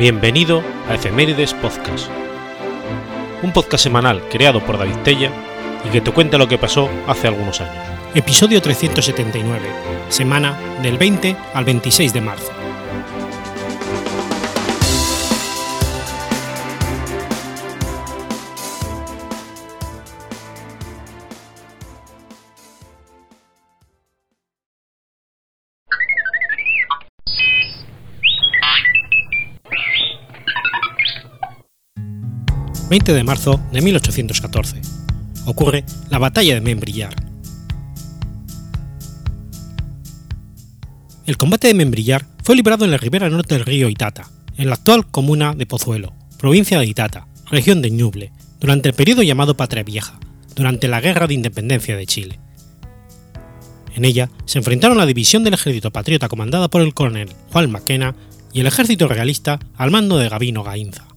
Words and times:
Bienvenido 0.00 0.62
a 0.88 0.94
Efemérides 0.94 1.52
Podcast, 1.52 2.08
un 3.42 3.52
podcast 3.52 3.84
semanal 3.84 4.22
creado 4.30 4.64
por 4.64 4.78
David 4.78 4.96
Tella 5.04 5.30
y 5.86 5.90
que 5.90 6.00
te 6.00 6.10
cuenta 6.10 6.38
lo 6.38 6.48
que 6.48 6.56
pasó 6.56 6.88
hace 7.06 7.28
algunos 7.28 7.60
años. 7.60 7.84
Episodio 8.14 8.62
379, 8.62 9.60
semana 10.08 10.58
del 10.82 10.96
20 10.96 11.36
al 11.52 11.66
26 11.66 12.14
de 12.14 12.20
marzo. 12.22 12.59
20 32.90 33.12
de 33.12 33.22
marzo 33.22 33.60
de 33.70 33.82
1814. 33.82 34.82
Ocurre 35.46 35.84
la 36.10 36.18
batalla 36.18 36.54
de 36.54 36.60
Membrillar. 36.60 37.14
El 41.24 41.36
combate 41.36 41.68
de 41.68 41.74
Membrillar 41.74 42.26
fue 42.42 42.56
librado 42.56 42.84
en 42.84 42.90
la 42.90 42.96
ribera 42.96 43.30
norte 43.30 43.54
del 43.54 43.64
río 43.64 43.88
Itata, 43.88 44.28
en 44.56 44.66
la 44.66 44.74
actual 44.74 45.06
comuna 45.08 45.54
de 45.54 45.66
Pozuelo, 45.66 46.12
provincia 46.36 46.80
de 46.80 46.86
Itata, 46.86 47.28
región 47.48 47.80
de 47.80 47.92
Ñuble, 47.92 48.32
durante 48.58 48.88
el 48.88 48.94
periodo 48.96 49.22
llamado 49.22 49.56
Patria 49.56 49.84
Vieja, 49.84 50.18
durante 50.56 50.88
la 50.88 51.00
Guerra 51.00 51.28
de 51.28 51.34
Independencia 51.34 51.96
de 51.96 52.06
Chile. 52.06 52.40
En 53.94 54.04
ella 54.04 54.30
se 54.46 54.58
enfrentaron 54.58 54.98
la 54.98 55.06
división 55.06 55.44
del 55.44 55.54
ejército 55.54 55.92
patriota 55.92 56.28
comandada 56.28 56.66
por 56.66 56.82
el 56.82 56.92
coronel 56.92 57.30
Juan 57.52 57.70
Maquena 57.70 58.16
y 58.52 58.60
el 58.60 58.66
ejército 58.66 59.06
realista 59.06 59.60
al 59.76 59.92
mando 59.92 60.18
de 60.18 60.28
Gavino 60.28 60.64
Gainza. 60.64 61.09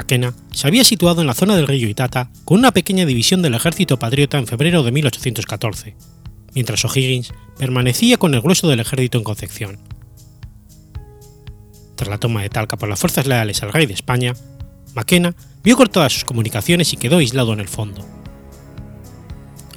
Maquena 0.00 0.32
se 0.50 0.66
había 0.66 0.82
situado 0.82 1.20
en 1.20 1.26
la 1.26 1.34
zona 1.34 1.56
del 1.56 1.68
río 1.68 1.86
Itata 1.86 2.30
con 2.46 2.58
una 2.58 2.72
pequeña 2.72 3.04
división 3.04 3.42
del 3.42 3.54
ejército 3.54 3.98
patriota 3.98 4.38
en 4.38 4.46
febrero 4.46 4.82
de 4.82 4.92
1814, 4.92 5.94
mientras 6.54 6.82
O'Higgins 6.86 7.34
permanecía 7.58 8.16
con 8.16 8.32
el 8.32 8.40
grueso 8.40 8.66
del 8.66 8.80
ejército 8.80 9.18
en 9.18 9.24
Concepción. 9.24 9.78
Tras 11.96 12.08
la 12.08 12.16
toma 12.16 12.40
de 12.40 12.48
Talca 12.48 12.78
por 12.78 12.88
las 12.88 12.98
fuerzas 12.98 13.26
leales 13.26 13.62
al 13.62 13.74
rey 13.74 13.84
de 13.84 13.92
España, 13.92 14.32
Maquena 14.94 15.34
vio 15.62 15.76
cortadas 15.76 16.14
sus 16.14 16.24
comunicaciones 16.24 16.94
y 16.94 16.96
quedó 16.96 17.18
aislado 17.18 17.52
en 17.52 17.60
el 17.60 17.68
fondo. 17.68 18.02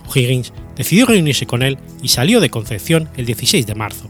O'Higgins 0.07 0.53
decidió 0.77 1.05
reunirse 1.05 1.45
con 1.45 1.63
él 1.63 1.77
y 2.01 2.07
salió 2.07 2.39
de 2.39 2.49
Concepción 2.49 3.09
el 3.17 3.25
16 3.25 3.67
de 3.67 3.75
marzo. 3.75 4.09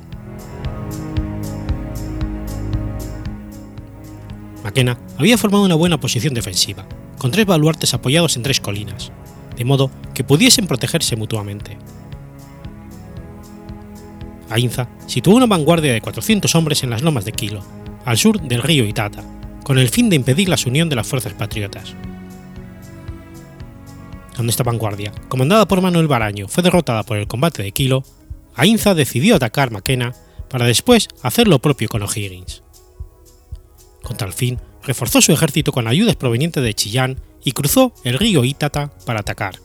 Maquena 4.64 4.97
había 5.17 5.38
formado 5.38 5.64
una 5.64 5.75
buena 5.75 6.00
posición 6.00 6.33
defensiva, 6.33 6.86
con 7.17 7.31
tres 7.31 7.45
baluartes 7.45 7.94
apoyados 7.94 8.36
en 8.36 8.44
tres 8.44 8.59
colinas, 8.59 9.11
de 9.58 9.66
modo 9.66 9.92
que 10.14 10.23
pudiesen 10.23 10.67
protegerse 10.67 11.16
mutuamente. 11.16 11.78
Ainza 14.50 14.88
situó 15.08 15.36
una 15.36 15.45
vanguardia 15.45 15.94
de 15.94 16.02
400 16.02 16.53
hombres 16.56 16.84
en 16.84 16.89
las 16.89 17.02
lomas 17.02 17.25
de 17.25 17.31
Kilo, 17.31 17.61
al 18.06 18.17
sur 18.17 18.41
del 18.41 18.61
río 18.61 18.86
Itata, 18.86 19.23
con 19.64 19.78
el 19.78 19.89
fin 19.89 20.09
de 20.09 20.16
impedir 20.16 20.50
la 20.50 20.57
unión 20.66 20.90
de 20.90 20.96
las 20.96 21.07
fuerzas 21.07 21.34
patriotas. 21.34 21.96
Cuando 24.35 24.50
esta 24.50 24.63
vanguardia, 24.63 25.12
comandada 25.28 25.68
por 25.68 25.81
Manuel 25.81 26.07
Baraño, 26.07 26.47
fue 26.47 26.63
derrotada 26.63 27.03
por 27.03 27.18
el 27.18 27.28
combate 27.28 27.63
de 27.63 27.72
Kilo, 27.72 28.03
Ainza 28.56 28.94
decidió 28.94 29.35
atacar 29.35 29.72
Maquena 29.72 30.13
para 30.50 30.66
después 30.66 31.07
hacer 31.22 31.47
lo 31.47 31.59
propio 31.59 31.88
con 31.88 32.03
O'Higgins. 32.03 32.63
Con 34.03 34.18
tal 34.18 34.34
fin, 34.34 34.59
reforzó 34.84 35.22
su 35.22 35.31
ejército 35.31 35.72
con 35.72 35.88
ayudas 35.88 36.16
provenientes 36.16 36.64
de 36.64 36.74
Chillán 36.74 37.19
y 37.44 37.53
cruzó 37.53 37.94
el 38.03 38.19
río 38.19 38.44
Ítata 38.44 38.91
para 39.06 39.22
atacar. 39.22 39.56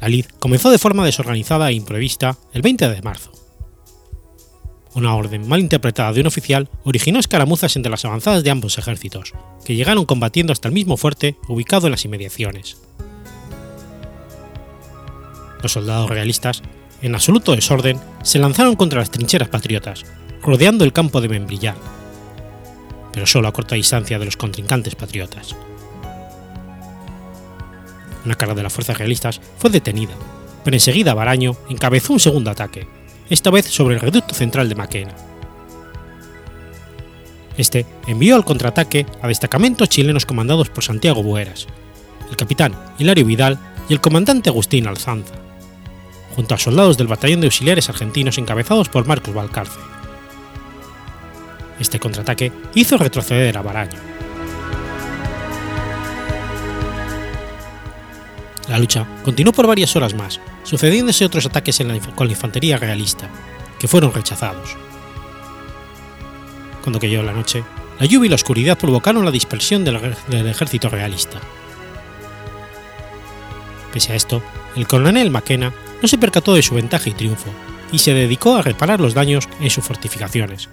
La 0.00 0.08
lid 0.08 0.26
comenzó 0.38 0.70
de 0.70 0.78
forma 0.78 1.04
desorganizada 1.04 1.68
e 1.70 1.74
imprevista 1.74 2.38
el 2.52 2.62
20 2.62 2.88
de 2.88 3.02
marzo. 3.02 3.32
Una 4.94 5.14
orden 5.14 5.46
mal 5.46 5.60
interpretada 5.60 6.12
de 6.12 6.20
un 6.20 6.26
oficial 6.26 6.70
originó 6.84 7.18
escaramuzas 7.18 7.76
entre 7.76 7.90
las 7.90 8.04
avanzadas 8.04 8.44
de 8.44 8.50
ambos 8.50 8.78
ejércitos, 8.78 9.34
que 9.64 9.74
llegaron 9.74 10.06
combatiendo 10.06 10.52
hasta 10.52 10.68
el 10.68 10.74
mismo 10.74 10.96
fuerte 10.96 11.36
ubicado 11.48 11.86
en 11.86 11.90
las 11.90 12.04
inmediaciones. 12.04 12.78
Los 15.62 15.72
soldados 15.72 16.08
realistas 16.08 16.62
en 17.06 17.14
absoluto 17.14 17.54
desorden, 17.54 18.00
se 18.22 18.40
lanzaron 18.40 18.74
contra 18.74 18.98
las 18.98 19.12
trincheras 19.12 19.48
patriotas, 19.48 20.04
rodeando 20.42 20.84
el 20.84 20.92
campo 20.92 21.20
de 21.20 21.28
Membrillar, 21.28 21.76
pero 23.12 23.26
solo 23.26 23.46
a 23.46 23.52
corta 23.52 23.76
distancia 23.76 24.18
de 24.18 24.24
los 24.24 24.36
contrincantes 24.36 24.96
patriotas. 24.96 25.54
Una 28.24 28.34
carga 28.34 28.54
de 28.56 28.64
las 28.64 28.72
fuerzas 28.72 28.98
realistas 28.98 29.40
fue 29.56 29.70
detenida, 29.70 30.14
pero 30.64 30.76
enseguida 30.76 31.14
Baraño 31.14 31.56
encabezó 31.70 32.12
un 32.12 32.18
segundo 32.18 32.50
ataque, 32.50 32.88
esta 33.30 33.50
vez 33.50 33.66
sobre 33.66 33.94
el 33.94 34.00
reducto 34.00 34.34
central 34.34 34.68
de 34.68 34.74
Maquena. 34.74 35.14
Este 37.56 37.86
envió 38.08 38.34
al 38.34 38.44
contraataque 38.44 39.06
a 39.22 39.28
destacamentos 39.28 39.88
chilenos 39.88 40.26
comandados 40.26 40.70
por 40.70 40.82
Santiago 40.82 41.22
Bueras, 41.22 41.68
el 42.28 42.36
capitán 42.36 42.74
Hilario 42.98 43.24
Vidal 43.24 43.60
y 43.88 43.92
el 43.92 44.00
comandante 44.00 44.50
Agustín 44.50 44.88
Alzanza 44.88 45.45
junto 46.36 46.54
a 46.54 46.58
soldados 46.58 46.98
del 46.98 47.06
Batallón 47.06 47.40
de 47.40 47.46
Auxiliares 47.46 47.88
Argentinos 47.88 48.36
encabezados 48.36 48.90
por 48.90 49.06
Marcos 49.06 49.34
Valcarce. 49.34 49.80
Este 51.80 51.98
contraataque 51.98 52.52
hizo 52.74 52.98
retroceder 52.98 53.56
a 53.56 53.62
Baraño. 53.62 53.98
La 58.68 58.78
lucha 58.78 59.06
continuó 59.24 59.52
por 59.52 59.66
varias 59.66 59.96
horas 59.96 60.14
más, 60.14 60.40
sucediéndose 60.62 61.24
otros 61.24 61.46
ataques 61.46 61.82
con 62.14 62.26
la 62.26 62.32
infantería 62.32 62.76
realista, 62.76 63.28
que 63.78 63.88
fueron 63.88 64.12
rechazados. 64.12 64.76
Cuando 66.82 66.98
cayó 66.98 67.22
la 67.22 67.32
noche, 67.32 67.64
la 67.98 68.06
lluvia 68.06 68.26
y 68.26 68.30
la 68.30 68.36
oscuridad 68.36 68.78
provocaron 68.78 69.24
la 69.24 69.30
dispersión 69.30 69.84
del, 69.84 69.96
ejército 70.46 70.88
realista. 70.88 71.40
Pese 73.92 74.12
a 74.12 74.16
esto, 74.16 74.42
el 74.74 74.86
coronel 74.86 75.30
Maquena 75.30 75.72
no 76.00 76.08
se 76.08 76.18
percató 76.18 76.54
de 76.54 76.62
su 76.62 76.74
ventaja 76.74 77.08
y 77.08 77.12
triunfo, 77.12 77.50
y 77.92 77.98
se 77.98 78.14
dedicó 78.14 78.56
a 78.56 78.62
reparar 78.62 79.00
los 79.00 79.14
daños 79.14 79.48
en 79.60 79.70
sus 79.70 79.84
fortificaciones, 79.84 80.68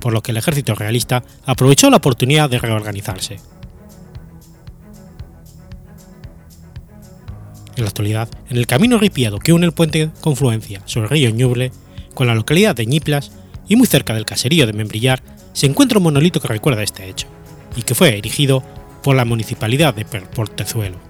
por 0.00 0.12
lo 0.12 0.22
que 0.22 0.32
el 0.32 0.36
ejército 0.36 0.74
realista 0.74 1.22
aprovechó 1.46 1.90
la 1.90 1.98
oportunidad 1.98 2.50
de 2.50 2.58
reorganizarse. 2.58 3.38
En 7.76 7.84
la 7.84 7.88
actualidad, 7.88 8.28
en 8.50 8.56
el 8.56 8.66
camino 8.66 8.98
ripiado 8.98 9.38
que 9.38 9.52
une 9.52 9.66
el 9.66 9.72
puente 9.72 10.10
Confluencia 10.20 10.82
sobre 10.84 11.06
el 11.06 11.10
río 11.10 11.30
Ñuble 11.30 11.72
con 12.14 12.26
la 12.26 12.34
localidad 12.34 12.74
de 12.74 12.84
Ñiplas 12.84 13.32
y 13.68 13.76
muy 13.76 13.86
cerca 13.86 14.12
del 14.12 14.26
caserío 14.26 14.66
de 14.66 14.72
Membrillar, 14.72 15.22
se 15.52 15.66
encuentra 15.66 15.98
un 15.98 16.04
monolito 16.04 16.40
que 16.40 16.48
recuerda 16.48 16.82
este 16.82 17.08
hecho, 17.08 17.26
y 17.76 17.82
que 17.82 17.94
fue 17.94 18.18
erigido 18.18 18.62
por 19.02 19.16
la 19.16 19.24
municipalidad 19.24 19.94
de 19.94 20.04
Portezuelo. 20.04 21.09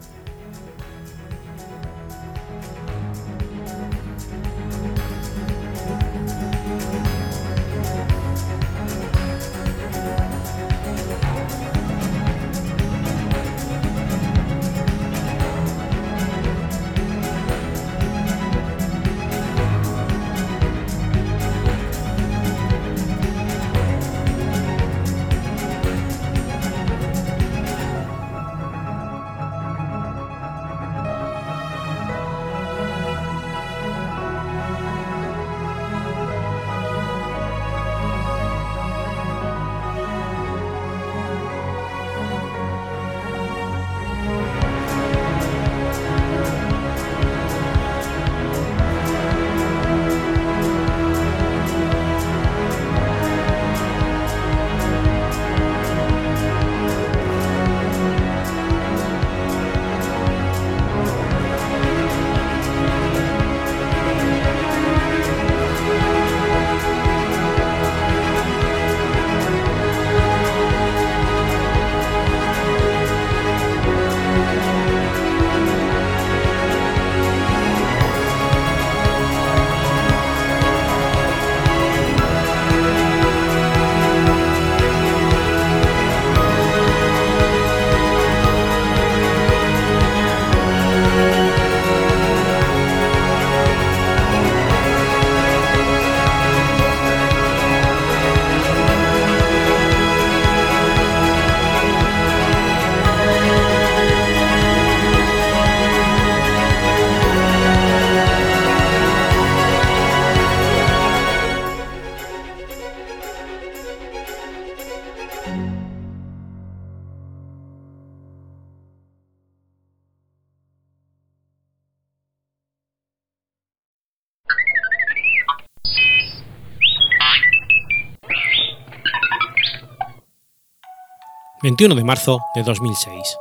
21 131.62 131.94
de 131.94 132.04
marzo 132.04 132.40
de 132.54 132.62
2006. 132.62 133.36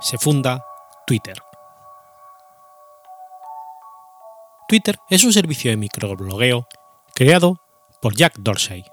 Se 0.00 0.18
funda 0.18 0.64
Twitter. 1.04 1.36
Twitter 4.68 4.96
es 5.10 5.24
un 5.24 5.32
servicio 5.32 5.72
de 5.72 5.76
microblogueo 5.76 6.68
creado 7.12 7.60
por 8.00 8.14
Jack 8.14 8.38
Dorsey. 8.38 8.84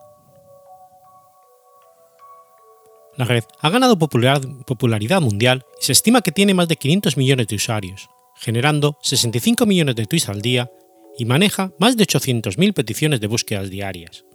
La 3.16 3.26
red 3.26 3.44
ha 3.60 3.70
ganado 3.70 4.00
popularidad 4.00 5.22
mundial 5.22 5.68
y 5.80 5.86
se 5.86 5.92
estima 5.92 6.22
que 6.22 6.32
tiene 6.32 6.56
más 6.56 6.68
de 6.68 6.78
500 6.78 7.16
millones 7.16 7.48
de 7.50 7.58
usuarios, 7.58 8.10
generando 8.36 8.98
65 9.04 9.68
millones 9.68 9.96
de 9.96 10.08
tweets 10.08 10.30
al 10.30 10.42
día 10.42 10.72
y 11.20 11.26
maneja 11.26 11.72
más 11.78 11.96
de 11.96 12.06
800.000 12.06 12.74
peticiones 12.74 13.22
de 13.22 13.28
búsquedas 13.28 13.70
diarias. 13.70 14.26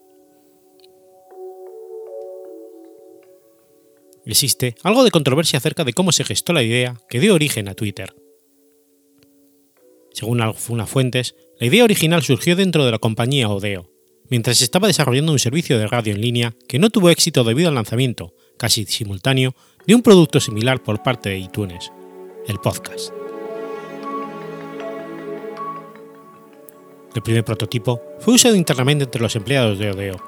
Existe 4.29 4.75
algo 4.83 5.05
de 5.05 5.11
controversia 5.11 5.57
acerca 5.57 5.85
de 5.85 5.95
cómo 5.95 6.13
se 6.13 6.23
gestó 6.23 6.53
la 6.53 6.63
idea 6.63 7.01
que 7.09 7.19
dio 7.19 7.35
origen 7.35 7.67
a 7.67 7.75
Twitter. 7.75 8.15
Según 10.13 10.43
algunas 10.43 10.91
fuentes, 10.91 11.35
la 11.59 11.67
idea 11.67 11.83
original 11.83 12.23
surgió 12.23 12.55
dentro 12.55 12.85
de 12.85 12.91
la 12.91 12.99
compañía 12.99 13.49
Odeo, 13.49 13.91
mientras 14.29 14.59
se 14.59 14.65
estaba 14.65 14.87
desarrollando 14.87 15.33
un 15.33 15.39
servicio 15.39 15.79
de 15.79 15.87
radio 15.87 16.13
en 16.13 16.21
línea 16.21 16.55
que 16.69 16.79
no 16.79 16.91
tuvo 16.91 17.09
éxito 17.09 17.43
debido 17.43 17.71
al 17.71 17.75
lanzamiento, 17.75 18.35
casi 18.59 18.85
simultáneo, 18.85 19.55
de 19.87 19.95
un 19.95 20.03
producto 20.03 20.41
similar 20.41 20.83
por 20.83 21.03
parte 21.03 21.31
de 21.31 21.39
iTunes, 21.39 21.91
el 22.47 22.59
podcast. 22.59 23.15
El 27.15 27.23
primer 27.23 27.47
prototipo 27.47 28.03
fue 28.21 28.35
usado 28.35 28.57
internamente 28.57 29.05
entre 29.05 29.23
los 29.23 29.35
empleados 29.37 29.79
de 29.79 29.91
Odeo. 29.91 30.23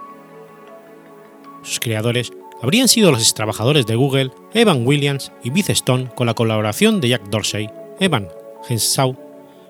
Sus 1.63 1.79
creadores 1.79 2.33
habrían 2.63 2.89
sido 2.89 3.11
los 3.11 3.35
trabajadores 3.35 3.87
de 3.87 3.97
Google, 3.97 4.31
Evan 4.53 4.87
Williams 4.87 5.33
y 5.43 5.51
Beth 5.51 5.71
Stone 5.71 6.11
con 6.15 6.27
la 6.27 6.35
colaboración 6.35 7.01
de 7.01 7.09
Jack 7.09 7.29
Dorsey, 7.29 7.71
Evan 7.99 8.29
Henshaw 8.69 9.17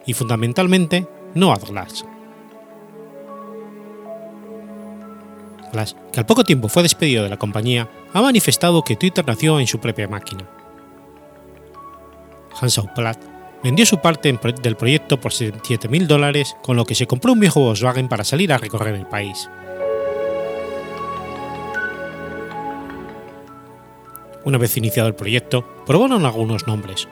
y 0.07 0.15
fundamentalmente 0.15 1.07
Noah 1.35 1.59
Glass. 1.59 2.05
Glass, 5.73 5.97
que 6.13 6.21
al 6.21 6.27
poco 6.27 6.45
tiempo 6.45 6.69
fue 6.69 6.83
despedido 6.83 7.23
de 7.23 7.31
la 7.31 7.39
compañía, 7.39 7.89
ha 8.13 8.23
manifestado 8.23 8.83
que 8.83 8.97
Twitter 8.97 9.25
nació 9.27 9.61
en 9.61 9.67
su 9.67 9.79
propia 9.79 10.09
máquina. 10.09 10.49
Henshaw 12.61 12.93
Platt 12.95 13.19
vendió 13.63 13.87
su 13.87 13.99
parte 13.99 14.37
del 14.63 14.77
proyecto 14.77 15.21
por 15.21 15.33
7.000 15.33 16.07
dólares, 16.07 16.57
con 16.63 16.77
lo 16.77 16.85
que 16.85 16.95
se 16.95 17.07
compró 17.07 17.33
un 17.33 17.41
viejo 17.41 17.61
Volkswagen 17.61 18.09
para 18.09 18.25
salir 18.25 18.53
a 18.53 18.59
recorrer 18.59 18.95
el 18.95 19.07
país. 19.07 19.49
Una 24.51 24.59
vez 24.59 24.77
iniciado 24.77 25.09
el 25.09 25.15
proyecto, 25.15 25.65
probaron 25.87 26.27
algunos 26.27 26.67
nombres, 26.67 27.07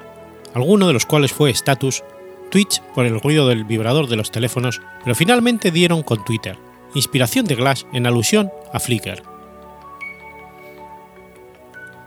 alguno 0.55 0.88
de 0.88 0.93
los 0.93 1.06
cuales 1.06 1.32
fue 1.32 1.50
Status, 1.50 2.02
Twitch 2.50 2.82
por 2.96 3.06
el 3.06 3.20
ruido 3.20 3.46
del 3.46 3.62
vibrador 3.64 4.08
de 4.08 4.17
los 4.17 4.32
teléfonos, 4.32 4.81
pero 5.05 5.14
finalmente 5.14 5.70
dieron 5.70 6.02
con 6.02 6.25
Twitter, 6.25 6.58
inspiración 6.96 7.46
de 7.46 7.55
Glass 7.55 7.87
en 7.93 8.08
alusión 8.08 8.50
a 8.73 8.81
Flickr. 8.81 9.23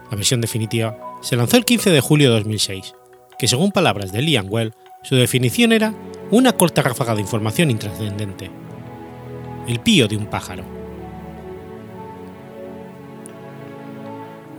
La 0.10 0.18
versión 0.18 0.42
definitiva 0.42 0.98
se 1.22 1.38
lanzó 1.38 1.56
el 1.56 1.64
15 1.64 1.92
de 1.92 2.02
julio 2.02 2.28
de 2.28 2.36
2006, 2.36 2.94
que 3.40 3.48
según 3.48 3.72
palabras 3.72 4.12
de 4.12 4.22
Liam 4.22 4.48
Well, 4.50 4.74
su 5.02 5.16
definición 5.16 5.72
era 5.72 5.94
una 6.30 6.52
corta 6.52 6.82
ráfaga 6.82 7.16
de 7.16 7.22
información 7.22 7.72
intrascendente. 7.72 8.52
El 9.66 9.80
pío 9.80 10.10
de 10.10 10.18
un 10.18 10.26
pájaro. 10.26 10.81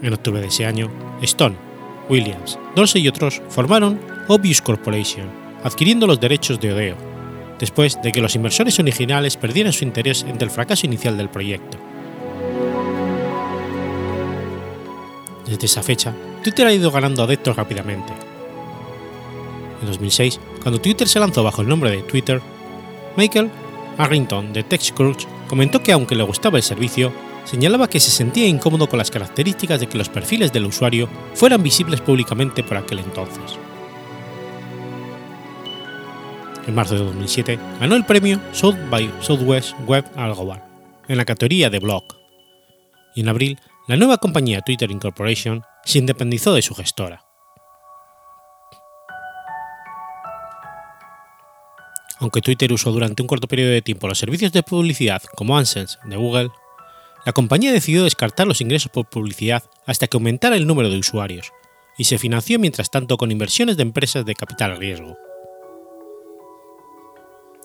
En 0.02 0.12
octubre 0.12 0.40
de 0.40 0.49
ese 0.49 0.66
año, 0.66 0.90
Stone, 1.22 1.56
Williams, 2.08 2.58
Dorsey 2.75 3.02
y 3.02 3.08
otros 3.08 3.40
formaron 3.49 4.00
Obvious 4.26 4.60
Corporation, 4.60 5.31
adquiriendo 5.62 6.09
los 6.09 6.18
derechos 6.18 6.61
de 6.61 6.73
Odeo, 6.73 6.97
después 7.61 8.02
de 8.02 8.11
que 8.11 8.21
los 8.21 8.35
inversores 8.35 8.78
originales 8.80 9.37
perdieran 9.37 9.73
su 9.73 9.85
interés 9.85 10.25
ante 10.25 10.44
el 10.44 10.50
fracaso 10.50 10.87
inicial 10.87 11.16
del 11.16 11.28
proyecto. 11.28 11.78
Desde 15.47 15.66
esa 15.66 15.82
fecha, 15.85 16.12
Twitter 16.42 16.66
ha 16.66 16.75
ido 16.75 16.90
ganando 16.90 17.23
adeptos 17.23 17.54
rápidamente. 17.54 18.12
En 19.80 19.87
2006, 19.87 20.40
cuando 20.62 20.80
Twitter 20.80 21.06
se 21.06 21.21
lanzó 21.21 21.44
bajo 21.44 21.62
el 21.62 21.68
nombre 21.68 21.90
de 21.92 22.02
Twitter, 22.02 22.40
Michael 23.16 23.50
Arrington 23.99 24.52
de 24.52 24.64
TechCrunch 24.64 25.28
comentó 25.47 25.80
que 25.80 25.92
aunque 25.92 26.16
le 26.16 26.25
gustaba 26.25 26.56
el 26.56 26.64
servicio, 26.64 27.12
señalaba 27.44 27.88
que 27.88 28.00
se 28.00 28.11
sentía 28.11 28.46
incómodo 28.46 28.88
con 28.88 28.99
las 28.99 29.11
características 29.11 29.80
de 29.80 29.88
que 29.88 29.99
los 29.99 30.08
perfiles 30.08 30.52
del 30.52 30.66
usuario 30.66 31.08
fueran 31.34 31.62
visibles 31.62 32.00
públicamente 32.00 32.62
por 32.62 32.76
aquel 32.76 33.00
entonces. 33.00 33.58
En 36.66 36.75
marzo 36.75 36.94
de 36.94 37.04
2007 37.04 37.58
ganó 37.80 37.96
el 37.96 38.04
premio 38.04 38.40
South 38.52 38.76
by 38.88 39.12
Southwest 39.20 39.75
Web 39.87 40.04
Award 40.16 40.62
en 41.08 41.16
la 41.16 41.25
categoría 41.25 41.68
de 41.70 41.80
blog, 41.80 42.04
y 43.14 43.22
en 43.22 43.28
abril 43.28 43.58
la 43.88 43.96
nueva 43.96 44.18
compañía 44.18 44.61
Twitter 44.61 44.90
Incorporation 44.90 45.62
se 45.84 45.99
independizó 45.99 46.54
de 46.54 46.62
su 46.62 46.75
gestora. 46.75 47.25
Aunque 52.20 52.40
Twitter 52.40 52.72
usó 52.72 52.92
durante 52.92 53.20
un 53.20 53.26
corto 53.26 53.49
periodo 53.49 53.72
de 53.72 53.82
tiempo 53.82 54.06
los 54.06 54.18
servicios 54.18 54.52
de 54.52 54.62
publicidad 54.62 55.20
como 55.34 55.58
AdSense 55.58 55.99
de 56.04 56.16
Google, 56.16 56.50
la 57.25 57.33
compañía 57.33 57.73
decidió 57.73 58.05
descartar 58.05 58.47
los 58.47 58.61
ingresos 58.61 58.91
por 58.91 59.09
publicidad 59.09 59.64
hasta 59.87 60.07
que 60.07 60.17
aumentara 60.17 60.57
el 60.57 60.67
número 60.67 60.91
de 60.91 60.99
usuarios, 60.99 61.52
y 61.97 62.05
se 62.05 62.19
financió 62.19 62.59
mientras 62.59 62.91
tanto 62.91 63.17
con 63.17 63.31
inversiones 63.31 63.76
de 63.76 63.83
empresas 63.83 64.25
de 64.25 64.35
capital 64.35 64.76
riesgo. 64.76 65.17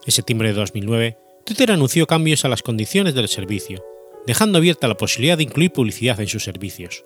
En 0.05 0.11
septiembre 0.11 0.49
de 0.49 0.55
2009, 0.55 1.17
Twitter 1.45 1.71
anunció 1.71 2.07
cambios 2.07 2.45
a 2.45 2.49
las 2.49 2.61
condiciones 2.61 3.15
del 3.15 3.27
servicio, 3.27 3.83
dejando 4.25 4.57
abierta 4.57 4.87
la 4.87 4.97
posibilidad 4.97 5.37
de 5.37 5.43
incluir 5.43 5.71
publicidad 5.71 6.19
en 6.19 6.27
sus 6.27 6.43
servicios. 6.43 7.05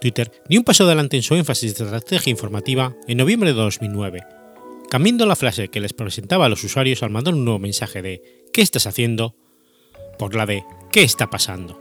Twitter 0.00 0.30
dio 0.48 0.60
un 0.60 0.64
paso 0.64 0.84
adelante 0.84 1.16
en 1.16 1.24
su 1.24 1.34
énfasis 1.34 1.76
de 1.76 1.84
estrategia 1.84 2.30
informativa 2.30 2.94
en 3.08 3.18
noviembre 3.18 3.52
de 3.52 3.56
2009 3.56 4.37
cambiando 4.88 5.26
la 5.26 5.36
frase 5.36 5.68
que 5.68 5.80
les 5.80 5.92
presentaba 5.92 6.46
a 6.46 6.48
los 6.48 6.64
usuarios 6.64 7.02
al 7.02 7.10
mandar 7.10 7.34
un 7.34 7.44
nuevo 7.44 7.58
mensaje 7.58 8.02
de 8.02 8.46
¿qué 8.52 8.62
estás 8.62 8.86
haciendo? 8.86 9.34
por 10.18 10.34
la 10.34 10.46
de 10.46 10.64
¿qué 10.90 11.02
está 11.02 11.28
pasando? 11.28 11.80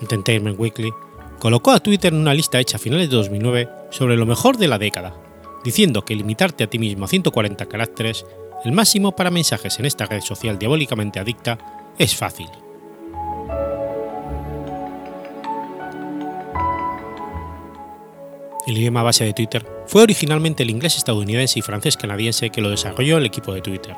Entertainment 0.00 0.58
Weekly 0.58 0.92
colocó 1.38 1.72
a 1.72 1.80
Twitter 1.80 2.12
en 2.12 2.20
una 2.20 2.34
lista 2.34 2.60
hecha 2.60 2.76
a 2.76 2.80
finales 2.80 3.10
de 3.10 3.16
2009 3.16 3.68
sobre 3.90 4.16
lo 4.16 4.26
mejor 4.26 4.56
de 4.56 4.68
la 4.68 4.78
década, 4.78 5.16
diciendo 5.64 6.04
que 6.04 6.14
limitarte 6.14 6.64
a 6.64 6.66
ti 6.68 6.78
mismo 6.78 7.06
a 7.06 7.08
140 7.08 7.66
caracteres, 7.66 8.24
el 8.64 8.72
máximo 8.72 9.16
para 9.16 9.30
mensajes 9.30 9.78
en 9.78 9.86
esta 9.86 10.06
red 10.06 10.20
social 10.20 10.58
diabólicamente 10.58 11.18
adicta, 11.18 11.58
es 11.98 12.14
fácil. 12.14 12.48
El 18.66 18.78
idioma 18.78 19.02
base 19.02 19.24
de 19.24 19.32
Twitter 19.32 19.75
fue 19.86 20.02
originalmente 20.02 20.62
el 20.62 20.70
inglés 20.70 20.96
estadounidense 20.96 21.58
y 21.58 21.62
francés 21.62 21.96
canadiense 21.96 22.50
que 22.50 22.60
lo 22.60 22.70
desarrolló 22.70 23.18
el 23.18 23.26
equipo 23.26 23.52
de 23.54 23.62
Twitter. 23.62 23.96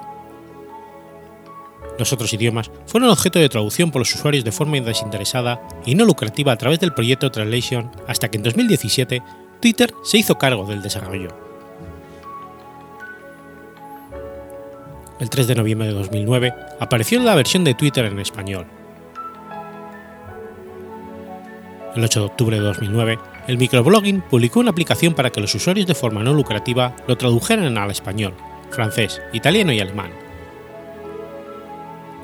Los 1.99 2.13
otros 2.13 2.33
idiomas 2.33 2.71
fueron 2.87 3.11
objeto 3.11 3.41
de 3.41 3.49
traducción 3.49 3.91
por 3.91 4.01
los 4.01 4.15
usuarios 4.15 4.45
de 4.45 4.53
forma 4.53 4.79
desinteresada 4.79 5.61
y 5.85 5.97
no 5.97 6.05
lucrativa 6.05 6.53
a 6.53 6.57
través 6.57 6.79
del 6.79 6.95
proyecto 6.95 7.31
Translation 7.31 7.91
hasta 8.07 8.31
que 8.31 8.37
en 8.37 8.45
2017 8.45 9.23
Twitter 9.61 9.93
se 10.05 10.19
hizo 10.19 10.39
cargo 10.39 10.65
del 10.65 10.81
desarrollo. 10.81 11.29
El 15.19 15.29
3 15.29 15.49
de 15.49 15.55
noviembre 15.57 15.89
de 15.89 15.95
2009 15.95 16.55
apareció 16.79 17.19
la 17.19 17.35
versión 17.35 17.65
de 17.65 17.75
Twitter 17.75 18.05
en 18.05 18.21
español. 18.21 18.67
El 21.97 22.05
8 22.05 22.21
de 22.21 22.27
octubre 22.27 22.57
de 22.57 22.63
2009 22.63 23.19
el 23.49 23.57
microblogging 23.57 24.21
publicó 24.21 24.61
una 24.61 24.71
aplicación 24.71 25.15
para 25.15 25.31
que 25.31 25.41
los 25.41 25.55
usuarios 25.55 25.87
de 25.87 25.95
forma 25.95 26.23
no 26.23 26.35
lucrativa 26.35 26.95
lo 27.07 27.17
tradujeran 27.17 27.79
al 27.79 27.91
español, 27.91 28.35
francés, 28.71 29.23
italiano 29.33 29.73
y 29.73 29.81
alemán. 29.81 30.11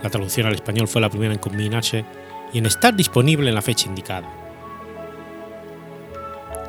La 0.03 0.11
traducción 0.11 0.47
al 0.47 0.55
español 0.55 0.87
fue 0.87 1.01
la 1.01 1.09
primera 1.09 1.33
en 1.33 1.41
combinarse 1.41 2.05
y 2.53 2.59
en 2.59 2.67
estar 2.67 2.95
disponible 2.95 3.49
en 3.49 3.55
la 3.55 3.63
fecha 3.63 3.89
indicada. 3.89 4.29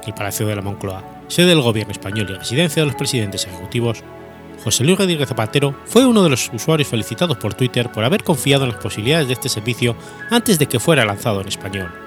El 0.07 0.13
Palacio 0.13 0.47
de 0.47 0.55
la 0.55 0.61
Moncloa, 0.61 1.03
sede 1.27 1.47
del 1.47 1.61
gobierno 1.61 1.91
español 1.91 2.27
y 2.29 2.35
residencia 2.35 2.81
de 2.81 2.87
los 2.87 2.95
presidentes 2.95 3.45
ejecutivos, 3.45 4.03
José 4.63 4.85
Luis 4.85 4.97
Rodríguez 4.97 5.27
Zapatero 5.27 5.75
fue 5.83 6.05
uno 6.05 6.23
de 6.23 6.29
los 6.29 6.49
usuarios 6.53 6.87
felicitados 6.87 7.35
por 7.35 7.55
Twitter 7.55 7.91
por 7.91 8.05
haber 8.05 8.23
confiado 8.23 8.63
en 8.63 8.71
las 8.71 8.81
posibilidades 8.81 9.27
de 9.27 9.33
este 9.33 9.49
servicio 9.49 9.97
antes 10.31 10.57
de 10.57 10.67
que 10.67 10.79
fuera 10.79 11.03
lanzado 11.03 11.41
en 11.41 11.49
español. 11.49 12.04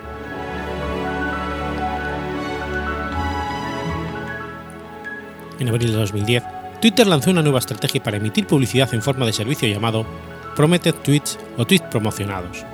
En 5.58 5.68
abril 5.68 5.90
de 5.90 5.96
2010, 5.98 6.44
Twitter 6.80 7.06
lanzó 7.06 7.30
una 7.30 7.42
nueva 7.42 7.58
estrategia 7.58 8.02
para 8.02 8.18
emitir 8.18 8.46
publicidad 8.46 8.92
en 8.94 9.02
forma 9.02 9.26
de 9.26 9.32
servicio 9.32 9.68
llamado 9.68 10.06
Promoted 10.54 10.94
Tweets 10.94 11.38
o 11.56 11.66
tweets 11.66 11.88
promocionados. 11.90 12.64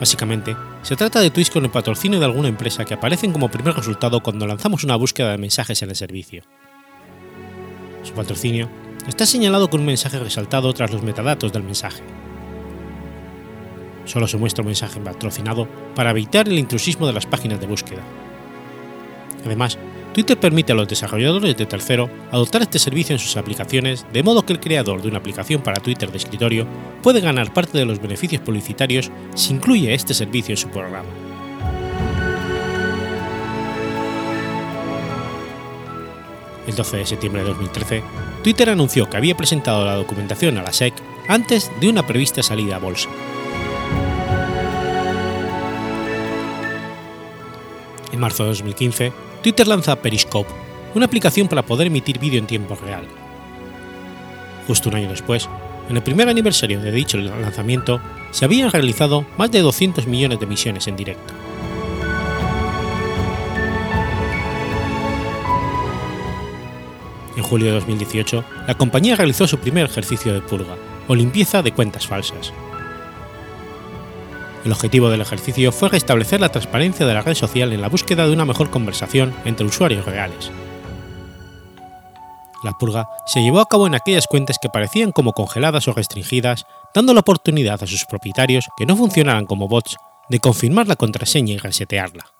Básicamente, 0.00 0.56
se 0.82 0.96
trata 0.96 1.20
de 1.20 1.30
tweets 1.30 1.50
con 1.50 1.64
el 1.64 1.70
patrocinio 1.70 2.18
de 2.18 2.24
alguna 2.24 2.48
empresa 2.48 2.84
que 2.84 2.94
aparecen 2.94 3.32
como 3.32 3.50
primer 3.50 3.74
resultado 3.74 4.20
cuando 4.20 4.46
lanzamos 4.46 4.84
una 4.84 4.96
búsqueda 4.96 5.32
de 5.32 5.38
mensajes 5.38 5.82
en 5.82 5.90
el 5.90 5.96
servicio. 5.96 6.42
Su 8.02 8.12
patrocinio 8.14 8.68
está 9.06 9.26
señalado 9.26 9.70
con 9.70 9.80
un 9.80 9.86
mensaje 9.86 10.18
resaltado 10.18 10.72
tras 10.72 10.92
los 10.92 11.02
metadatos 11.02 11.52
del 11.52 11.62
mensaje. 11.62 12.02
Solo 14.04 14.26
se 14.26 14.38
muestra 14.38 14.62
un 14.62 14.68
mensaje 14.68 15.00
patrocinado 15.00 15.68
para 15.94 16.10
evitar 16.10 16.48
el 16.48 16.58
intrusismo 16.58 17.06
de 17.06 17.12
las 17.12 17.26
páginas 17.26 17.60
de 17.60 17.66
búsqueda. 17.66 18.02
Además, 19.44 19.78
Twitter 20.12 20.38
permite 20.38 20.72
a 20.72 20.74
los 20.74 20.88
desarrolladores 20.88 21.56
de 21.56 21.66
tercero 21.66 22.10
adoptar 22.32 22.62
este 22.62 22.78
servicio 22.78 23.14
en 23.14 23.20
sus 23.20 23.36
aplicaciones, 23.36 24.06
de 24.12 24.22
modo 24.22 24.44
que 24.44 24.52
el 24.52 24.60
creador 24.60 25.02
de 25.02 25.08
una 25.08 25.18
aplicación 25.18 25.62
para 25.62 25.82
Twitter 25.82 26.10
de 26.10 26.18
escritorio 26.18 26.66
puede 27.02 27.20
ganar 27.20 27.52
parte 27.52 27.78
de 27.78 27.84
los 27.84 28.00
beneficios 28.00 28.42
publicitarios 28.42 29.10
si 29.34 29.54
incluye 29.54 29.94
este 29.94 30.14
servicio 30.14 30.52
en 30.52 30.56
su 30.56 30.68
programa. 30.68 31.08
El 36.66 36.74
12 36.74 36.96
de 36.98 37.06
septiembre 37.06 37.42
de 37.42 37.48
2013, 37.48 38.02
Twitter 38.42 38.68
anunció 38.68 39.08
que 39.08 39.16
había 39.16 39.36
presentado 39.36 39.86
la 39.86 39.94
documentación 39.94 40.58
a 40.58 40.62
la 40.62 40.72
SEC 40.72 40.92
antes 41.26 41.70
de 41.80 41.88
una 41.88 42.06
prevista 42.06 42.42
salida 42.42 42.76
a 42.76 42.78
bolsa. 42.78 43.08
En 48.12 48.20
marzo 48.20 48.42
de 48.42 48.50
2015, 48.50 49.12
Twitter 49.48 49.66
lanza 49.66 49.96
Periscope, 49.96 50.50
una 50.94 51.06
aplicación 51.06 51.48
para 51.48 51.62
poder 51.62 51.86
emitir 51.86 52.18
vídeo 52.18 52.38
en 52.38 52.46
tiempo 52.46 52.74
real. 52.74 53.08
Justo 54.66 54.90
un 54.90 54.96
año 54.96 55.08
después, 55.08 55.48
en 55.88 55.96
el 55.96 56.02
primer 56.02 56.28
aniversario 56.28 56.82
de 56.82 56.92
dicho 56.92 57.16
lanzamiento, 57.16 57.98
se 58.30 58.44
habían 58.44 58.70
realizado 58.70 59.24
más 59.38 59.50
de 59.50 59.62
200 59.62 60.06
millones 60.06 60.38
de 60.38 60.44
emisiones 60.44 60.86
en 60.86 60.96
directo. 60.96 61.32
En 67.34 67.42
julio 67.42 67.68
de 67.68 67.72
2018, 67.72 68.44
la 68.66 68.74
compañía 68.74 69.16
realizó 69.16 69.46
su 69.46 69.56
primer 69.56 69.86
ejercicio 69.86 70.34
de 70.34 70.42
purga, 70.42 70.76
o 71.08 71.14
limpieza 71.14 71.62
de 71.62 71.72
cuentas 71.72 72.06
falsas. 72.06 72.52
El 74.64 74.72
objetivo 74.72 75.08
del 75.08 75.20
ejercicio 75.20 75.72
fue 75.72 75.88
restablecer 75.88 76.40
la 76.40 76.50
transparencia 76.50 77.06
de 77.06 77.14
la 77.14 77.22
red 77.22 77.34
social 77.34 77.72
en 77.72 77.80
la 77.80 77.88
búsqueda 77.88 78.26
de 78.26 78.32
una 78.32 78.44
mejor 78.44 78.70
conversación 78.70 79.34
entre 79.44 79.66
usuarios 79.66 80.04
reales. 80.04 80.50
La 82.64 82.72
purga 82.72 83.08
se 83.26 83.40
llevó 83.40 83.60
a 83.60 83.66
cabo 83.66 83.86
en 83.86 83.94
aquellas 83.94 84.26
cuentas 84.26 84.58
que 84.60 84.68
parecían 84.68 85.12
como 85.12 85.32
congeladas 85.32 85.86
o 85.86 85.92
restringidas, 85.92 86.66
dando 86.92 87.14
la 87.14 87.20
oportunidad 87.20 87.80
a 87.82 87.86
sus 87.86 88.04
propietarios 88.04 88.66
que 88.76 88.84
no 88.84 88.96
funcionaran 88.96 89.46
como 89.46 89.68
bots 89.68 89.96
de 90.28 90.40
confirmar 90.40 90.88
la 90.88 90.96
contraseña 90.96 91.54
y 91.54 91.58
resetearla. 91.58 92.32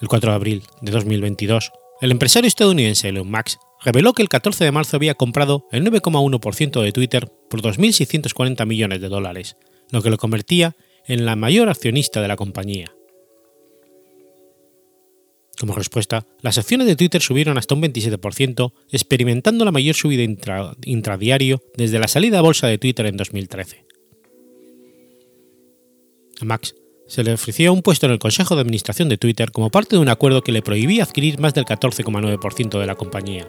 El 0.00 0.08
4 0.08 0.30
de 0.30 0.36
abril 0.36 0.66
de 0.80 0.92
2022, 0.92 1.72
el 2.00 2.12
empresario 2.12 2.46
estadounidense 2.46 3.08
Elon 3.08 3.30
Musk 3.30 3.58
reveló 3.84 4.12
que 4.12 4.22
el 4.22 4.28
14 4.28 4.64
de 4.64 4.72
marzo 4.72 4.96
había 4.96 5.14
comprado 5.14 5.66
el 5.70 5.84
9,1% 5.84 6.82
de 6.82 6.92
Twitter 6.92 7.28
por 7.48 7.62
2.640 7.62 8.66
millones 8.66 9.00
de 9.00 9.08
dólares, 9.08 9.56
lo 9.90 10.02
que 10.02 10.10
lo 10.10 10.18
convertía 10.18 10.76
en 11.06 11.24
la 11.24 11.36
mayor 11.36 11.68
accionista 11.68 12.20
de 12.20 12.28
la 12.28 12.36
compañía. 12.36 12.92
Como 15.58 15.74
respuesta, 15.74 16.24
las 16.40 16.56
acciones 16.56 16.86
de 16.86 16.94
Twitter 16.94 17.20
subieron 17.20 17.58
hasta 17.58 17.74
un 17.74 17.82
27%, 17.82 18.72
experimentando 18.90 19.64
la 19.64 19.72
mayor 19.72 19.96
subida 19.96 20.22
intradiario 20.84 21.62
desde 21.76 21.98
la 21.98 22.06
salida 22.06 22.38
a 22.38 22.42
bolsa 22.42 22.68
de 22.68 22.78
Twitter 22.78 23.06
en 23.06 23.16
2013. 23.16 23.84
A 26.40 26.44
Max 26.44 26.74
se 27.08 27.24
le 27.24 27.32
ofreció 27.32 27.72
un 27.72 27.82
puesto 27.82 28.06
en 28.06 28.12
el 28.12 28.18
Consejo 28.20 28.54
de 28.54 28.60
Administración 28.60 29.08
de 29.08 29.18
Twitter 29.18 29.50
como 29.50 29.70
parte 29.70 29.96
de 29.96 30.02
un 30.02 30.10
acuerdo 30.10 30.42
que 30.42 30.52
le 30.52 30.62
prohibía 30.62 31.02
adquirir 31.02 31.40
más 31.40 31.54
del 31.54 31.64
14,9% 31.64 32.78
de 32.78 32.86
la 32.86 32.94
compañía. 32.94 33.48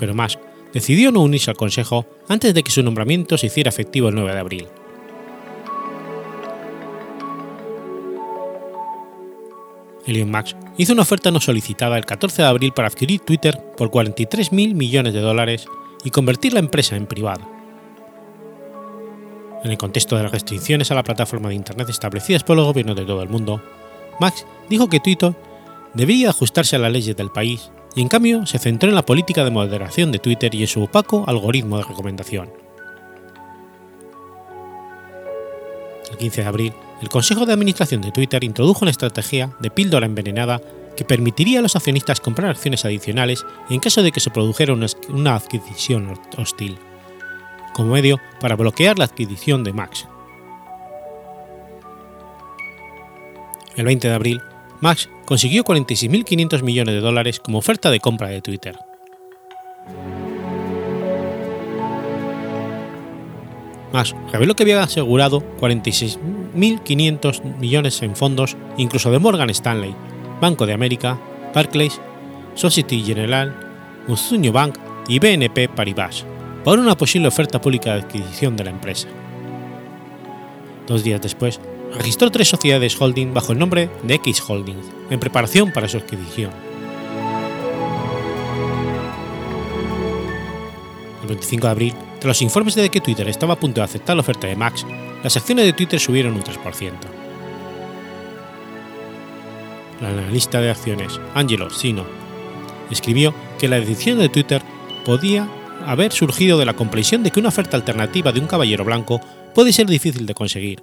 Pero 0.00 0.14
Musk 0.14 0.40
decidió 0.72 1.12
no 1.12 1.20
unirse 1.20 1.50
al 1.50 1.58
Consejo 1.58 2.06
antes 2.26 2.54
de 2.54 2.62
que 2.62 2.72
su 2.72 2.82
nombramiento 2.82 3.36
se 3.36 3.48
hiciera 3.48 3.68
efectivo 3.68 4.08
el 4.08 4.14
9 4.14 4.32
de 4.32 4.40
abril. 4.40 4.66
Elon 10.06 10.30
Musk 10.30 10.56
hizo 10.78 10.94
una 10.94 11.02
oferta 11.02 11.30
no 11.30 11.38
solicitada 11.38 11.98
el 11.98 12.06
14 12.06 12.42
de 12.42 12.48
abril 12.48 12.72
para 12.72 12.88
adquirir 12.88 13.20
Twitter 13.20 13.60
por 13.76 13.90
43.000 13.90 14.74
millones 14.74 15.12
de 15.12 15.20
dólares 15.20 15.66
y 16.02 16.10
convertir 16.10 16.54
la 16.54 16.60
empresa 16.60 16.96
en 16.96 17.06
privada 17.06 17.46
en 19.62 19.70
el 19.70 19.76
contexto 19.76 20.16
de 20.16 20.22
las 20.22 20.32
restricciones 20.32 20.90
a 20.90 20.94
la 20.94 21.02
plataforma 21.02 21.50
de 21.50 21.54
Internet 21.54 21.90
establecidas 21.90 22.44
por 22.44 22.56
los 22.56 22.64
gobiernos 22.64 22.96
de 22.96 23.04
todo 23.04 23.22
el 23.22 23.28
mundo, 23.28 23.62
Max 24.18 24.46
dijo 24.70 24.88
que 24.88 25.00
Twitter 25.00 25.34
debía 25.92 26.30
ajustarse 26.30 26.76
a 26.76 26.78
las 26.78 26.90
leyes 26.90 27.14
del 27.14 27.30
país 27.30 27.70
y 27.94 28.02
en 28.02 28.08
cambio 28.08 28.46
se 28.46 28.58
centró 28.58 28.88
en 28.88 28.94
la 28.94 29.04
política 29.04 29.44
de 29.44 29.50
moderación 29.50 30.12
de 30.12 30.18
Twitter 30.18 30.54
y 30.54 30.62
en 30.62 30.68
su 30.68 30.82
opaco 30.82 31.24
algoritmo 31.26 31.78
de 31.78 31.84
recomendación. 31.84 32.50
El 36.10 36.16
15 36.16 36.40
de 36.42 36.46
abril, 36.46 36.72
el 37.02 37.08
Consejo 37.08 37.46
de 37.46 37.52
Administración 37.52 38.00
de 38.00 38.12
Twitter 38.12 38.42
introdujo 38.44 38.80
una 38.82 38.90
estrategia 38.90 39.50
de 39.60 39.70
píldora 39.70 40.06
envenenada 40.06 40.60
que 40.96 41.04
permitiría 41.04 41.60
a 41.60 41.62
los 41.62 41.76
accionistas 41.76 42.20
comprar 42.20 42.50
acciones 42.50 42.84
adicionales 42.84 43.44
en 43.70 43.80
caso 43.80 44.02
de 44.02 44.12
que 44.12 44.20
se 44.20 44.30
produjera 44.30 44.74
una 44.74 45.34
adquisición 45.34 46.18
hostil 46.36 46.78
como 47.72 47.92
medio 47.92 48.20
para 48.40 48.56
bloquear 48.56 48.98
la 48.98 49.04
adquisición 49.04 49.64
de 49.64 49.72
Max. 49.72 50.06
El 53.76 53.86
20 53.86 54.08
de 54.08 54.14
abril, 54.14 54.42
Max 54.80 55.08
consiguió 55.30 55.62
46.500 55.62 56.62
millones 56.64 56.92
de 56.92 57.00
dólares 57.00 57.38
como 57.38 57.58
oferta 57.58 57.88
de 57.92 58.00
compra 58.00 58.30
de 58.30 58.42
Twitter. 58.42 58.76
Max 63.92 64.12
reveló 64.32 64.56
que 64.56 64.64
había 64.64 64.82
asegurado 64.82 65.44
46.500 65.60 67.44
millones 67.58 68.02
en 68.02 68.16
fondos, 68.16 68.56
incluso 68.76 69.12
de 69.12 69.20
Morgan 69.20 69.50
Stanley, 69.50 69.94
Banco 70.40 70.66
de 70.66 70.72
América, 70.72 71.20
Barclays, 71.54 72.00
Society 72.56 73.00
General, 73.04 73.54
Muzuño 74.08 74.50
Bank 74.50 74.78
y 75.06 75.20
BNP 75.20 75.68
Paribas, 75.68 76.26
por 76.64 76.80
una 76.80 76.96
posible 76.96 77.28
oferta 77.28 77.60
pública 77.60 77.94
de 77.94 78.00
adquisición 78.00 78.56
de 78.56 78.64
la 78.64 78.70
empresa. 78.70 79.06
Dos 80.88 81.04
días 81.04 81.22
después, 81.22 81.60
registró 81.94 82.30
tres 82.30 82.48
sociedades 82.48 83.00
holding 83.00 83.32
bajo 83.34 83.52
el 83.52 83.58
nombre 83.58 83.90
de 84.02 84.14
X 84.14 84.42
Holdings, 84.46 84.86
en 85.10 85.20
preparación 85.20 85.72
para 85.72 85.88
su 85.88 85.96
adquisición. 85.96 86.50
El 91.22 91.28
25 91.28 91.66
de 91.66 91.70
abril, 91.70 91.94
tras 92.20 92.26
los 92.26 92.42
informes 92.42 92.74
de 92.74 92.88
que 92.88 93.00
Twitter 93.00 93.28
estaba 93.28 93.54
a 93.54 93.60
punto 93.60 93.80
de 93.80 93.84
aceptar 93.84 94.16
la 94.16 94.20
oferta 94.20 94.46
de 94.46 94.56
Max, 94.56 94.86
las 95.22 95.36
acciones 95.36 95.64
de 95.64 95.72
Twitter 95.72 96.00
subieron 96.00 96.34
un 96.34 96.42
3%. 96.42 96.92
El 100.00 100.06
analista 100.06 100.60
de 100.60 100.70
acciones, 100.70 101.20
Angelo 101.34 101.70
Sino, 101.70 102.04
escribió 102.90 103.34
que 103.58 103.68
la 103.68 103.78
decisión 103.78 104.18
de 104.18 104.30
Twitter 104.30 104.62
podía 105.04 105.46
haber 105.86 106.12
surgido 106.12 106.58
de 106.58 106.64
la 106.64 106.74
comprensión 106.74 107.22
de 107.22 107.30
que 107.30 107.40
una 107.40 107.50
oferta 107.50 107.76
alternativa 107.76 108.32
de 108.32 108.40
un 108.40 108.46
caballero 108.46 108.84
blanco 108.84 109.20
puede 109.54 109.72
ser 109.72 109.86
difícil 109.86 110.26
de 110.26 110.34
conseguir, 110.34 110.82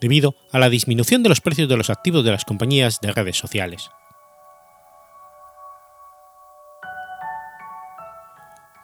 debido 0.00 0.34
a 0.52 0.58
la 0.58 0.70
disminución 0.70 1.22
de 1.22 1.28
los 1.28 1.40
precios 1.40 1.68
de 1.68 1.76
los 1.76 1.90
activos 1.90 2.24
de 2.24 2.30
las 2.30 2.44
compañías 2.44 3.00
de 3.00 3.12
redes 3.12 3.36
sociales. 3.36 3.90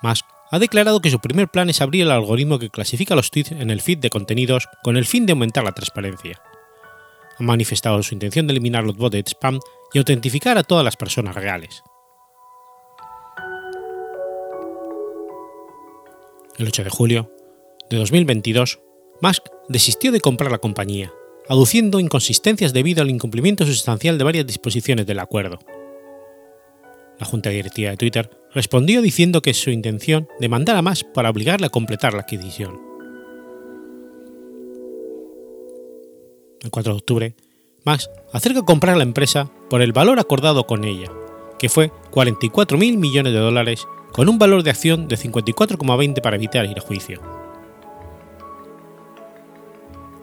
Musk 0.03 0.27
ha 0.51 0.59
declarado 0.59 1.01
que 1.01 1.11
su 1.11 1.19
primer 1.19 1.49
plan 1.49 1.69
es 1.71 1.81
abrir 1.81 2.03
el 2.03 2.11
algoritmo 2.11 2.59
que 2.59 2.71
clasifica 2.71 3.17
los 3.17 3.31
tweets 3.31 3.53
en 3.53 3.71
el 3.71 3.81
feed 3.81 3.99
de 3.99 4.11
contenidos 4.11 4.69
con 4.83 4.97
el 4.97 5.07
fin 5.07 5.27
de 5.27 5.33
aumentar 5.33 5.65
la 5.65 5.73
transparencia. 5.73 6.41
Ha 7.39 7.43
manifestado 7.43 8.03
su 8.03 8.15
intención 8.15 8.47
de 8.47 8.53
eliminar 8.53 8.85
los 8.85 8.97
bots 8.97 9.13
de 9.13 9.25
spam 9.27 9.59
y 9.93 9.99
autentificar 9.99 10.59
a 10.59 10.63
todas 10.63 10.85
las 10.85 10.97
personas 10.97 11.35
reales. 11.35 11.83
el 16.59 16.67
8 16.67 16.85
de 16.85 16.91
julio 16.91 17.31
de 17.91 17.99
2022, 17.99 18.81
Musk 19.21 19.45
desistió 19.69 20.13
de 20.13 20.21
comprar 20.21 20.51
la 20.51 20.59
compañía, 20.59 21.13
aduciendo 21.49 22.01
inconsistencias 22.01 22.73
debido 22.73 23.03
al 23.03 23.11
incumplimiento 23.11 23.65
sustancial 23.65 24.19
de 24.19 24.25
varias 24.25 24.47
disposiciones 24.47 25.07
del 25.07 25.21
acuerdo. 25.21 25.59
La 27.19 27.27
junta 27.27 27.49
directiva 27.49 27.91
de 27.91 27.97
Twitter 27.97 28.31
respondió 28.53 29.01
diciendo 29.01 29.41
que 29.41 29.51
es 29.51 29.57
su 29.57 29.71
intención 29.71 30.29
demandar 30.39 30.77
a 30.77 30.83
Musk 30.83 31.07
para 31.15 31.31
obligarle 31.31 31.67
a 31.67 31.71
completar 31.71 32.13
la 32.13 32.21
adquisición. 32.21 32.79
El 36.61 36.71
4 36.71 36.93
de 36.93 36.99
octubre, 36.99 37.35
Musk 37.85 38.11
acerca 38.33 38.63
comprar 38.63 38.97
la 38.97 39.03
empresa 39.05 39.51
por 39.71 39.81
el 39.81 39.93
valor 39.93 40.19
acordado 40.19 40.67
con 40.67 40.85
ella, 40.85 41.11
que 41.59 41.71
fue 41.71 41.91
44.000 42.11 42.99
millones 42.99 43.33
de 43.33 43.39
dólares 43.39 43.87
con 44.13 44.29
un 44.29 44.39
valor 44.39 44.63
de 44.63 44.71
acción 44.71 45.09
de 45.09 45.17
54,20 45.17 46.21
para 46.21 46.37
evitar 46.37 46.67
ir 46.67 46.79
a 46.79 46.83
juicio. 46.83 47.46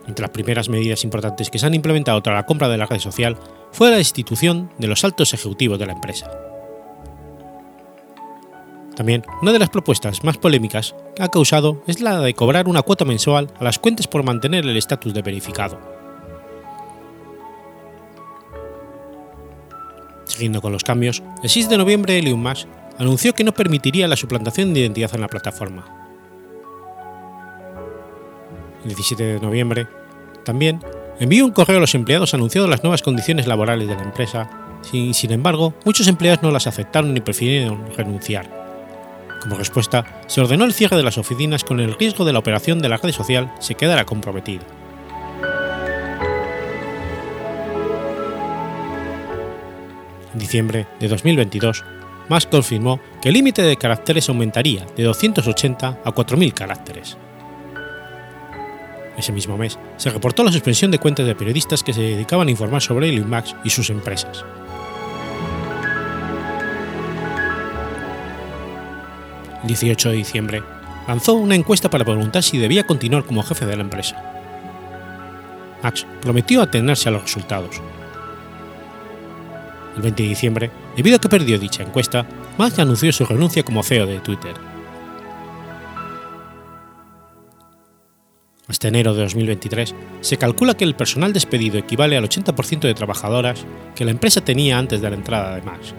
Entre 0.07 0.24
las 0.24 0.31
primeras 0.31 0.69
medidas 0.69 1.03
importantes 1.03 1.50
que 1.50 1.60
se 1.60 1.65
han 1.65 1.74
implementado 1.74 2.22
tras 2.22 2.36
la 2.36 2.45
compra 2.45 2.67
de 2.67 2.77
la 2.77 2.86
red 2.86 3.00
social 3.00 3.38
fue 3.72 3.89
la 3.89 3.98
destitución 3.98 4.69
de 4.77 4.88
los 4.88 5.03
altos 5.03 5.33
ejecutivos 5.33 5.79
de 5.79 5.86
la 5.86 5.93
empresa. 5.93 6.29
También 8.95 9.24
una 9.41 9.51
de 9.51 9.60
las 9.60 9.69
propuestas 9.69 10.24
más 10.24 10.38
polémicas 10.38 10.93
que 11.15 11.24
ha 11.24 11.29
causado 11.29 11.81
es 11.88 12.00
la 12.01 12.19
de 12.19 12.33
cobrar 12.33 12.67
una 12.67 12.83
cuota 12.83 13.05
mensual 13.05 13.51
a 13.60 13.63
las 13.63 13.79
cuentas 13.79 14.07
por 14.07 14.24
mantener 14.24 14.65
el 14.65 14.77
estatus 14.77 15.13
de 15.13 15.22
verificado. 15.22 15.79
Siguiendo 20.25 20.62
con 20.62 20.72
los 20.72 20.83
cambios, 20.83 21.24
el 21.41 21.50
6 21.50 21.69
de 21.69 21.77
noviembre 21.77 22.17
Elon 22.19 22.43
anunció 22.98 23.33
que 23.33 23.43
no 23.43 23.53
permitiría 23.53 24.07
la 24.07 24.15
suplantación 24.15 24.74
de 24.74 24.81
identidad 24.81 25.13
en 25.15 25.22
la 25.22 25.27
plataforma. 25.27 26.02
El 28.84 28.90
17 28.90 29.24
de 29.24 29.40
noviembre, 29.40 29.88
también 30.44 30.80
envió 31.19 31.46
un 31.46 31.52
correo 31.52 31.78
a 31.78 31.82
los 31.82 31.96
empleados 31.96 32.34
anunciando 32.34 32.69
las 32.69 32.84
nuevas 32.84 33.02
condiciones 33.02 33.48
laborales 33.48 33.88
de 33.88 33.96
la 33.96 34.04
empresa, 34.04 34.50
sin, 34.82 35.13
sin 35.13 35.32
embargo, 35.32 35.74
muchos 35.86 36.08
empleados 36.08 36.43
no 36.43 36.52
las 36.52 36.67
aceptaron 36.67 37.13
ni 37.13 37.22
prefirieron 37.22 37.86
renunciar 37.96 38.63
como 39.43 39.58
respuesta, 39.58 40.06
se 40.28 40.39
ordenó 40.39 40.63
el 40.63 40.74
cierre 40.74 40.96
de 40.96 41.04
las 41.04 41.17
oficinas 41.17 41.65
con 41.65 41.82
el 41.82 41.96
riesgo 41.96 42.24
de 42.24 42.32
la 42.32 42.39
operación 42.39 42.80
de 42.80 42.88
la 42.88 42.96
red 42.96 43.12
social 43.12 43.54
se 43.60 43.76
quedara 43.76 44.06
comprometida. 44.06 44.63
En 50.32 50.39
diciembre 50.39 50.88
de 51.00 51.10
2022, 51.10 51.84
Musk 52.30 52.50
confirmó 52.50 53.02
que 53.22 53.30
el 53.30 53.34
límite 53.34 53.62
de 53.62 53.76
caracteres 53.76 54.30
aumentaría 54.30 54.86
de 54.96 55.04
280 55.04 56.00
a 56.04 56.12
4.000 56.12 56.54
caracteres. 56.54 57.17
Ese 59.17 59.32
mismo 59.32 59.58
mes, 59.58 59.78
se 59.97 60.10
reportó 60.10 60.43
la 60.43 60.52
suspensión 60.52 60.91
de 60.91 60.99
cuentas 60.99 61.26
de 61.26 61.36
periodistas 61.36 61.84
que 61.84 61.93
se 61.93 62.02
dedicaban 62.02 62.47
a 62.47 62.52
informar 62.52 62.82
sobre 62.82 63.10
Elon 63.10 63.30
Musk 63.30 63.56
y 63.63 63.69
sus 63.69 63.89
empresas. 63.89 64.43
el 69.63 69.67
18 69.67 70.10
de 70.10 70.15
diciembre, 70.15 70.63
lanzó 71.08 71.34
una 71.34 71.56
encuesta 71.56 71.89
para 71.89 72.06
preguntar 72.06 72.43
si 72.43 72.58
debía 72.58 72.86
continuar 72.86 73.23
como 73.23 73.43
jefe 73.43 73.65
de 73.65 73.76
la 73.76 73.84
empresa. 73.84 74.21
Max 75.82 76.06
prometió 76.21 76.62
atenerse 76.62 77.10
a 77.10 77.13
los 77.13 77.23
resultados. 77.23 77.82
El 79.95 80.02
20 80.02 80.23
de 80.23 80.30
diciembre, 80.30 80.71
debido 80.95 81.17
a 81.17 81.19
que 81.19 81.30
perdió 81.30 81.60
dicha 81.60 81.84
encuesta, 81.84 82.26
Max 82.58 82.78
anunció 82.80 83.12
su 83.12 83.26
renuncia 83.26 83.63
como 83.63 83.84
CEO 83.84 84.06
de 84.06 84.19
Twitter. 84.19 84.54
Hasta 88.67 88.88
enero 88.88 89.13
de 89.13 89.23
2023, 89.23 89.93
se 90.21 90.38
calcula 90.38 90.76
que 90.76 90.86
el 90.86 90.95
personal 90.95 91.34
despedido 91.34 91.78
equivale 91.78 92.15
al 92.15 92.30
80% 92.30 92.80
de 92.80 92.93
trabajadoras 92.93 93.65
que 93.93 94.06
la 94.06 94.12
empresa 94.12 94.41
tenía 94.41 94.78
antes 94.78 95.02
de 95.02 95.10
la 95.10 95.17
entrada 95.17 95.56
de 95.56 95.62
Max. 95.63 95.93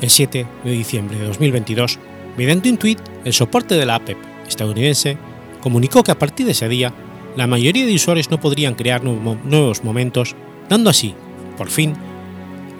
El 0.00 0.10
7 0.10 0.46
de 0.64 0.70
diciembre 0.70 1.16
de 1.16 1.26
2022, 1.26 2.00
mediante 2.36 2.68
un 2.68 2.76
tuit, 2.76 2.98
el 3.24 3.32
soporte 3.32 3.76
de 3.76 3.86
la 3.86 3.94
APEP 3.94 4.18
estadounidense 4.48 5.16
comunicó 5.60 6.02
que 6.02 6.10
a 6.10 6.18
partir 6.18 6.44
de 6.44 6.52
ese 6.52 6.68
día, 6.68 6.92
la 7.36 7.46
mayoría 7.46 7.86
de 7.86 7.94
usuarios 7.94 8.30
no 8.30 8.40
podrían 8.40 8.74
crear 8.74 9.04
nuevos 9.04 9.84
momentos, 9.84 10.34
dando 10.68 10.90
así, 10.90 11.14
por 11.56 11.70
fin, 11.70 11.94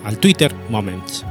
al 0.05 0.19
Twitter 0.19 0.53
Moments. 0.69 1.25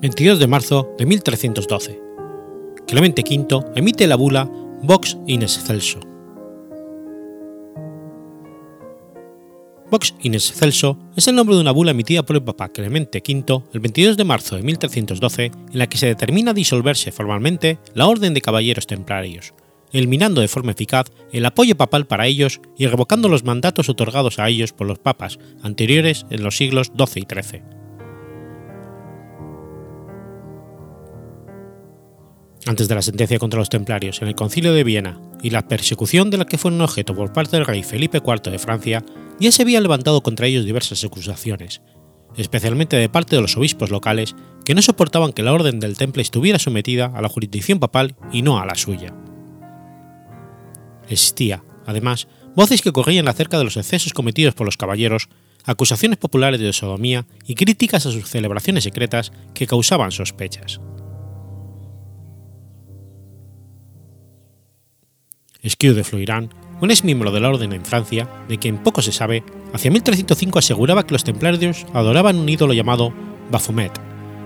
22 0.00 0.38
de 0.38 0.46
marzo 0.46 0.94
de 0.96 1.06
1312. 1.06 2.00
Clemente 2.86 3.24
V 3.28 3.64
emite 3.74 4.06
la 4.06 4.14
bula 4.14 4.48
Vox 4.80 5.18
in 5.26 5.42
excelso. 5.42 5.98
Vox 9.90 10.14
in 10.20 10.34
excelso 10.34 10.96
es 11.16 11.26
el 11.26 11.34
nombre 11.34 11.56
de 11.56 11.62
una 11.62 11.72
bula 11.72 11.90
emitida 11.90 12.22
por 12.22 12.36
el 12.36 12.44
Papa 12.44 12.68
Clemente 12.68 13.20
V 13.26 13.64
el 13.72 13.80
22 13.80 14.16
de 14.16 14.22
marzo 14.22 14.54
de 14.54 14.62
1312 14.62 15.46
en 15.46 15.52
la 15.72 15.88
que 15.88 15.98
se 15.98 16.06
determina 16.06 16.54
disolverse 16.54 17.10
formalmente 17.10 17.80
la 17.94 18.06
Orden 18.06 18.34
de 18.34 18.40
Caballeros 18.40 18.86
Templarios, 18.86 19.52
eliminando 19.90 20.40
de 20.40 20.46
forma 20.46 20.70
eficaz 20.70 21.10
el 21.32 21.44
apoyo 21.44 21.76
papal 21.76 22.06
para 22.06 22.28
ellos 22.28 22.60
y 22.76 22.86
revocando 22.86 23.28
los 23.28 23.42
mandatos 23.42 23.88
otorgados 23.88 24.38
a 24.38 24.48
ellos 24.48 24.72
por 24.72 24.86
los 24.86 25.00
papas 25.00 25.40
anteriores 25.64 26.24
en 26.30 26.44
los 26.44 26.56
siglos 26.56 26.92
XII 26.96 27.26
y 27.28 27.42
XIII. 27.42 27.77
Antes 32.68 32.86
de 32.86 32.94
la 32.94 33.02
sentencia 33.02 33.38
contra 33.38 33.58
los 33.58 33.70
templarios 33.70 34.20
en 34.20 34.28
el 34.28 34.34
concilio 34.34 34.74
de 34.74 34.84
Viena 34.84 35.18
y 35.42 35.48
la 35.48 35.66
persecución 35.66 36.28
de 36.28 36.36
la 36.36 36.44
que 36.44 36.58
fueron 36.58 36.82
objeto 36.82 37.14
por 37.14 37.32
parte 37.32 37.56
del 37.56 37.64
rey 37.64 37.82
Felipe 37.82 38.18
IV 38.18 38.50
de 38.50 38.58
Francia, 38.58 39.02
ya 39.40 39.50
se 39.50 39.62
habían 39.62 39.82
levantado 39.82 40.22
contra 40.22 40.46
ellos 40.46 40.66
diversas 40.66 41.02
acusaciones, 41.02 41.80
especialmente 42.36 42.96
de 42.96 43.08
parte 43.08 43.36
de 43.36 43.42
los 43.42 43.56
obispos 43.56 43.88
locales 43.88 44.36
que 44.66 44.74
no 44.74 44.82
soportaban 44.82 45.32
que 45.32 45.42
la 45.42 45.54
orden 45.54 45.80
del 45.80 45.96
temple 45.96 46.20
estuviera 46.20 46.58
sometida 46.58 47.06
a 47.14 47.22
la 47.22 47.30
jurisdicción 47.30 47.78
papal 47.80 48.16
y 48.32 48.42
no 48.42 48.58
a 48.58 48.66
la 48.66 48.74
suya. 48.74 49.14
Existía, 51.08 51.64
además, 51.86 52.28
voces 52.54 52.82
que 52.82 52.92
corrían 52.92 53.28
acerca 53.28 53.56
de 53.56 53.64
los 53.64 53.78
excesos 53.78 54.12
cometidos 54.12 54.54
por 54.54 54.66
los 54.66 54.76
caballeros, 54.76 55.30
acusaciones 55.64 56.18
populares 56.18 56.60
de 56.60 56.74
sodomía 56.74 57.24
y 57.46 57.54
críticas 57.54 58.04
a 58.04 58.12
sus 58.12 58.28
celebraciones 58.28 58.84
secretas 58.84 59.32
que 59.54 59.66
causaban 59.66 60.12
sospechas. 60.12 60.80
Esquiu 65.60 65.92
de 65.92 66.04
Floirán, 66.04 66.50
un 66.80 66.92
ex 66.92 67.02
miembro 67.02 67.32
de 67.32 67.40
la 67.40 67.48
orden 67.48 67.72
en 67.72 67.84
Francia, 67.84 68.28
de 68.48 68.58
quien 68.58 68.78
poco 68.78 69.02
se 69.02 69.10
sabe, 69.10 69.42
hacia 69.72 69.90
1305 69.90 70.60
aseguraba 70.60 71.04
que 71.04 71.12
los 71.12 71.24
templarios 71.24 71.84
adoraban 71.92 72.36
un 72.36 72.48
ídolo 72.48 72.74
llamado 72.74 73.12
Baphomet, 73.50 73.92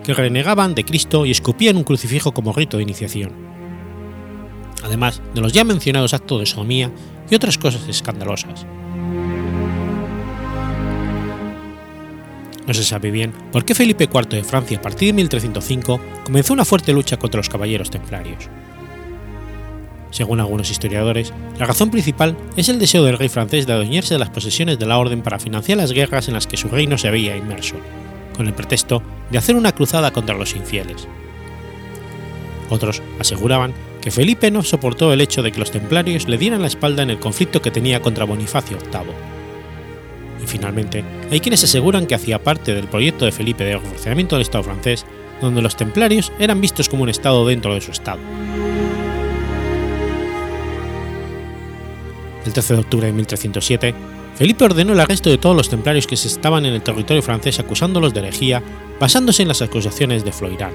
que 0.04 0.14
renegaban 0.14 0.74
de 0.74 0.84
Cristo 0.84 1.26
y 1.26 1.30
escupían 1.30 1.76
un 1.76 1.84
crucifijo 1.84 2.32
como 2.32 2.54
rito 2.54 2.78
de 2.78 2.84
iniciación. 2.84 3.32
Además 4.82 5.20
de 5.34 5.42
los 5.42 5.52
ya 5.52 5.64
mencionados 5.64 6.14
actos 6.14 6.40
de 6.40 6.46
sodomía 6.46 6.90
y 7.30 7.34
otras 7.34 7.58
cosas 7.58 7.86
escandalosas. 7.88 8.66
No 12.66 12.72
se 12.72 12.84
sabe 12.84 13.10
bien 13.10 13.32
por 13.52 13.66
qué 13.66 13.74
Felipe 13.74 14.04
IV 14.04 14.28
de 14.28 14.44
Francia 14.44 14.78
a 14.78 14.82
partir 14.82 15.08
de 15.08 15.12
1305 15.12 16.00
comenzó 16.24 16.54
una 16.54 16.64
fuerte 16.64 16.92
lucha 16.94 17.18
contra 17.18 17.38
los 17.38 17.50
caballeros 17.50 17.90
templarios. 17.90 18.48
Según 20.12 20.40
algunos 20.40 20.70
historiadores, 20.70 21.32
la 21.58 21.64
razón 21.64 21.90
principal 21.90 22.36
es 22.54 22.68
el 22.68 22.78
deseo 22.78 23.02
del 23.02 23.18
rey 23.18 23.30
francés 23.30 23.66
de 23.66 23.72
adueñarse 23.72 24.14
de 24.14 24.20
las 24.20 24.28
posesiones 24.28 24.78
de 24.78 24.84
la 24.84 24.98
orden 24.98 25.22
para 25.22 25.38
financiar 25.38 25.78
las 25.78 25.92
guerras 25.92 26.28
en 26.28 26.34
las 26.34 26.46
que 26.46 26.58
su 26.58 26.68
reino 26.68 26.98
se 26.98 27.08
había 27.08 27.34
inmerso, 27.34 27.76
con 28.36 28.46
el 28.46 28.52
pretexto 28.52 29.02
de 29.30 29.38
hacer 29.38 29.56
una 29.56 29.72
cruzada 29.72 30.10
contra 30.12 30.36
los 30.36 30.54
infieles. 30.54 31.08
Otros 32.68 33.02
aseguraban 33.18 33.72
que 34.02 34.10
Felipe 34.10 34.50
no 34.50 34.62
soportó 34.62 35.14
el 35.14 35.20
hecho 35.22 35.42
de 35.42 35.50
que 35.50 35.58
los 35.58 35.70
templarios 35.70 36.28
le 36.28 36.36
dieran 36.36 36.60
la 36.60 36.68
espalda 36.68 37.02
en 37.02 37.10
el 37.10 37.18
conflicto 37.18 37.62
que 37.62 37.70
tenía 37.70 38.02
contra 38.02 38.26
Bonifacio 38.26 38.76
VIII. 38.78 39.14
Y 40.44 40.46
finalmente, 40.46 41.04
hay 41.30 41.40
quienes 41.40 41.64
aseguran 41.64 42.06
que 42.06 42.16
hacía 42.16 42.42
parte 42.42 42.74
del 42.74 42.86
proyecto 42.86 43.24
de 43.24 43.32
Felipe 43.32 43.64
de 43.64 43.78
reforzamiento 43.78 44.36
del 44.36 44.42
Estado 44.42 44.64
francés, 44.64 45.06
donde 45.40 45.62
los 45.62 45.76
templarios 45.76 46.32
eran 46.38 46.60
vistos 46.60 46.90
como 46.90 47.04
un 47.04 47.08
Estado 47.08 47.46
dentro 47.46 47.72
de 47.72 47.80
su 47.80 47.92
Estado. 47.92 48.20
El 52.44 52.52
13 52.52 52.74
de 52.74 52.80
octubre 52.80 53.06
de 53.06 53.12
1307, 53.12 53.94
Felipe 54.34 54.64
ordenó 54.64 54.92
el 54.92 55.00
arresto 55.00 55.30
de 55.30 55.38
todos 55.38 55.56
los 55.56 55.68
templarios 55.68 56.06
que 56.06 56.16
se 56.16 56.28
estaban 56.28 56.66
en 56.66 56.74
el 56.74 56.82
territorio 56.82 57.22
francés 57.22 57.60
acusándolos 57.60 58.12
de 58.14 58.20
herejía, 58.20 58.62
basándose 58.98 59.42
en 59.42 59.48
las 59.48 59.62
acusaciones 59.62 60.24
de 60.24 60.32
Floirán. 60.32 60.72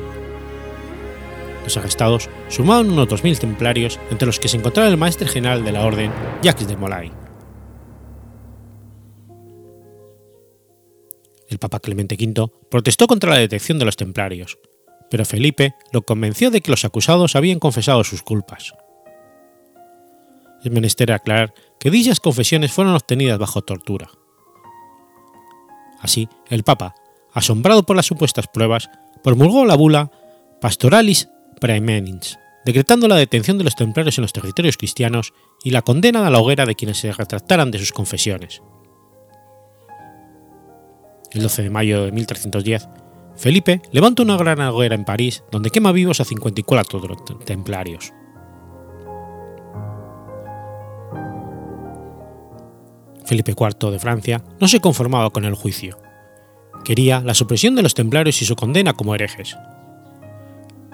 Los 1.63 1.75
arrestados 1.75 2.29
sumaban 2.47 2.89
unos 2.89 3.09
2.000 3.09 3.39
templarios, 3.39 3.99
entre 4.09 4.25
los 4.25 4.39
que 4.39 4.47
se 4.47 4.55
encontraba 4.55 4.89
el 4.89 4.95
maestre 4.95 5.27
general 5.27 5.65
de 5.65 5.71
la 5.73 5.85
orden, 5.85 6.11
Jacques 6.41 6.67
de 6.67 6.77
Molay. 6.77 7.11
El 11.49 11.59
Papa 11.59 11.79
Clemente 11.79 12.15
V 12.15 12.49
protestó 12.69 13.07
contra 13.07 13.31
la 13.31 13.39
detección 13.39 13.79
de 13.79 13.85
los 13.85 13.97
templarios, 13.97 14.59
pero 15.09 15.25
Felipe 15.25 15.75
lo 15.91 16.03
convenció 16.03 16.51
de 16.51 16.61
que 16.61 16.71
los 16.71 16.85
acusados 16.85 17.35
habían 17.35 17.59
confesado 17.59 18.03
sus 18.03 18.21
culpas. 18.21 18.73
Es 20.67 20.73
menester 20.73 21.13
aclarar 21.13 21.53
que 21.79 21.89
dichas 21.89 22.19
confesiones 22.19 22.73
fueron 22.73 22.93
obtenidas 22.93 23.39
bajo 23.39 23.61
tortura. 23.61 24.09
Así, 26.01 26.27
el 26.49 26.65
Papa, 26.65 26.93
asombrado 27.31 27.83
por 27.83 27.95
las 27.95 28.05
supuestas 28.05 28.47
pruebas, 28.47 28.89
promulgó 29.23 29.65
la 29.65 29.75
bula 29.75 30.11
Pastoralis 30.59 31.29
Praemenins, 31.61 32.37
decretando 32.65 33.07
la 33.07 33.15
detención 33.15 33.57
de 33.57 33.63
los 33.63 33.77
templarios 33.77 34.17
en 34.17 34.23
los 34.23 34.33
territorios 34.33 34.75
cristianos 34.75 35.33
y 35.63 35.69
la 35.69 35.83
condena 35.83 36.27
a 36.27 36.29
la 36.29 36.39
hoguera 36.39 36.65
de 36.65 36.75
quienes 36.75 36.97
se 36.97 37.13
retractaran 37.13 37.71
de 37.71 37.79
sus 37.79 37.93
confesiones. 37.93 38.61
El 41.31 41.43
12 41.43 41.63
de 41.63 41.69
mayo 41.69 42.03
de 42.03 42.11
1310, 42.11 42.89
Felipe 43.37 43.81
levanta 43.93 44.21
una 44.21 44.35
gran 44.35 44.59
hoguera 44.59 44.95
en 44.95 45.05
París 45.05 45.45
donde 45.49 45.69
quema 45.69 45.93
vivos 45.93 46.19
a 46.19 46.25
54 46.25 47.15
templarios. 47.45 48.11
Felipe 53.27 53.51
IV 53.51 53.91
de 53.91 53.99
Francia 53.99 54.41
no 54.59 54.67
se 54.69 54.79
conformaba 54.79 55.29
con 55.31 55.43
el 55.43 55.53
juicio. 55.53 55.99
Quería 56.85 57.19
la 57.19 57.33
supresión 57.33 57.75
de 57.75 57.83
los 57.83 57.93
templarios 57.93 58.41
y 58.41 58.45
su 58.45 58.55
condena 58.55 58.93
como 58.93 59.13
herejes. 59.13 59.57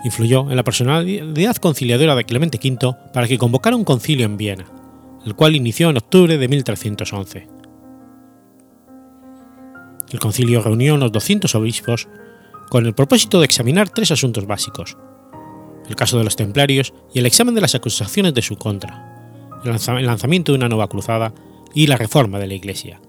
Influyó 0.04 0.50
en 0.50 0.56
la 0.56 0.64
personalidad 0.64 1.56
conciliadora 1.58 2.16
de 2.16 2.24
Clemente 2.24 2.60
V 2.62 2.96
para 3.14 3.28
que 3.28 3.38
convocara 3.38 3.76
un 3.76 3.86
concilio 3.86 4.26
en 4.26 4.38
Viena, 4.38 4.66
el 5.26 5.36
cual 5.36 5.56
inició 5.56 5.92
en 5.92 5.98
octubre 5.98 6.38
de 6.40 6.48
1311. 6.48 7.48
El 10.12 10.20
concilio 10.20 10.62
reunió 10.62 10.94
a 10.94 10.96
unos 10.96 11.12
200 11.12 11.54
obispos 11.54 12.08
con 12.70 12.88
el 12.88 12.96
propósito 12.96 13.40
de 13.40 13.46
examinar 13.46 13.90
tres 13.90 14.10
asuntos 14.10 14.48
básicos: 14.48 14.98
el 15.88 15.96
caso 15.96 16.18
de 16.18 16.24
los 16.24 16.36
templarios 16.36 16.94
y 17.14 17.20
el 17.20 17.28
examen 17.28 17.54
de 17.54 17.62
las 17.62 17.76
acusaciones 17.76 18.34
de 18.34 18.42
su 18.42 18.58
contra, 18.58 19.62
el 19.64 20.06
lanzamiento 20.06 20.52
de 20.52 20.58
una 20.58 20.70
nueva 20.70 20.88
cruzada 20.88 21.34
y 21.74 21.88
la 21.88 21.98
reforma 21.98 22.40
de 22.40 22.48
la 22.48 22.54
Iglesia. 22.54 23.02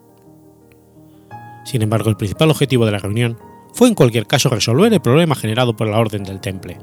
Sin 1.65 1.83
embargo, 1.83 2.11
el 2.11 2.17
principal 2.17 2.51
objetivo 2.51 2.87
de 2.87 2.93
la 2.93 2.99
reunión 2.99 3.39
fue 3.73 3.89
en 3.89 3.95
cualquier 3.95 4.27
caso 4.27 4.49
resolver 4.49 4.93
el 4.93 5.01
problema 5.01 5.35
generado 5.35 5.75
por 5.77 5.89
la 5.89 5.99
Orden 5.99 6.23
del 6.23 6.41
Temple. 6.41 6.79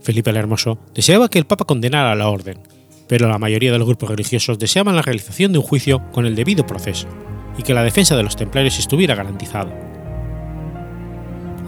Felipe 0.00 0.30
el 0.30 0.36
Hermoso 0.36 0.78
deseaba 0.94 1.28
que 1.28 1.38
el 1.38 1.46
Papa 1.46 1.64
condenara 1.64 2.12
a 2.12 2.14
la 2.14 2.28
Orden, 2.28 2.58
pero 3.08 3.28
la 3.28 3.38
mayoría 3.38 3.72
de 3.72 3.78
los 3.78 3.86
grupos 3.86 4.10
religiosos 4.10 4.58
deseaban 4.58 4.96
la 4.96 5.02
realización 5.02 5.52
de 5.52 5.58
un 5.58 5.64
juicio 5.64 6.02
con 6.12 6.26
el 6.26 6.34
debido 6.34 6.66
proceso 6.66 7.08
y 7.56 7.62
que 7.62 7.74
la 7.74 7.82
defensa 7.82 8.16
de 8.16 8.22
los 8.22 8.36
templarios 8.36 8.78
estuviera 8.78 9.14
garantizada. 9.14 9.72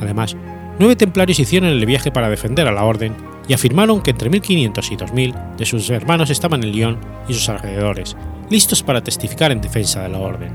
Además, 0.00 0.36
nueve 0.78 0.96
templarios 0.96 1.38
hicieron 1.38 1.70
el 1.70 1.86
viaje 1.86 2.10
para 2.10 2.28
defender 2.28 2.68
a 2.68 2.72
la 2.72 2.84
Orden 2.84 3.14
y 3.48 3.54
afirmaron 3.54 4.02
que 4.02 4.10
entre 4.10 4.30
1500 4.30 4.90
y 4.90 4.96
2000 4.96 5.34
de 5.56 5.66
sus 5.66 5.88
hermanos 5.90 6.30
estaban 6.30 6.62
en 6.62 6.72
Lyon 6.72 6.98
y 7.28 7.34
sus 7.34 7.48
alrededores, 7.48 8.16
listos 8.50 8.82
para 8.82 9.02
testificar 9.02 9.52
en 9.52 9.60
defensa 9.60 10.02
de 10.02 10.08
la 10.08 10.18
orden. 10.18 10.52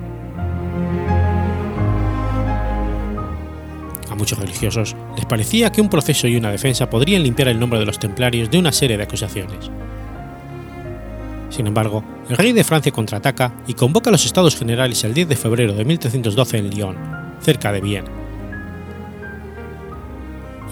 A 4.10 4.16
muchos 4.16 4.40
religiosos 4.40 4.96
les 5.16 5.26
parecía 5.26 5.72
que 5.72 5.82
un 5.82 5.90
proceso 5.90 6.28
y 6.28 6.36
una 6.36 6.52
defensa 6.52 6.90
podrían 6.90 7.24
limpiar 7.24 7.48
el 7.48 7.60
nombre 7.60 7.80
de 7.80 7.86
los 7.86 8.00
templarios 8.00 8.52
de 8.52 8.60
una 8.60 8.72
serie 8.72 8.98
de 8.98 9.04
acusaciones. 9.04 9.72
Sin 11.50 11.68
embargo, 11.68 12.04
el 12.30 12.38
rey 12.38 12.54
de 12.54 12.64
Francia 12.64 12.92
contraataca 12.92 13.54
y 13.68 13.74
convoca 13.74 14.10
a 14.10 14.14
los 14.14 14.26
estados 14.26 14.56
generales 14.56 15.04
el 15.04 15.14
10 15.14 15.30
de 15.30 15.36
febrero 15.36 15.74
de 15.74 15.84
1312 15.84 16.58
en 16.58 16.70
Lyon, 16.70 16.98
cerca 17.42 17.72
de 17.72 17.82
Viena 17.82 18.21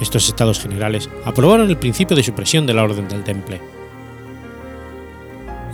estos 0.02 0.28
estados 0.28 0.60
generales 0.60 1.10
aprobaron 1.26 1.70
el 1.70 1.78
principio 1.78 2.16
de 2.16 2.24
supresión 2.24 2.66
de 2.66 2.74
la 2.74 2.84
Orden 2.84 3.08
del 3.08 3.24
Temple. 3.24 3.60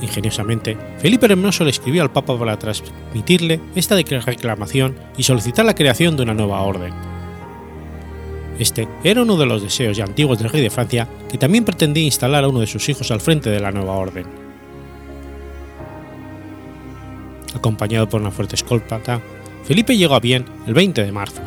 Ingeniosamente, 0.02 0.78
Felipe 1.00 1.26
Hermoso 1.26 1.64
le 1.64 1.70
escribió 1.70 2.02
al 2.02 2.12
Papa 2.12 2.38
para 2.38 2.60
transmitirle 2.60 3.60
esta 3.76 3.96
reclamación 3.96 4.96
y 5.18 5.24
solicitar 5.24 5.66
la 5.66 5.76
creación 5.76 6.18
de 6.18 6.24
una 6.24 6.34
nueva 6.34 6.62
orden. 6.62 6.94
Este 8.60 8.88
era 9.04 9.22
uno 9.22 9.38
de 9.38 9.46
los 9.46 9.62
deseos 9.62 9.98
ya 9.98 10.06
antiguos 10.06 10.40
del 10.40 10.50
rey 10.50 10.62
de 10.62 10.70
Francia, 10.70 11.08
que 11.30 11.38
también 11.38 11.66
pretendía 11.66 12.04
instalar 12.04 12.44
a 12.44 12.48
uno 12.48 12.60
de 12.60 12.68
sus 12.68 12.88
hijos 12.90 13.12
al 13.12 13.22
frente 13.22 13.50
de 13.50 13.60
la 13.60 13.72
nueva 13.72 13.94
orden. 13.94 14.26
Acompañado 17.54 18.10
por 18.10 18.22
una 18.22 18.32
fuerte 18.32 18.56
escolta, 18.56 19.00
Felipe 19.64 19.98
llegó 19.98 20.16
a 20.16 20.20
Bien 20.20 20.46
el 20.68 20.74
20 20.74 21.04
de 21.04 21.12
marzo 21.12 21.42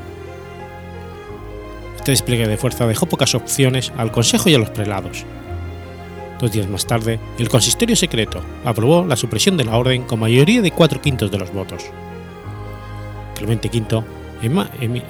este 2.08 2.24
despliegue 2.24 2.48
de 2.48 2.56
fuerza 2.56 2.86
dejó 2.86 3.04
pocas 3.04 3.34
opciones 3.34 3.92
al 3.98 4.10
Consejo 4.10 4.48
y 4.48 4.54
a 4.54 4.58
los 4.58 4.70
prelados. 4.70 5.26
Dos 6.40 6.50
días 6.50 6.66
más 6.66 6.86
tarde, 6.86 7.20
el 7.38 7.50
consistorio 7.50 7.96
secreto 7.96 8.40
aprobó 8.64 9.04
la 9.04 9.14
supresión 9.14 9.58
de 9.58 9.64
la 9.64 9.76
orden 9.76 10.04
con 10.04 10.20
mayoría 10.20 10.62
de 10.62 10.70
cuatro 10.70 11.02
quintos 11.02 11.30
de 11.30 11.36
los 11.36 11.52
votos. 11.52 11.84
Clemente 13.34 13.68
V 13.68 14.04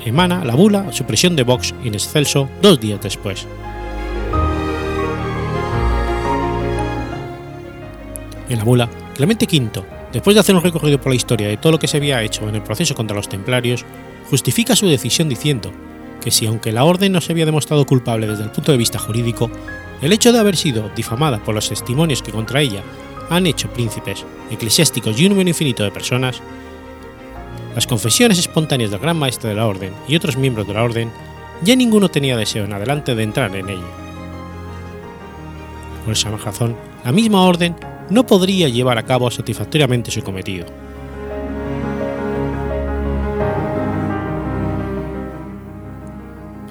emana 0.07 0.45
la 0.45 0.57
bula 0.57 0.93
supresión 0.93 1.37
de 1.37 1.45
Vox 1.45 1.73
in 1.85 1.95
excelso 1.95 2.49
dos 2.63 2.81
días 2.81 3.01
después. 3.01 3.47
En 8.49 8.59
la 8.59 8.65
bula, 8.65 8.89
Clemente 9.15 9.47
V, 9.47 9.85
después 10.13 10.35
de 10.35 10.41
hacer 10.41 10.57
un 10.57 10.65
recorrido 10.65 11.01
por 11.01 11.13
la 11.13 11.17
historia 11.17 11.47
de 11.47 11.59
todo 11.59 11.71
lo 11.71 11.79
que 11.79 11.87
se 11.87 11.99
había 11.99 12.25
hecho 12.25 12.49
en 12.49 12.57
el 12.57 12.63
proceso 12.65 12.97
contra 12.97 13.15
los 13.17 13.29
templarios, 13.29 13.85
justifica 14.29 14.75
su 14.75 14.89
decisión 14.89 15.29
diciendo 15.29 15.71
que 16.21 16.31
si 16.31 16.47
aunque 16.47 16.73
la 16.73 16.85
orden 16.85 17.13
no 17.13 17.21
se 17.21 17.33
había 17.33 17.47
demostrado 17.47 17.87
culpable 17.87 18.27
desde 18.27 18.45
el 18.45 18.51
punto 18.51 18.73
de 18.73 18.79
vista 18.79 18.99
jurídico, 18.99 19.51
el 20.03 20.13
hecho 20.13 20.33
de 20.33 20.39
haber 20.39 20.57
sido 20.57 20.91
difamada 20.95 21.39
por 21.39 21.55
los 21.55 21.69
testimonios 21.69 22.23
que 22.23 22.33
contra 22.33 22.61
ella 22.61 22.83
han 23.31 23.47
hecho 23.47 23.71
príncipes, 23.73 24.25
eclesiásticos 24.51 25.19
y 25.21 25.25
un 25.25 25.31
número 25.31 25.49
infinito 25.49 25.83
de 25.85 25.91
personas, 25.91 26.41
las 27.75 27.87
confesiones 27.87 28.39
espontáneas 28.39 28.91
del 28.91 29.01
gran 29.01 29.17
maestre 29.17 29.51
de 29.51 29.57
la 29.57 29.67
orden 29.67 29.93
y 30.09 30.17
otros 30.17 30.37
miembros 30.37 30.67
de 30.67 30.75
la 30.75 30.83
orden, 30.83 31.11
ya 31.63 31.77
ninguno 31.77 32.09
tenía 32.09 32.37
deseo 32.37 32.65
en 32.65 32.73
adelante 32.73 33.15
de 33.15 33.23
entrar 33.23 33.55
en 33.55 33.69
ella. 33.69 33.87
Por 36.05 36.15
esa 36.15 36.31
razón, 36.31 36.77
la 37.05 37.13
misma 37.13 37.43
orden 37.43 37.77
no 38.11 38.27
podría 38.27 38.69
llevar 38.69 38.99
a 38.99 39.05
cabo 39.05 39.31
satisfactoriamente 39.31 40.11
su 40.11 40.23
cometido. 40.23 40.67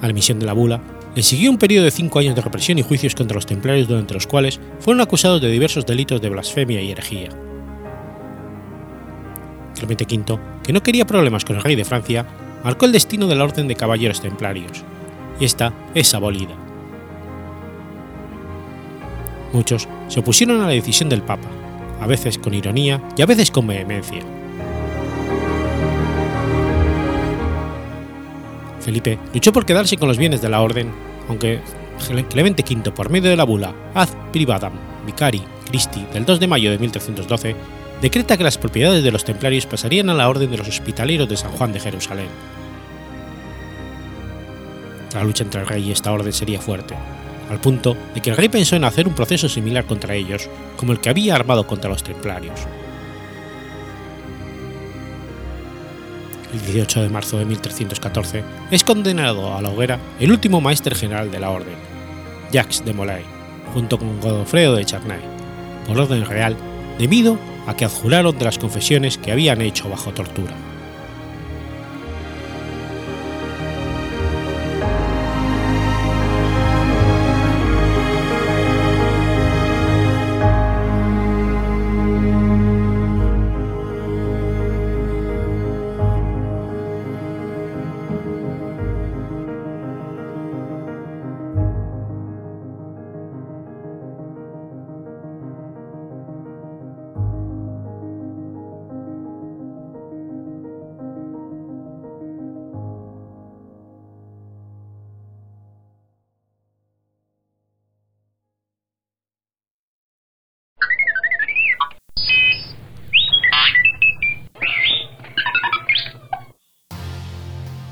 A 0.00 0.06
la 0.06 0.10
emisión 0.10 0.38
de 0.38 0.46
la 0.46 0.52
bula, 0.52 0.80
le 1.14 1.22
siguió 1.22 1.50
un 1.50 1.58
periodo 1.58 1.84
de 1.84 1.90
cinco 1.90 2.18
años 2.18 2.34
de 2.34 2.42
represión 2.42 2.78
y 2.78 2.82
juicios 2.82 3.14
contra 3.14 3.34
los 3.34 3.46
templarios 3.46 3.88
durante 3.88 4.14
los 4.14 4.26
cuales 4.26 4.60
fueron 4.80 5.00
acusados 5.00 5.40
de 5.40 5.50
diversos 5.50 5.86
delitos 5.86 6.20
de 6.20 6.28
blasfemia 6.28 6.80
y 6.80 6.92
herejía. 6.92 7.30
Clemente 9.74 10.04
V, 10.04 10.38
que 10.62 10.72
no 10.72 10.82
quería 10.82 11.06
problemas 11.06 11.44
con 11.44 11.56
el 11.56 11.62
rey 11.62 11.76
de 11.76 11.84
Francia, 11.84 12.26
marcó 12.62 12.86
el 12.86 12.92
destino 12.92 13.26
de 13.26 13.36
la 13.36 13.44
Orden 13.44 13.68
de 13.68 13.76
Caballeros 13.76 14.20
Templarios, 14.20 14.84
y 15.40 15.44
esta 15.44 15.72
es 15.94 16.14
abolida. 16.14 16.54
Muchos 19.52 19.88
se 20.08 20.20
opusieron 20.20 20.60
a 20.60 20.66
la 20.66 20.72
decisión 20.72 21.08
del 21.08 21.22
Papa, 21.22 21.48
a 22.00 22.06
veces 22.06 22.38
con 22.38 22.54
ironía 22.54 23.02
y 23.16 23.22
a 23.22 23.26
veces 23.26 23.50
con 23.50 23.66
vehemencia 23.66 24.37
Felipe 28.88 29.18
luchó 29.34 29.52
por 29.52 29.66
quedarse 29.66 29.98
con 29.98 30.08
los 30.08 30.16
bienes 30.16 30.40
de 30.40 30.48
la 30.48 30.62
orden, 30.62 30.90
aunque 31.28 31.60
Clemente 32.30 32.64
V, 32.66 32.90
por 32.90 33.10
medio 33.10 33.28
de 33.28 33.36
la 33.36 33.44
bula 33.44 33.74
Ad 33.92 34.08
Privadam 34.32 34.72
Vicari 35.04 35.42
Christi 35.66 36.06
del 36.10 36.24
2 36.24 36.40
de 36.40 36.46
mayo 36.46 36.70
de 36.70 36.78
1312, 36.78 37.54
decreta 38.00 38.38
que 38.38 38.44
las 38.44 38.56
propiedades 38.56 39.04
de 39.04 39.10
los 39.10 39.26
templarios 39.26 39.66
pasarían 39.66 40.08
a 40.08 40.14
la 40.14 40.26
orden 40.26 40.50
de 40.50 40.56
los 40.56 40.68
hospitaleros 40.68 41.28
de 41.28 41.36
San 41.36 41.50
Juan 41.52 41.74
de 41.74 41.80
Jerusalén. 41.80 42.28
La 45.12 45.22
lucha 45.22 45.44
entre 45.44 45.60
el 45.60 45.66
rey 45.66 45.86
y 45.86 45.92
esta 45.92 46.10
orden 46.10 46.32
sería 46.32 46.58
fuerte, 46.58 46.94
al 47.50 47.60
punto 47.60 47.94
de 48.14 48.22
que 48.22 48.30
el 48.30 48.38
rey 48.38 48.48
pensó 48.48 48.74
en 48.76 48.84
hacer 48.84 49.06
un 49.06 49.14
proceso 49.14 49.50
similar 49.50 49.84
contra 49.84 50.14
ellos, 50.14 50.48
como 50.78 50.92
el 50.92 51.00
que 51.00 51.10
había 51.10 51.34
armado 51.34 51.66
contra 51.66 51.90
los 51.90 52.02
templarios. 52.02 52.58
El 56.52 56.60
18 56.62 57.02
de 57.02 57.08
marzo 57.10 57.38
de 57.38 57.44
1314 57.44 58.42
es 58.70 58.82
condenado 58.82 59.54
a 59.54 59.60
la 59.60 59.68
hoguera 59.68 59.98
el 60.18 60.32
último 60.32 60.60
maestre 60.60 60.94
general 60.94 61.30
de 61.30 61.40
la 61.40 61.50
orden, 61.50 61.76
Jacques 62.50 62.84
de 62.84 62.94
Molay, 62.94 63.22
junto 63.74 63.98
con 63.98 64.18
Godofredo 64.20 64.76
de 64.76 64.84
Charnay, 64.84 65.20
por 65.86 66.00
orden 66.00 66.24
real, 66.24 66.56
debido 66.98 67.38
a 67.66 67.76
que 67.76 67.84
adjuraron 67.84 68.38
de 68.38 68.46
las 68.46 68.58
confesiones 68.58 69.18
que 69.18 69.30
habían 69.30 69.60
hecho 69.60 69.90
bajo 69.90 70.12
tortura. 70.12 70.54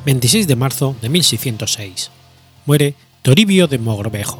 26 0.06 0.46
de 0.46 0.54
marzo 0.54 0.94
de 1.02 1.08
1606. 1.08 2.12
Muere 2.64 2.94
Toribio 3.22 3.66
de 3.66 3.80
Mogrovejo. 3.80 4.38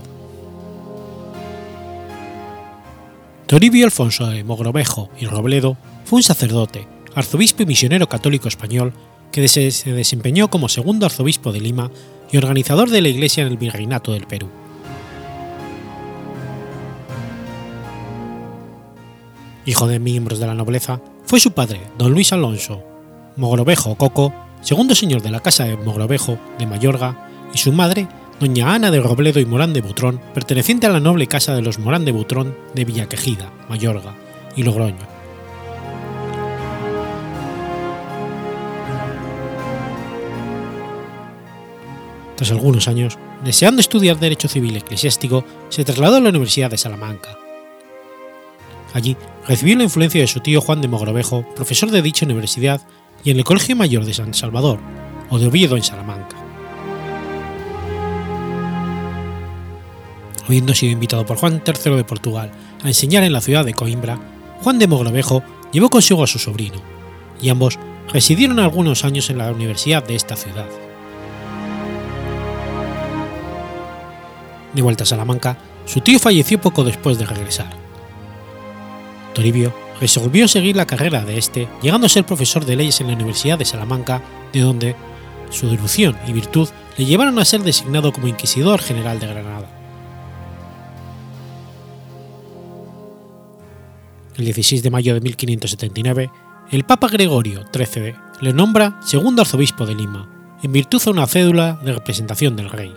Toribio 3.48 3.84
Alfonso 3.84 4.28
de 4.28 4.44
Mogrovejo 4.44 5.10
y 5.18 5.26
Robledo 5.26 5.76
fue 6.04 6.18
un 6.18 6.22
sacerdote, 6.22 6.86
arzobispo 7.16 7.64
y 7.64 7.66
misionero 7.66 8.08
católico 8.08 8.46
español 8.46 8.92
que 9.32 9.48
se 9.48 9.92
desempeñó 9.92 10.48
como 10.50 10.68
segundo 10.68 11.04
arzobispo 11.04 11.50
de 11.50 11.60
Lima 11.60 11.90
y 12.30 12.36
organizador 12.36 12.88
de 12.88 13.00
la 13.00 13.08
Iglesia 13.08 13.42
en 13.42 13.48
el 13.48 13.58
Virreinato 13.58 14.12
del 14.12 14.28
Perú. 14.28 14.48
Hijo 19.64 19.88
de 19.88 19.98
miembros 19.98 20.38
de 20.38 20.46
la 20.46 20.54
nobleza, 20.54 21.00
fue 21.24 21.40
su 21.40 21.50
padre, 21.50 21.80
don 21.98 22.12
Luis 22.12 22.32
Alonso 22.32 22.84
Mogrovejo 23.34 23.96
Coco, 23.96 24.32
segundo 24.60 24.94
señor 24.94 25.22
de 25.22 25.30
la 25.30 25.40
casa 25.40 25.64
de 25.64 25.76
Mogrovejo 25.76 26.38
de 26.58 26.66
Mayorga, 26.66 27.28
y 27.54 27.58
su 27.58 27.72
madre, 27.72 28.08
doña 28.40 28.74
Ana 28.74 28.90
de 28.90 29.00
Robledo 29.00 29.40
y 29.40 29.46
Morán 29.46 29.72
de 29.72 29.80
Butrón, 29.80 30.20
perteneciente 30.34 30.86
a 30.86 30.90
la 30.90 31.00
noble 31.00 31.26
casa 31.26 31.54
de 31.54 31.62
los 31.62 31.78
Morán 31.78 32.04
de 32.04 32.12
Butrón 32.12 32.56
de 32.74 32.84
Villaquejida, 32.84 33.52
Mayorga 33.68 34.14
y 34.56 34.62
Logroño. 34.62 35.16
Tras 42.36 42.50
algunos 42.50 42.86
años, 42.86 43.18
deseando 43.44 43.80
estudiar 43.80 44.18
Derecho 44.18 44.48
Civil 44.48 44.76
Eclesiástico, 44.76 45.44
se 45.70 45.84
trasladó 45.84 46.16
a 46.16 46.20
la 46.20 46.28
Universidad 46.28 46.70
de 46.70 46.76
Salamanca. 46.76 47.38
Allí 48.92 49.16
recibió 49.46 49.76
la 49.76 49.84
influencia 49.84 50.20
de 50.20 50.26
su 50.26 50.40
tío 50.40 50.60
Juan 50.60 50.82
de 50.82 50.88
Mogrovejo, 50.88 51.46
profesor 51.54 51.90
de 51.90 52.02
dicha 52.02 52.26
universidad 52.26 52.82
y 53.26 53.32
en 53.32 53.38
el 53.38 53.44
Colegio 53.44 53.74
Mayor 53.74 54.04
de 54.04 54.14
San 54.14 54.32
Salvador 54.34 54.78
o 55.30 55.38
de 55.40 55.48
Oviedo 55.48 55.76
en 55.76 55.82
Salamanca. 55.82 56.36
Habiendo 60.46 60.72
sido 60.74 60.92
invitado 60.92 61.26
por 61.26 61.36
Juan 61.36 61.60
III 61.66 61.96
de 61.96 62.04
Portugal 62.04 62.52
a 62.84 62.86
enseñar 62.86 63.24
en 63.24 63.32
la 63.32 63.40
ciudad 63.40 63.64
de 63.64 63.74
Coimbra, 63.74 64.20
Juan 64.62 64.78
de 64.78 64.86
Mogrovejo 64.86 65.42
llevó 65.72 65.90
consigo 65.90 66.22
a 66.22 66.28
su 66.28 66.38
sobrino, 66.38 66.80
y 67.42 67.48
ambos 67.48 67.80
residieron 68.12 68.60
algunos 68.60 69.04
años 69.04 69.28
en 69.28 69.38
la 69.38 69.50
universidad 69.50 70.06
de 70.06 70.14
esta 70.14 70.36
ciudad. 70.36 70.68
De 74.72 74.82
vuelta 74.82 75.02
a 75.02 75.06
Salamanca, 75.06 75.58
su 75.84 76.00
tío 76.00 76.20
falleció 76.20 76.60
poco 76.60 76.84
después 76.84 77.18
de 77.18 77.26
regresar. 77.26 77.70
Toribio 79.34 79.85
resolvió 80.00 80.48
seguir 80.48 80.76
la 80.76 80.86
carrera 80.86 81.24
de 81.24 81.38
este, 81.38 81.68
llegando 81.82 82.06
a 82.06 82.10
ser 82.10 82.24
profesor 82.24 82.64
de 82.64 82.76
leyes 82.76 83.00
en 83.00 83.08
la 83.08 83.14
Universidad 83.14 83.58
de 83.58 83.64
Salamanca, 83.64 84.22
de 84.52 84.60
donde 84.60 84.96
su 85.50 85.68
devoción 85.68 86.16
y 86.26 86.32
virtud 86.32 86.68
le 86.96 87.04
llevaron 87.04 87.38
a 87.38 87.44
ser 87.44 87.62
designado 87.62 88.12
como 88.12 88.28
Inquisidor 88.28 88.80
General 88.80 89.18
de 89.20 89.26
Granada. 89.26 89.68
El 94.36 94.44
16 94.44 94.82
de 94.82 94.90
mayo 94.90 95.14
de 95.14 95.20
1579, 95.20 96.30
el 96.70 96.84
Papa 96.84 97.08
Gregorio 97.08 97.64
XIII 97.72 98.14
le 98.40 98.52
nombra 98.52 99.00
segundo 99.02 99.42
arzobispo 99.42 99.86
de 99.86 99.94
Lima, 99.94 100.28
en 100.62 100.72
virtud 100.72 101.02
de 101.02 101.10
una 101.10 101.26
cédula 101.26 101.80
de 101.82 101.92
representación 101.92 102.54
del 102.56 102.68
rey. 102.68 102.92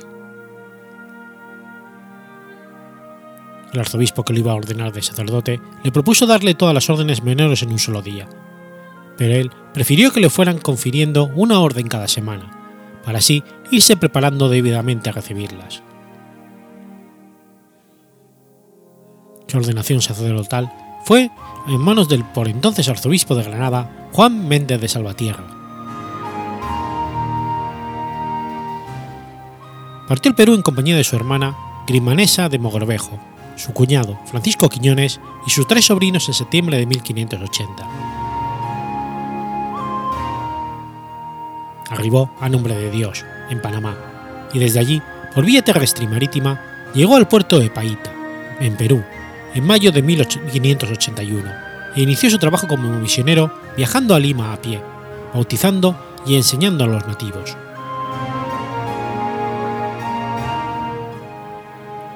El 3.73 3.79
arzobispo 3.79 4.23
que 4.23 4.33
lo 4.33 4.39
iba 4.39 4.51
a 4.51 4.55
ordenar 4.55 4.91
de 4.91 5.01
sacerdote 5.01 5.59
le 5.83 5.91
propuso 5.91 6.25
darle 6.25 6.55
todas 6.55 6.73
las 6.73 6.89
órdenes 6.89 7.23
menores 7.23 7.61
en 7.61 7.71
un 7.71 7.79
solo 7.79 8.01
día, 8.01 8.27
pero 9.17 9.33
él 9.33 9.51
prefirió 9.73 10.11
que 10.11 10.21
le 10.21 10.29
fueran 10.29 10.59
confiriendo 10.59 11.29
una 11.35 11.59
orden 11.59 11.87
cada 11.87 12.07
semana, 12.07 12.51
para 13.03 13.19
así 13.19 13.43
irse 13.69 13.97
preparando 13.97 14.49
debidamente 14.49 15.09
a 15.09 15.13
recibirlas. 15.13 15.83
Su 19.47 19.57
ordenación 19.57 20.01
sacerdotal 20.01 20.71
fue 21.05 21.29
en 21.67 21.81
manos 21.81 22.07
del 22.07 22.23
por 22.23 22.47
entonces 22.47 22.87
arzobispo 22.87 23.35
de 23.35 23.43
Granada, 23.43 24.09
Juan 24.11 24.47
Méndez 24.47 24.79
de 24.79 24.87
Salvatierra. 24.87 25.43
Partió 30.07 30.29
el 30.29 30.35
Perú 30.35 30.55
en 30.55 30.63
compañía 30.63 30.95
de 30.95 31.03
su 31.03 31.15
hermana, 31.15 31.55
Grimanesa 31.87 32.49
de 32.49 32.57
Mogrovejo, 32.57 33.19
su 33.59 33.73
cuñado 33.73 34.17
Francisco 34.25 34.69
Quiñones 34.69 35.19
y 35.45 35.49
sus 35.49 35.67
tres 35.67 35.85
sobrinos 35.85 36.27
en 36.27 36.33
septiembre 36.33 36.77
de 36.77 36.85
1580. 36.85 37.87
Arribó 41.89 42.29
a 42.39 42.47
nombre 42.49 42.75
de 42.75 42.89
Dios, 42.89 43.25
en 43.49 43.61
Panamá, 43.61 43.97
y 44.53 44.59
desde 44.59 44.79
allí, 44.79 45.01
por 45.35 45.45
vía 45.45 45.61
terrestre 45.61 46.05
y 46.05 46.07
marítima, 46.07 46.61
llegó 46.93 47.15
al 47.15 47.27
puerto 47.27 47.59
de 47.59 47.69
Paita, 47.69 48.13
en 48.59 48.77
Perú, 48.77 49.03
en 49.53 49.65
mayo 49.65 49.91
de 49.91 50.03
1581, 50.03 51.51
e 51.95 52.01
inició 52.01 52.29
su 52.29 52.37
trabajo 52.37 52.67
como 52.67 52.93
misionero 52.93 53.51
viajando 53.75 54.15
a 54.15 54.19
Lima 54.19 54.53
a 54.53 54.61
pie, 54.61 54.81
bautizando 55.33 55.99
y 56.25 56.35
enseñando 56.35 56.85
a 56.85 56.87
los 56.87 57.05
nativos. 57.07 57.57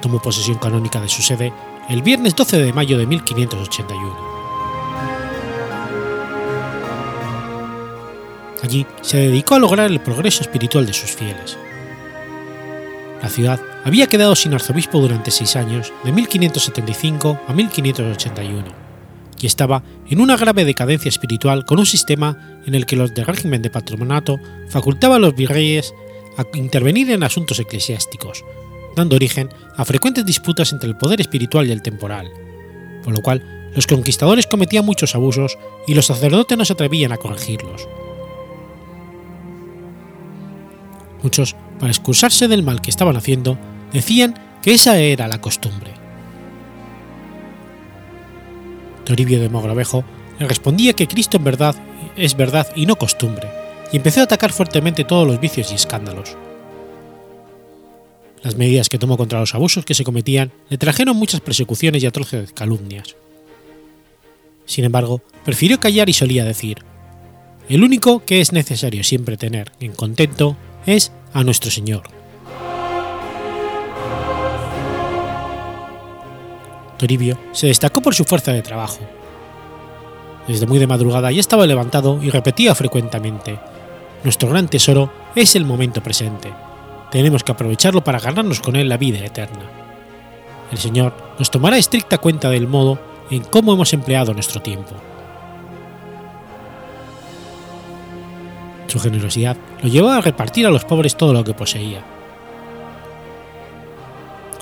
Tomó 0.04 0.22
posesión 0.22 0.58
canónica 0.58 1.00
de 1.00 1.08
su 1.08 1.22
sede 1.22 1.54
el 1.88 2.02
viernes 2.02 2.36
12 2.36 2.58
de 2.58 2.74
mayo 2.74 2.98
de 2.98 3.08
1581. 3.08 4.34
Allí 8.62 8.86
se 9.02 9.18
dedicó 9.18 9.56
a 9.56 9.60
lograr 9.60 9.89
el 9.89 10.02
progreso 10.02 10.42
espiritual 10.42 10.86
de 10.86 10.94
sus 10.94 11.12
fieles. 11.12 11.58
La 13.22 13.30
ciudad 13.30 13.62
había 13.86 14.08
quedado 14.08 14.36
sin 14.36 14.54
arzobispo 14.54 15.00
durante 15.00 15.32
seis 15.32 15.56
años, 15.56 15.94
de 16.04 16.12
1575 16.12 17.39
a 17.48 17.54
1581, 17.54 18.66
y 19.39 19.46
estaba 19.46 19.84
en 20.10 20.20
una 20.20 20.36
grave 20.36 20.66
decadencia 20.66 21.08
espiritual 21.08 21.63
con 21.63 21.80
un 21.80 21.86
sistema 21.86 22.60
en 22.66 22.76
el 22.76 22.86
que 22.86 22.98
los 22.98 23.13
del 23.13 23.26
régimen 23.26 23.62
de 23.62 23.70
patronato 23.70 24.38
facultaban 24.68 25.18
a 25.18 25.28
los 25.28 25.36
virreyes 25.36 25.94
a 26.38 26.46
intervenir 26.58 27.10
en 27.12 27.24
asuntos 27.24 27.60
eclesiásticos, 27.60 28.44
dando 28.96 29.16
origen 29.16 29.50
a 29.76 29.86
frecuentes 29.86 30.26
disputas 30.26 30.72
entre 30.72 30.90
el 30.90 30.98
poder 30.98 31.22
espiritual 31.22 31.68
y 31.68 31.72
el 31.72 31.82
temporal, 31.82 32.32
por 33.04 33.14
lo 33.14 33.22
cual 33.22 33.72
los 33.76 33.88
conquistadores 33.88 34.48
cometían 34.48 34.86
muchos 34.86 35.16
abusos 35.16 35.58
y 35.88 35.94
los 35.94 36.06
sacerdotes 36.06 36.58
no 36.58 36.66
se 36.66 36.74
atrevían 36.74 37.12
a 37.12 37.18
corregirlos. 37.18 37.88
Muchos, 41.24 41.56
para 41.80 41.92
excusarse 41.92 42.48
del 42.48 42.64
mal 42.64 42.82
que 42.82 42.90
estaban 42.90 43.16
haciendo, 43.16 43.58
decían 43.92 44.40
que 44.62 44.74
esa 44.74 44.98
era 44.98 45.28
la 45.28 45.42
costumbre. 45.42 45.92
Toribio 49.06 49.40
de 49.40 49.50
Mogrovejo 49.50 50.04
le 50.40 50.48
respondía 50.48 50.94
que 50.94 51.08
Cristo 51.08 51.38
en 51.38 51.44
verdad 51.44 51.76
es 52.16 52.36
verdad 52.36 52.68
y 52.76 52.86
no 52.86 52.96
costumbre, 52.96 53.50
y 53.92 53.98
empezó 53.98 54.22
a 54.22 54.24
atacar 54.24 54.52
fuertemente 54.52 55.04
todos 55.04 55.28
los 55.28 55.40
vicios 55.40 55.72
y 55.72 55.76
escándalos, 55.76 56.38
Las 58.44 58.58
medidas 58.58 58.90
que 58.90 59.00
tomó 59.00 59.16
contra 59.16 59.40
los 59.40 59.56
abusos 59.56 59.86
que 59.86 59.94
se 59.94 60.04
cometían 60.04 60.52
le 60.70 60.78
trajeron 60.78 61.16
muchas 61.16 61.40
persecuciones 61.40 62.04
y 62.04 62.06
atroces 62.06 62.52
calumnias. 62.52 63.16
Sin 64.66 64.84
embargo, 64.84 65.22
prefirió 65.46 65.80
callar 65.80 66.10
y 66.10 66.14
solía 66.14 66.44
decir, 66.44 66.80
el 67.70 67.84
único 67.84 68.26
que 68.26 68.42
es 68.42 68.52
necesario 68.52 69.06
siempre 69.06 69.38
tener 69.38 69.72
en 69.80 69.94
contento 69.94 70.58
es 70.86 71.14
a 71.34 71.46
nuestro 71.46 71.72
Señor. 71.72 72.04
Toribio 76.98 77.40
se 77.54 77.68
destacó 77.68 78.02
por 78.02 78.14
su 78.14 78.26
fuerza 78.26 78.52
de 78.52 78.62
trabajo. 78.62 79.00
Desde 80.50 80.68
muy 80.68 80.80
de 80.80 80.88
madrugada 80.88 81.32
ya 81.32 81.40
estaba 81.40 81.66
levantado 81.66 82.22
y 82.22 82.30
repetía 82.30 82.76
frecuentemente, 82.76 83.58
nuestro 84.26 84.50
gran 84.50 84.68
tesoro 84.68 85.12
es 85.36 85.56
el 85.56 85.66
momento 85.66 86.04
presente. 86.04 86.52
Tenemos 87.13 87.43
que 87.43 87.52
aprovecharlo 87.52 88.04
para 88.04 88.17
ganarnos 88.17 88.60
con 88.60 88.76
él 88.76 88.89
la 88.89 88.97
vida 88.97 89.23
eterna. 89.23 89.69
El 90.71 90.80
Señor 90.80 91.13
nos 91.38 91.52
tomará 91.52 91.78
estricta 91.78 92.17
cuenta 92.17 92.49
del 92.49 92.67
modo 92.67 92.97
en 93.30 93.43
cómo 93.43 93.71
hemos 93.71 93.93
empleado 93.93 94.34
nuestro 94.34 94.63
tiempo. 94.63 94.95
Su 98.88 98.99
generosidad 98.99 99.56
lo 99.84 99.89
llevó 99.89 100.10
a 100.10 100.21
repartir 100.21 100.65
a 100.65 100.71
los 100.71 100.86
pobres 100.86 101.15
todo 101.15 101.34
lo 101.34 101.43
que 101.43 101.54
poseía. 101.54 102.04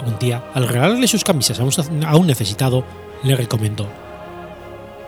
Un 0.05 0.19
día, 0.19 0.43
al 0.53 0.67
regalarle 0.67 1.07
sus 1.07 1.23
camisas 1.23 1.57
a 1.57 2.17
un 2.17 2.27
necesitado, 2.27 2.83
le 3.23 3.37
recomendó, 3.37 3.87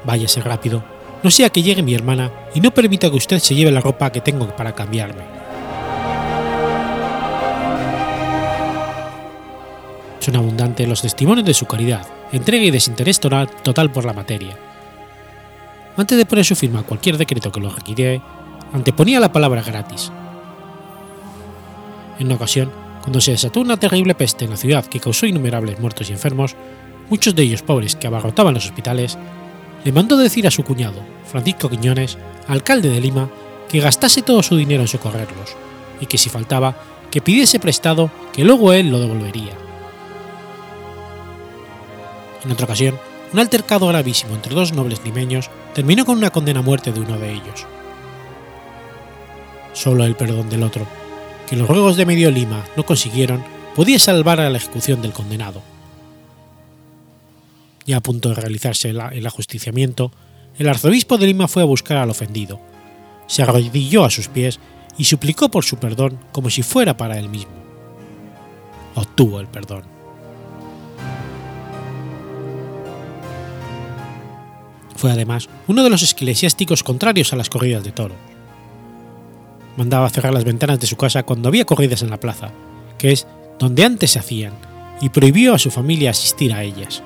Váyase 0.06 0.39
rápido, 0.39 0.82
no 1.21 1.29
sea 1.29 1.49
que 1.49 1.62
llegue 1.62 1.84
mi 1.84 1.93
hermana 1.93 2.32
y 2.56 2.62
no 2.62 2.73
permita 2.73 3.10
que 3.10 3.17
usted 3.17 3.39
se 3.39 3.53
lleve 3.53 3.71
la 3.71 3.82
ropa 3.82 4.13
que 4.13 4.21
tengo 4.21 4.47
para 4.56 4.73
cambiarme. 4.73 5.42
Son 10.24 10.38
abundantes 10.38 10.88
los 10.88 11.02
testimonios 11.02 11.46
de 11.46 11.54
su 11.54 11.66
caridad, 11.66 12.08
entrega 12.32 12.64
y 12.64 12.72
desinterés 12.72 13.20
total 13.20 13.92
por 13.92 14.06
la 14.06 14.14
materia. 14.14 14.58
Antes 15.98 16.18
de 16.18 16.26
poner 16.26 16.46
su 16.46 16.56
firma 16.56 16.80
a 16.80 16.84
cualquier 16.84 17.18
decreto 17.18 17.52
que 17.52 17.60
lo 17.60 17.70
requiriera, 17.70 18.24
anteponía 18.72 19.20
la 19.20 19.34
palabra 19.34 19.62
gratis. 19.62 20.14
En 22.20 22.28
una 22.28 22.36
ocasión, 22.36 22.72
cuando 23.02 23.20
se 23.20 23.32
desató 23.32 23.60
una 23.60 23.76
terrible 23.76 24.16
peste 24.16 24.46
en 24.46 24.52
la 24.52 24.56
ciudad 24.56 24.86
que 24.86 25.02
causó 25.02 25.26
innumerables 25.26 25.82
muertos 25.82 26.10
y 26.10 26.14
enfermos, 26.14 26.56
muchos 27.10 27.36
de 27.36 27.44
ellos 27.44 27.62
pobres 27.62 27.98
que 27.98 28.08
abarrotaban 28.08 28.54
los 28.54 28.68
hospitales, 28.68 29.18
le 29.84 29.92
mandó 29.92 30.16
decir 30.16 30.48
a 30.48 30.52
su 30.52 30.64
cuñado, 30.64 31.02
Francisco 31.26 31.70
Quiñones, 31.70 32.18
alcalde 32.48 32.88
de 32.88 33.02
Lima, 33.02 33.30
que 33.68 33.82
gastase 33.82 34.22
todo 34.22 34.42
su 34.42 34.56
dinero 34.56 34.84
en 34.84 34.88
socorrerlos, 34.88 35.58
y 36.00 36.06
que 36.06 36.18
si 36.18 36.30
faltaba, 36.30 36.78
que 37.12 37.20
pidiese 37.20 37.60
prestado, 37.60 38.10
que 38.32 38.46
luego 38.46 38.72
él 38.72 38.90
lo 38.90 39.02
devolvería. 39.02 39.62
En 42.43 42.51
otra 42.51 42.65
ocasión, 42.65 42.99
un 43.32 43.39
altercado 43.39 43.88
gravísimo 43.88 44.36
entre 44.36 44.53
dos 44.53 44.73
nobles 44.73 45.03
limeños 45.03 45.49
terminó 45.73 46.06
con 46.06 46.17
una 46.17 46.29
condena 46.29 46.60
a 46.60 46.63
muerte 46.63 46.91
de 46.91 46.99
uno 46.99 47.17
de 47.17 47.34
ellos. 47.34 47.65
Solo 49.73 50.06
el 50.06 50.15
perdón 50.15 50.49
del 50.49 50.63
otro, 50.63 50.86
que 51.49 51.56
los 51.56 51.67
ruegos 51.67 51.97
de 51.97 52.06
Medio 52.06 52.29
Lima 52.29 52.63
no 52.77 52.86
consiguieron, 52.86 53.43
podía 53.75 53.97
salvar 53.97 54.39
a 54.39 54.49
la 54.49 54.58
ejecución 54.58 55.01
del 55.01 55.13
condenado. 55.13 55.63
Ya 57.86 57.97
a 57.97 58.01
punto 58.01 58.29
de 58.29 58.36
realizarse 58.36 58.89
el, 58.89 59.25
ajusticiamiento, 59.25 60.12
el 60.58 60.69
arzobispo 60.69 61.17
de 61.17 61.27
Lima 61.27 61.47
fue 61.47 61.63
a 61.63 61.65
buscar 61.65 61.97
al 61.97 62.12
ofendido, 62.12 62.62
se 63.27 63.41
arrodilló 63.41 64.06
a 64.06 64.12
sus 64.12 64.27
pies 64.27 64.60
y 64.97 65.06
suplicó 65.06 65.49
por 65.49 65.65
su 65.65 65.77
perdón 65.77 66.19
como 66.32 66.49
si 66.49 66.62
fuera 66.62 66.95
para 66.95 67.17
él 67.17 67.29
mismo. 67.29 67.53
Obtuvo 68.95 69.39
el 69.39 69.47
perdón. 69.47 69.92
Fue 75.04 75.12
además 75.12 75.50
uno 75.68 75.84
de 75.84 75.89
los 75.89 76.10
eclesiásticos 76.10 76.82
contrarios 76.82 77.34
a 77.34 77.36
las 77.36 77.50
corridas 77.50 77.84
de 77.84 77.92
toros. 77.92 78.16
Mandaba 79.76 80.10
cerrar 80.10 80.34
las 80.34 80.46
ventanas 80.46 80.80
de 80.80 80.88
su 80.88 80.96
casa 80.96 81.24
cuando 81.24 81.50
había 81.50 81.66
corridas 81.66 82.04
en 82.04 82.10
la 82.10 82.22
plaza, 82.22 82.54
que 82.98 83.12
es 83.12 83.28
donde 83.60 83.84
antes 83.84 84.12
se 84.12 84.20
hacían, 84.20 84.54
y 85.02 85.10
prohibió 85.10 85.56
a 85.56 85.60
su 85.60 85.72
familia 85.72 86.12
asistir 86.12 86.54
a 86.54 86.63
ellas. 86.63 87.04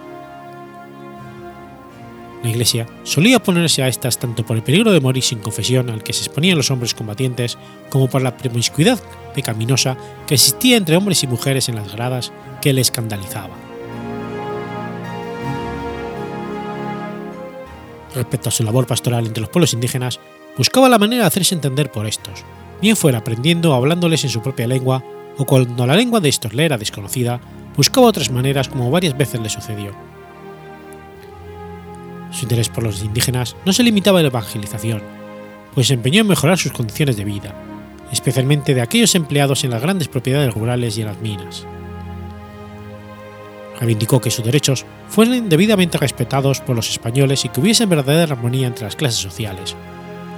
La 2.44 2.52
Iglesia 2.52 2.86
solía 3.02 3.38
oponerse 3.38 3.82
a 3.82 3.88
estas 3.88 4.20
tanto 4.20 4.46
por 4.46 4.58
el 4.58 4.62
peligro 4.62 4.92
de 4.92 5.02
morir 5.02 5.24
sin 5.24 5.40
confesión 5.40 5.90
al 5.90 6.04
que 6.04 6.14
se 6.14 6.22
exponían 6.22 6.58
los 6.58 6.70
hombres 6.70 6.94
combatientes, 6.94 7.58
como 7.90 8.08
por 8.08 8.22
la 8.22 8.38
promiscuidad 8.38 9.00
pecaminosa 9.34 9.98
que 10.28 10.36
existía 10.36 10.78
entre 10.78 10.98
hombres 10.98 11.24
y 11.24 11.28
mujeres 11.28 11.68
en 11.68 11.78
las 11.78 11.92
gradas 11.92 12.32
que 12.62 12.74
le 12.74 12.82
escandalizaba. 12.82 13.67
Respecto 18.18 18.50
a 18.50 18.52
su 18.52 18.64
labor 18.64 18.88
pastoral 18.88 19.28
entre 19.28 19.42
los 19.42 19.50
pueblos 19.52 19.74
indígenas, 19.74 20.20
buscaba 20.58 20.90
la 20.90 20.98
manera 20.98 21.22
de 21.22 21.28
hacerse 21.28 21.54
entender 21.54 21.92
por 21.92 22.08
estos, 22.08 22.44
bien 22.82 22.96
fuera 22.96 23.20
aprendiendo 23.20 23.72
o 23.72 23.76
hablándoles 23.76 24.24
en 24.24 24.32
su 24.32 24.42
propia 24.42 24.66
lengua, 24.66 25.04
o 25.38 25.46
cuando 25.46 25.86
la 25.86 25.96
lengua 25.96 26.20
de 26.20 26.30
estos 26.30 26.56
le 26.56 26.66
era 26.66 26.80
desconocida, 26.80 27.40
buscaba 27.76 28.08
otras 28.08 28.32
maneras 28.32 28.70
como 28.70 28.90
varias 28.90 29.16
veces 29.16 29.40
le 29.40 29.50
sucedió. 29.50 29.92
Su 32.32 32.46
interés 32.46 32.70
por 32.70 32.84
los 32.84 33.04
indígenas 33.04 33.56
no 33.66 33.72
se 33.72 33.84
limitaba 33.84 34.18
a 34.18 34.24
la 34.24 34.30
evangelización, 34.30 35.04
pues 35.76 35.86
se 35.88 35.94
empeñó 35.94 36.22
en 36.22 36.28
mejorar 36.28 36.58
sus 36.58 36.72
condiciones 36.72 37.18
de 37.18 37.24
vida, 37.24 37.54
especialmente 38.12 38.74
de 38.74 38.82
aquellos 38.82 39.14
empleados 39.14 39.64
en 39.64 39.70
las 39.70 39.82
grandes 39.84 40.08
propiedades 40.08 40.56
rurales 40.56 40.98
y 40.98 41.02
en 41.02 41.08
las 41.08 41.22
minas. 41.22 41.68
Reivindicó 43.80 44.20
que 44.20 44.32
sus 44.32 44.44
derechos 44.44 44.86
fueran 45.08 45.50
debidamente 45.50 45.98
respetados 45.98 46.62
por 46.62 46.76
los 46.76 46.90
españoles 46.90 47.46
y 47.46 47.50
que 47.50 47.60
hubiese 47.60 47.86
verdadera 47.86 48.34
armonía 48.34 48.68
entre 48.68 48.86
las 48.86 48.96
clases 48.96 49.20
sociales, 49.20 49.76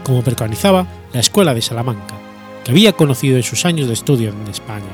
como 0.04 0.24
preconizaba 0.24 0.88
la 1.14 1.22
Escuela 1.22 1.54
de 1.54 1.62
Salamanca, 1.62 2.16
que 2.64 2.72
había 2.72 2.94
conocido 2.94 3.38
en 3.38 3.44
sus 3.44 3.66
años 3.66 3.88
de 3.88 3.94
estudio 3.94 4.30
en 4.30 4.48
España. 4.48 4.90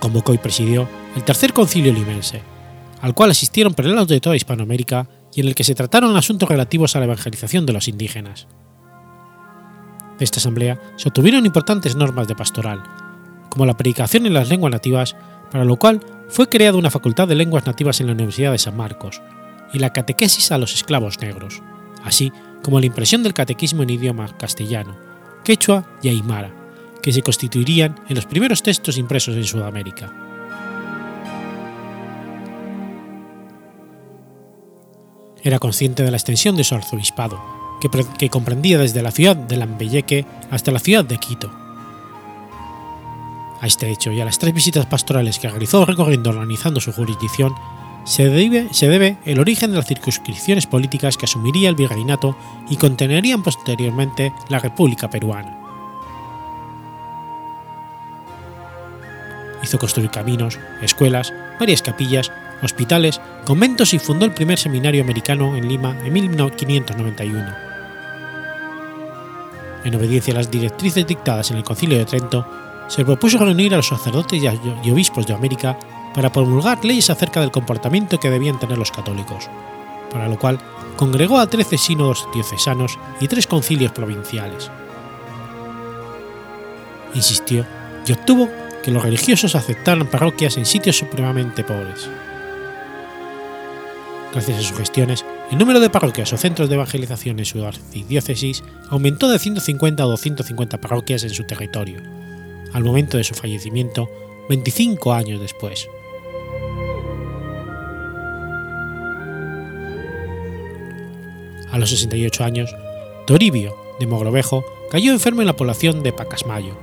Convocó 0.00 0.34
y 0.34 0.38
presidió 0.38 0.88
el 1.14 1.22
Tercer 1.22 1.52
Concilio 1.52 1.92
Limense, 1.92 2.42
al 3.02 3.14
cual 3.14 3.30
asistieron 3.30 3.74
prelados 3.74 4.08
de 4.08 4.20
toda 4.20 4.36
Hispanoamérica 4.36 5.08
y 5.34 5.40
en 5.40 5.48
el 5.48 5.54
que 5.54 5.64
se 5.64 5.74
trataron 5.74 6.16
asuntos 6.16 6.48
relativos 6.48 6.96
a 6.96 6.98
la 6.98 7.04
evangelización 7.04 7.66
de 7.66 7.72
los 7.72 7.88
indígenas. 7.88 8.46
De 10.18 10.24
esta 10.24 10.40
asamblea 10.40 10.80
se 10.96 11.08
obtuvieron 11.08 11.46
importantes 11.46 11.96
normas 11.96 12.28
de 12.28 12.36
pastoral, 12.36 12.82
como 13.52 13.66
la 13.66 13.76
predicación 13.76 14.24
en 14.24 14.32
las 14.32 14.48
lenguas 14.48 14.72
nativas, 14.72 15.14
para 15.50 15.66
lo 15.66 15.76
cual 15.76 16.00
fue 16.30 16.48
creada 16.48 16.78
una 16.78 16.90
facultad 16.90 17.28
de 17.28 17.34
lenguas 17.34 17.66
nativas 17.66 18.00
en 18.00 18.06
la 18.06 18.14
Universidad 18.14 18.50
de 18.50 18.56
San 18.56 18.74
Marcos, 18.74 19.20
y 19.74 19.78
la 19.78 19.92
catequesis 19.92 20.52
a 20.52 20.56
los 20.56 20.72
esclavos 20.72 21.20
negros, 21.20 21.60
así 22.02 22.32
como 22.62 22.80
la 22.80 22.86
impresión 22.86 23.22
del 23.22 23.34
catequismo 23.34 23.82
en 23.82 23.90
idioma 23.90 24.34
castellano, 24.38 24.96
quechua 25.44 25.84
y 26.00 26.08
aymara, 26.08 26.50
que 27.02 27.12
se 27.12 27.20
constituirían 27.20 28.00
en 28.08 28.16
los 28.16 28.24
primeros 28.24 28.62
textos 28.62 28.96
impresos 28.96 29.36
en 29.36 29.44
Sudamérica. 29.44 30.10
Era 35.42 35.58
consciente 35.58 36.02
de 36.02 36.10
la 36.10 36.16
extensión 36.16 36.56
de 36.56 36.64
su 36.64 36.74
arzobispado, 36.74 37.38
que, 38.16 38.30
comprendía 38.30 38.78
desde 38.78 39.02
la 39.02 39.10
ciudad 39.10 39.36
de 39.36 39.58
Lambayeque 39.58 40.24
hasta 40.50 40.72
la 40.72 40.78
ciudad 40.78 41.04
de 41.04 41.18
Quito, 41.18 41.61
a 43.62 43.66
este 43.66 43.90
hecho 43.90 44.10
y 44.10 44.20
a 44.20 44.24
las 44.24 44.40
tres 44.40 44.52
visitas 44.52 44.86
pastorales 44.86 45.38
que 45.38 45.48
realizó 45.48 45.86
recorriendo 45.86 46.30
organizando 46.30 46.80
su 46.80 46.92
jurisdicción, 46.92 47.54
se 48.04 48.28
debe, 48.28 48.66
se 48.72 48.88
debe, 48.88 49.16
el 49.24 49.38
origen 49.38 49.70
de 49.70 49.76
las 49.76 49.86
circunscripciones 49.86 50.66
políticas 50.66 51.16
que 51.16 51.26
asumiría 51.26 51.68
el 51.68 51.76
virreinato 51.76 52.36
y 52.68 52.76
contenerían 52.76 53.44
posteriormente 53.44 54.34
la 54.48 54.58
República 54.58 55.08
Peruana. 55.08 55.60
Hizo 59.62 59.78
construir 59.78 60.10
caminos, 60.10 60.58
escuelas, 60.82 61.32
varias 61.60 61.82
capillas, 61.82 62.32
hospitales, 62.64 63.20
conventos 63.44 63.94
y 63.94 64.00
fundó 64.00 64.24
el 64.24 64.34
primer 64.34 64.58
seminario 64.58 65.04
americano 65.04 65.56
en 65.56 65.68
Lima 65.68 65.96
en 66.04 66.12
1591. 66.12 67.54
En 69.84 69.94
obediencia 69.94 70.34
a 70.34 70.38
las 70.38 70.50
directrices 70.50 71.06
dictadas 71.06 71.52
en 71.52 71.58
el 71.58 71.64
Concilio 71.64 71.98
de 71.98 72.04
Trento, 72.04 72.61
se 72.92 73.06
propuso 73.06 73.38
reunir 73.38 73.72
a 73.72 73.78
los 73.78 73.88
sacerdotes 73.88 74.42
y 74.42 74.90
obispos 74.90 75.26
de 75.26 75.32
América 75.32 75.78
para 76.14 76.30
promulgar 76.30 76.84
leyes 76.84 77.08
acerca 77.08 77.40
del 77.40 77.50
comportamiento 77.50 78.20
que 78.20 78.28
debían 78.28 78.60
tener 78.60 78.76
los 78.76 78.90
católicos, 78.90 79.48
para 80.10 80.28
lo 80.28 80.38
cual 80.38 80.58
congregó 80.96 81.38
a 81.38 81.46
trece 81.46 81.78
sínodos 81.78 82.28
diocesanos 82.34 82.98
y 83.18 83.28
tres 83.28 83.46
concilios 83.46 83.92
provinciales. 83.92 84.70
Insistió 87.14 87.64
y 88.06 88.12
obtuvo 88.12 88.50
que 88.82 88.90
los 88.90 89.02
religiosos 89.02 89.54
aceptaran 89.54 90.06
parroquias 90.08 90.58
en 90.58 90.66
sitios 90.66 90.98
supremamente 90.98 91.64
pobres. 91.64 92.10
Gracias 94.32 94.58
a 94.58 94.62
sus 94.62 94.76
gestiones, 94.76 95.24
el 95.50 95.56
número 95.56 95.80
de 95.80 95.88
parroquias 95.88 96.30
o 96.34 96.36
centros 96.36 96.68
de 96.68 96.74
evangelización 96.74 97.38
en 97.38 97.46
su 97.46 97.64
archidiócesis 97.64 98.62
aumentó 98.90 99.30
de 99.30 99.38
150 99.38 100.02
a 100.02 100.06
250 100.06 100.78
parroquias 100.78 101.24
en 101.24 101.30
su 101.30 101.44
territorio, 101.44 102.21
al 102.72 102.84
momento 102.84 103.16
de 103.16 103.24
su 103.24 103.34
fallecimiento 103.34 104.08
25 104.48 105.12
años 105.12 105.40
después. 105.40 105.88
A 111.70 111.78
los 111.78 111.90
68 111.90 112.44
años, 112.44 112.74
Toribio 113.26 113.76
de 113.98 114.06
Mogrovejo 114.06 114.64
cayó 114.90 115.12
enfermo 115.12 115.40
en 115.40 115.46
la 115.46 115.56
población 115.56 116.02
de 116.02 116.12
Pacasmayo, 116.12 116.76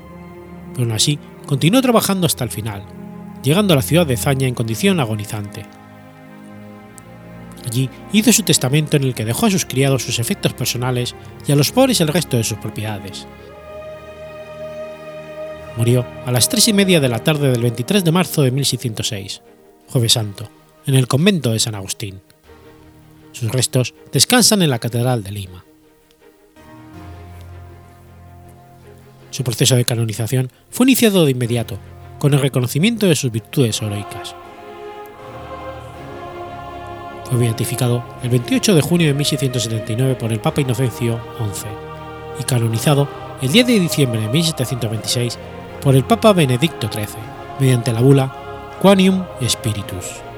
pero 0.73 0.85
aún 0.85 0.93
así 0.93 1.19
continuó 1.45 1.81
trabajando 1.81 2.25
hasta 2.25 2.43
el 2.43 2.49
final, 2.49 2.83
llegando 3.43 3.73
a 3.73 3.75
la 3.75 3.83
ciudad 3.83 4.07
de 4.07 4.17
Zaña 4.17 4.47
en 4.47 4.55
condición 4.55 4.99
agonizante. 4.99 5.65
Allí 7.67 7.89
hizo 8.13 8.31
su 8.33 8.41
testamento 8.41 8.97
en 8.97 9.03
el 9.03 9.13
que 9.13 9.25
dejó 9.25 9.45
a 9.45 9.51
sus 9.51 9.65
criados 9.65 10.03
sus 10.03 10.17
efectos 10.17 10.53
personales 10.53 11.15
y 11.45 11.51
a 11.51 11.55
los 11.55 11.71
pobres 11.71 12.01
el 12.01 12.07
resto 12.07 12.37
de 12.37 12.43
sus 12.43 12.57
propiedades. 12.57 13.27
Murió 15.77 16.05
a 16.25 16.31
las 16.31 16.49
tres 16.49 16.67
y 16.67 16.73
media 16.73 16.99
de 16.99 17.09
la 17.09 17.23
tarde 17.23 17.49
del 17.51 17.61
23 17.61 18.03
de 18.03 18.11
marzo 18.11 18.41
de 18.41 18.51
1606, 18.51 19.41
Jueves 19.87 20.13
Santo, 20.13 20.49
en 20.85 20.95
el 20.95 21.07
convento 21.07 21.51
de 21.51 21.59
San 21.59 21.75
Agustín. 21.75 22.21
Sus 23.31 23.51
restos 23.51 23.93
descansan 24.11 24.61
en 24.61 24.69
la 24.69 24.79
Catedral 24.79 25.23
de 25.23 25.31
Lima. 25.31 25.63
Su 29.31 29.43
proceso 29.43 29.75
de 29.75 29.85
canonización 29.85 30.51
fue 30.69 30.85
iniciado 30.85 31.23
de 31.25 31.31
inmediato, 31.31 31.77
con 32.17 32.33
el 32.33 32.41
reconocimiento 32.41 33.05
de 33.05 33.15
sus 33.15 33.31
virtudes 33.31 33.81
heroicas. 33.81 34.35
Fue 37.29 37.37
beatificado 37.37 38.03
el 38.23 38.29
28 38.29 38.75
de 38.75 38.81
junio 38.81 39.07
de 39.07 39.13
1679 39.13 40.15
por 40.15 40.31
el 40.31 40.39
Papa 40.39 40.61
Inocencio 40.61 41.19
XI 41.37 41.67
y 42.39 42.43
canonizado 42.43 43.07
el 43.41 43.51
10 43.51 43.67
de 43.67 43.79
diciembre 43.79 44.21
de 44.21 44.27
1726 44.29 45.37
por 45.81 45.95
el 45.95 46.03
Papa 46.03 46.33
Benedicto 46.33 46.89
XIII, 46.91 47.07
mediante 47.59 47.93
la 47.93 48.01
bula 48.01 48.33
Quanium 48.81 49.23
Spiritus. 49.47 50.28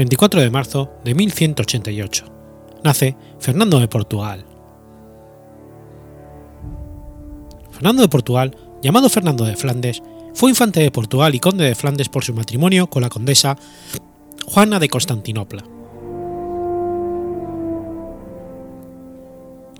24 0.00 0.40
de 0.40 0.50
marzo 0.50 0.90
de 1.04 1.14
1188. 1.14 2.24
Nace 2.82 3.16
Fernando 3.38 3.78
de 3.80 3.86
Portugal. 3.86 4.46
Fernando 7.70 8.00
de 8.00 8.08
Portugal, 8.08 8.56
llamado 8.82 9.10
Fernando 9.10 9.44
de 9.44 9.56
Flandes, 9.56 10.02
fue 10.32 10.48
infante 10.48 10.80
de 10.80 10.90
Portugal 10.90 11.34
y 11.34 11.38
conde 11.38 11.66
de 11.66 11.74
Flandes 11.74 12.08
por 12.08 12.24
su 12.24 12.32
matrimonio 12.32 12.86
con 12.86 13.02
la 13.02 13.10
condesa 13.10 13.58
Juana 14.46 14.78
de 14.78 14.88
Constantinopla. 14.88 15.64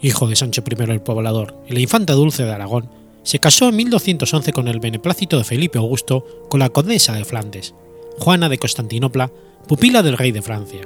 Hijo 0.02 0.28
de 0.28 0.36
Sancho 0.36 0.62
I 0.68 0.90
el 0.90 1.00
Poblador 1.00 1.64
y 1.66 1.72
la 1.72 1.80
infanta 1.80 2.12
Dulce 2.12 2.44
de 2.44 2.52
Aragón, 2.52 2.90
se 3.22 3.38
casó 3.38 3.70
en 3.70 3.76
1211 3.76 4.52
con 4.52 4.68
el 4.68 4.80
beneplácito 4.80 5.38
de 5.38 5.44
Felipe 5.44 5.78
Augusto 5.78 6.26
con 6.50 6.60
la 6.60 6.68
condesa 6.68 7.14
de 7.14 7.24
Flandes, 7.24 7.74
Juana 8.20 8.50
de 8.50 8.58
Constantinopla, 8.58 9.32
pupila 9.66 10.02
del 10.02 10.18
rey 10.18 10.30
de 10.30 10.42
Francia. 10.42 10.82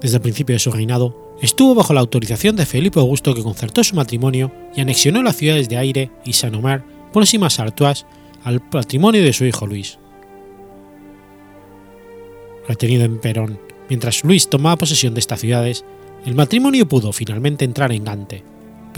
Desde 0.00 0.16
el 0.16 0.22
principio 0.22 0.54
de 0.54 0.60
su 0.60 0.70
reinado, 0.70 1.34
estuvo 1.42 1.74
bajo 1.74 1.92
la 1.92 2.00
autorización 2.00 2.54
de 2.54 2.66
Felipe 2.66 3.00
Augusto 3.00 3.34
que 3.34 3.42
concertó 3.42 3.82
su 3.82 3.96
matrimonio 3.96 4.52
y 4.76 4.80
anexionó 4.80 5.24
las 5.24 5.36
ciudades 5.36 5.68
de 5.68 5.76
Aire 5.76 6.10
y 6.24 6.34
Saint-Omer, 6.34 6.84
próximas 7.12 7.58
a 7.58 7.64
Artois, 7.64 8.06
al 8.44 8.60
patrimonio 8.60 9.24
de 9.24 9.32
su 9.32 9.44
hijo 9.44 9.66
Luis. 9.66 9.98
Retenido 12.68 13.04
en 13.04 13.18
Perón, 13.18 13.58
mientras 13.88 14.22
Luis 14.22 14.48
tomaba 14.48 14.76
posesión 14.76 15.14
de 15.14 15.20
estas 15.20 15.40
ciudades, 15.40 15.84
el 16.24 16.36
matrimonio 16.36 16.88
pudo 16.88 17.12
finalmente 17.12 17.64
entrar 17.64 17.90
en 17.90 18.04
Gante, 18.04 18.44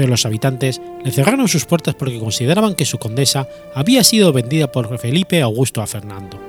pero 0.00 0.12
los 0.12 0.24
habitantes 0.24 0.80
le 1.04 1.10
cerraron 1.10 1.46
sus 1.46 1.66
puertas 1.66 1.94
porque 1.94 2.18
consideraban 2.18 2.74
que 2.74 2.86
su 2.86 2.96
condesa 2.96 3.46
había 3.74 4.02
sido 4.02 4.32
vendida 4.32 4.72
por 4.72 4.98
Felipe 4.98 5.42
Augusto 5.42 5.82
a 5.82 5.86
Fernando. 5.86 6.40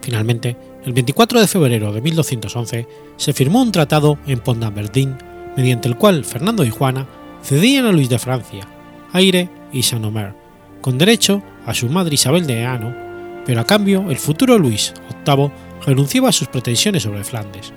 Finalmente, 0.00 0.56
el 0.84 0.92
24 0.94 1.40
de 1.40 1.46
febrero 1.46 1.92
de 1.92 2.00
1211 2.00 2.88
se 3.16 3.32
firmó 3.32 3.62
un 3.62 3.70
tratado 3.70 4.18
en 4.26 4.40
Pont-Verdín 4.40 5.16
mediante 5.56 5.86
el 5.86 5.96
cual 5.96 6.24
Fernando 6.24 6.64
y 6.64 6.70
Juana 6.70 7.06
cedían 7.44 7.86
a 7.86 7.92
Luis 7.92 8.08
de 8.08 8.18
Francia, 8.18 8.66
Aire 9.12 9.48
y 9.72 9.84
Saint-Omer, 9.84 10.34
con 10.80 10.98
derecho 10.98 11.40
a 11.66 11.72
su 11.72 11.88
madre 11.88 12.16
Isabel 12.16 12.48
de 12.48 12.62
Eano, 12.62 12.96
pero 13.46 13.60
a 13.60 13.64
cambio 13.64 14.10
el 14.10 14.18
futuro 14.18 14.58
Luis 14.58 14.92
VIII 15.24 15.52
renunciaba 15.86 16.30
a 16.30 16.32
sus 16.32 16.48
pretensiones 16.48 17.04
sobre 17.04 17.22
Flandes. 17.22 17.72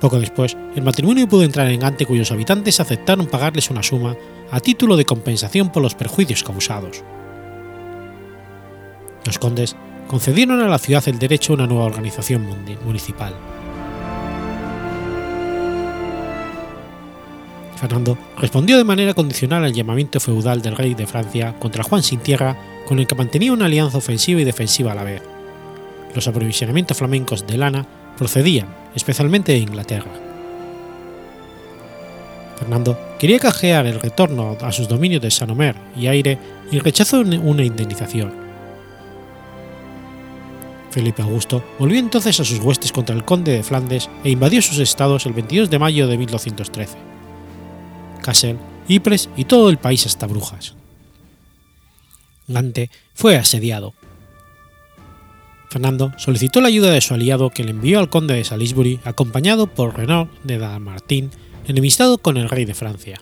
Poco 0.00 0.20
después, 0.20 0.56
el 0.74 0.82
matrimonio 0.82 1.28
pudo 1.28 1.42
entrar 1.42 1.68
en 1.68 1.80
Gante 1.80 2.04
cuyos 2.04 2.30
habitantes 2.30 2.80
aceptaron 2.80 3.26
pagarles 3.26 3.70
una 3.70 3.82
suma 3.82 4.14
a 4.50 4.60
título 4.60 4.96
de 4.96 5.06
compensación 5.06 5.72
por 5.72 5.82
los 5.82 5.94
perjuicios 5.94 6.42
causados. 6.42 7.02
Los 9.24 9.38
condes 9.38 9.74
concedieron 10.06 10.60
a 10.60 10.68
la 10.68 10.78
ciudad 10.78 11.02
el 11.08 11.18
derecho 11.18 11.52
a 11.52 11.56
una 11.56 11.66
nueva 11.66 11.84
organización 11.84 12.46
municipal. 12.84 13.34
Fernando 17.76 18.16
respondió 18.38 18.78
de 18.78 18.84
manera 18.84 19.14
condicional 19.14 19.64
al 19.64 19.72
llamamiento 19.72 20.20
feudal 20.20 20.62
del 20.62 20.76
rey 20.76 20.94
de 20.94 21.06
Francia 21.06 21.54
contra 21.58 21.84
Juan 21.84 22.02
sin 22.02 22.20
tierra, 22.20 22.56
con 22.86 22.98
el 22.98 23.06
que 23.06 23.14
mantenía 23.14 23.52
una 23.52 23.66
alianza 23.66 23.98
ofensiva 23.98 24.40
y 24.40 24.44
defensiva 24.44 24.92
a 24.92 24.94
la 24.94 25.04
vez. 25.04 25.22
Los 26.14 26.26
aprovisionamientos 26.28 26.96
flamencos 26.96 27.46
de 27.46 27.58
lana 27.58 27.86
procedían 28.16 28.68
especialmente 28.94 29.52
de 29.52 29.58
Inglaterra. 29.58 30.10
Fernando 32.58 32.98
quería 33.18 33.38
canjear 33.38 33.86
el 33.86 34.00
retorno 34.00 34.56
a 34.60 34.72
sus 34.72 34.88
dominios 34.88 35.20
de 35.22 35.30
Saint-Omer 35.30 35.76
y 35.94 36.06
Aire 36.06 36.38
y 36.70 36.78
rechazó 36.78 37.20
una 37.20 37.64
indemnización. 37.64 38.46
Felipe 40.90 41.20
Augusto 41.20 41.62
volvió 41.78 41.98
entonces 41.98 42.40
a 42.40 42.44
sus 42.44 42.58
huestes 42.58 42.90
contra 42.90 43.14
el 43.14 43.24
conde 43.24 43.52
de 43.52 43.62
Flandes 43.62 44.08
e 44.24 44.30
invadió 44.30 44.62
sus 44.62 44.78
estados 44.78 45.26
el 45.26 45.34
22 45.34 45.68
de 45.68 45.78
mayo 45.78 46.08
de 46.08 46.16
1213. 46.16 46.96
Kassel, 48.22 48.58
Ypres 48.88 49.28
y 49.36 49.44
todo 49.44 49.68
el 49.68 49.76
país 49.76 50.06
hasta 50.06 50.26
Brujas. 50.26 50.74
Gante 52.48 52.90
fue 53.12 53.36
asediado. 53.36 53.92
Fernando 55.76 56.10
solicitó 56.16 56.62
la 56.62 56.68
ayuda 56.68 56.90
de 56.90 57.02
su 57.02 57.12
aliado 57.12 57.50
que 57.50 57.62
le 57.62 57.72
envió 57.72 57.98
al 57.98 58.08
conde 58.08 58.32
de 58.32 58.44
Salisbury 58.44 58.98
acompañado 59.04 59.66
por 59.66 59.94
Renaud 59.94 60.28
de 60.42 60.56
Damartín, 60.56 61.30
enemistado 61.66 62.16
con 62.16 62.38
el 62.38 62.48
rey 62.48 62.64
de 62.64 62.72
Francia. 62.72 63.20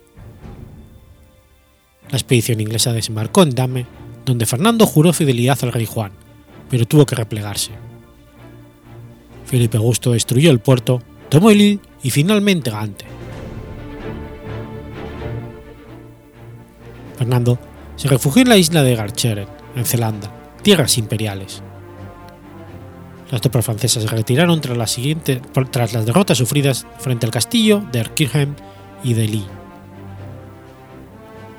La 2.11 2.17
expedición 2.17 2.61
inglesa 2.61 2.93
desembarcó 2.93 3.43
en 3.43 3.57
Dame, 3.57 3.87
donde 4.25 4.47
Fernando 4.47 4.87
juró 4.87 5.13
fidelidad 5.13 5.59
al 5.63 5.73
rey 5.73 5.85
Juan, 5.85 6.13
pero 6.71 6.87
tuvo 6.87 7.07
que 7.07 7.17
replegarse. 7.17 7.73
Felipe 9.47 9.79
Augusto 9.79 10.13
destruyó 10.13 10.53
el 10.53 10.61
puerto, 10.61 11.03
tomó 11.31 11.51
Lille 11.51 11.81
y 12.05 12.11
finalmente 12.11 12.71
Gante. 12.71 13.05
Fernando 17.19 17.59
se 17.97 18.07
refugió 18.07 18.43
en 18.43 18.49
la 18.49 18.59
isla 18.59 18.85
de 18.85 18.95
Garcheren, 18.95 19.49
en 19.75 19.85
Zelanda, 19.85 20.33
tierras 20.63 20.99
imperiales. 20.99 21.65
Las 23.35 23.41
tropas 23.41 23.64
francesas 23.64 24.05
se 24.05 24.09
retiraron 24.09 24.61
tras, 24.61 24.97
tras 25.72 25.93
las 25.93 26.07
derrotas 26.07 26.39
sufridas 26.39 26.87
frente 27.01 27.26
al 27.26 27.32
castillo 27.32 27.82
de 27.91 27.99
Erkirchen 27.99 28.55
y 29.03 29.14
de 29.14 29.26
Lee. 29.26 29.47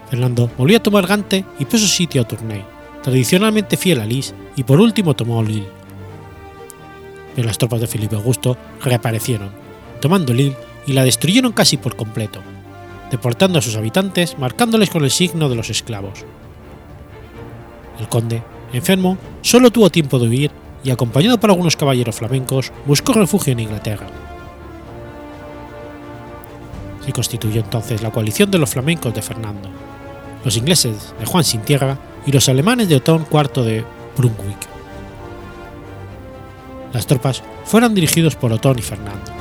Fernando 0.09 0.49
volvió 0.57 0.77
a 0.77 0.83
tomar 0.83 1.05
Gante 1.05 1.43
y 1.59 1.65
puso 1.65 1.85
sitio 1.85 2.21
a 2.21 2.27
Tournai, 2.29 2.63
tradicionalmente 3.03 3.75
fiel 3.75 3.99
a 3.99 4.05
Lis, 4.05 4.33
y 4.55 4.63
por 4.63 4.79
último 4.79 5.17
tomó 5.17 5.43
Lille. 5.43 5.67
Pero 7.35 7.45
las 7.45 7.57
tropas 7.57 7.81
de 7.81 7.87
Felipe 7.87 8.15
Augusto 8.15 8.55
reaparecieron, 8.81 9.49
tomando 9.99 10.33
Lille 10.33 10.55
y 10.87 10.93
la 10.93 11.03
destruyeron 11.03 11.51
casi 11.51 11.75
por 11.75 11.97
completo, 11.97 12.39
deportando 13.11 13.59
a 13.59 13.61
sus 13.61 13.75
habitantes 13.75 14.37
marcándoles 14.39 14.89
con 14.89 15.03
el 15.03 15.11
signo 15.11 15.49
de 15.49 15.55
los 15.57 15.69
esclavos. 15.69 16.23
El 17.99 18.07
conde, 18.07 18.43
enfermo, 18.71 19.17
solo 19.41 19.71
tuvo 19.71 19.89
tiempo 19.89 20.19
de 20.19 20.29
huir 20.29 20.64
y 20.85 20.91
acompañado 20.91 21.39
por 21.39 21.49
algunos 21.49 21.75
caballeros 21.75 22.15
flamencos 22.15 22.71
buscó 22.85 23.11
refugio 23.13 23.51
en 23.53 23.59
Inglaterra. 23.59 24.05
Se 27.03 27.11
constituyó 27.11 27.61
entonces 27.61 28.03
la 28.03 28.11
coalición 28.11 28.51
de 28.51 28.59
los 28.59 28.69
flamencos 28.69 29.13
de 29.13 29.23
Fernando, 29.23 29.67
los 30.43 30.55
ingleses 30.55 31.13
de 31.19 31.25
Juan 31.25 31.43
Sin 31.43 31.61
Tierra 31.61 31.97
y 32.25 32.31
los 32.31 32.47
alemanes 32.49 32.87
de 32.87 32.97
Otón 32.97 33.25
IV 33.31 33.63
de 33.63 33.83
Brunswick. 34.15 34.67
Las 36.93 37.07
tropas 37.07 37.41
fueron 37.65 37.95
dirigidos 37.95 38.35
por 38.35 38.53
Otón 38.53 38.77
y 38.77 38.83
Fernando. 38.83 39.31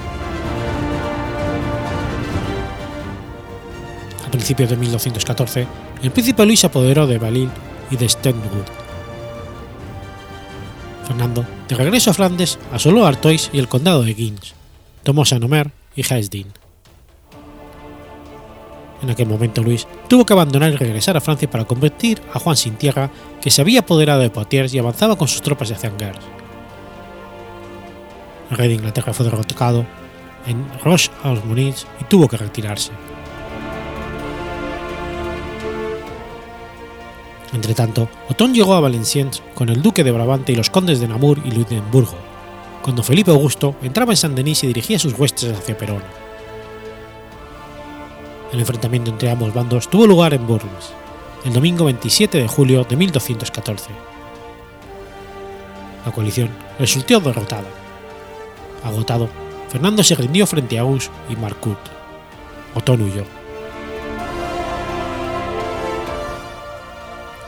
A 4.27 4.31
principios 4.31 4.71
de 4.71 4.77
1214, 4.79 5.67
el 6.03 6.11
príncipe 6.11 6.45
Luis 6.47 6.61
se 6.61 6.67
apoderó 6.67 7.07
de 7.07 7.19
Balil 7.19 7.51
y 7.91 7.97
de 7.97 8.09
Stenwood. 8.09 8.84
Fernando, 11.07 11.45
de 11.69 11.77
regreso 11.77 12.11
a 12.11 12.15
Flandes, 12.15 12.59
asoló 12.73 13.07
Artois 13.07 13.51
y 13.53 13.59
el 13.59 13.69
condado 13.69 14.03
de 14.03 14.15
Guins, 14.15 14.55
tomó 15.03 15.25
Saint-Omer 15.25 15.71
y 15.95 16.03
Hesdin. 16.03 16.53
En 19.03 19.11
aquel 19.11 19.29
momento 19.29 19.63
Luis 19.63 19.87
tuvo 20.09 20.25
que 20.25 20.33
abandonar 20.33 20.73
y 20.73 20.77
regresar 20.77 21.17
a 21.17 21.21
Francia 21.21 21.51
para 21.51 21.67
convertir 21.67 22.23
a 22.33 22.39
Juan 22.39 22.57
sin 22.57 22.77
tierra, 22.77 23.11
que 23.41 23.51
se 23.51 23.61
había 23.61 23.81
apoderado 23.81 24.21
de 24.21 24.31
Poitiers 24.31 24.73
y 24.73 24.79
avanzaba 24.79 25.17
con 25.17 25.29
sus 25.29 25.43
tropas 25.43 25.71
hacia 25.71 25.91
Angers. 25.91 26.21
El 28.51 28.57
rey 28.57 28.69
de 28.69 28.75
Inglaterra 28.75 29.13
fue 29.13 29.27
derrotado 29.27 29.85
en 30.47 30.67
Roche 30.83 31.11
Almonich 31.23 31.87
y 32.01 32.05
tuvo 32.05 32.29
que 32.29 32.39
retirarse. 32.39 32.93
Entretanto, 37.55 38.09
Otón 38.29 38.53
llegó 38.53 38.75
a 38.75 38.81
Valenciennes 38.81 39.41
con 39.55 39.69
el 39.69 39.81
duque 39.81 40.03
de 40.03 40.11
Brabante 40.11 40.53
y 40.53 40.57
los 40.57 40.71
condes 40.71 40.99
de 40.99 41.07
Namur 41.07 41.39
y 41.45 41.53
Ludenburgo, 41.53 42.17
cuando 42.83 43.05
Felipe 43.05 43.31
Augusto 43.31 43.77
entraba 43.81 44.13
en 44.13 44.17
Saint-Denis 44.17 44.65
y 44.65 44.67
dirigía 44.67 44.99
sus 44.99 45.17
huestes 45.17 45.57
hacia 45.57 45.79
Perón. 45.79 46.03
El 48.53 48.59
enfrentamiento 48.59 49.11
entre 49.11 49.31
ambos 49.31 49.55
bandos 49.55 49.89
tuvo 49.89 50.07
lugar 50.07 50.35
en 50.35 50.47
Bourges, 50.47 50.93
el 51.45 51.53
domingo 51.53 51.85
27 51.85 52.39
de 52.39 52.49
julio 52.49 52.85
de 52.85 52.97
1214. 52.97 53.91
La 56.05 56.13
coalición 56.13 56.51
resultó 56.79 57.21
derrotada. 57.21 57.69
Agotado, 58.83 59.29
Fernando 59.69 60.03
se 60.03 60.17
rindió 60.17 60.47
frente 60.47 60.79
a 60.79 60.83
Aus 60.83 61.09
y 61.31 61.37
Marcourt. 61.37 61.81
Otón 62.75 63.03
huyó. 63.03 63.25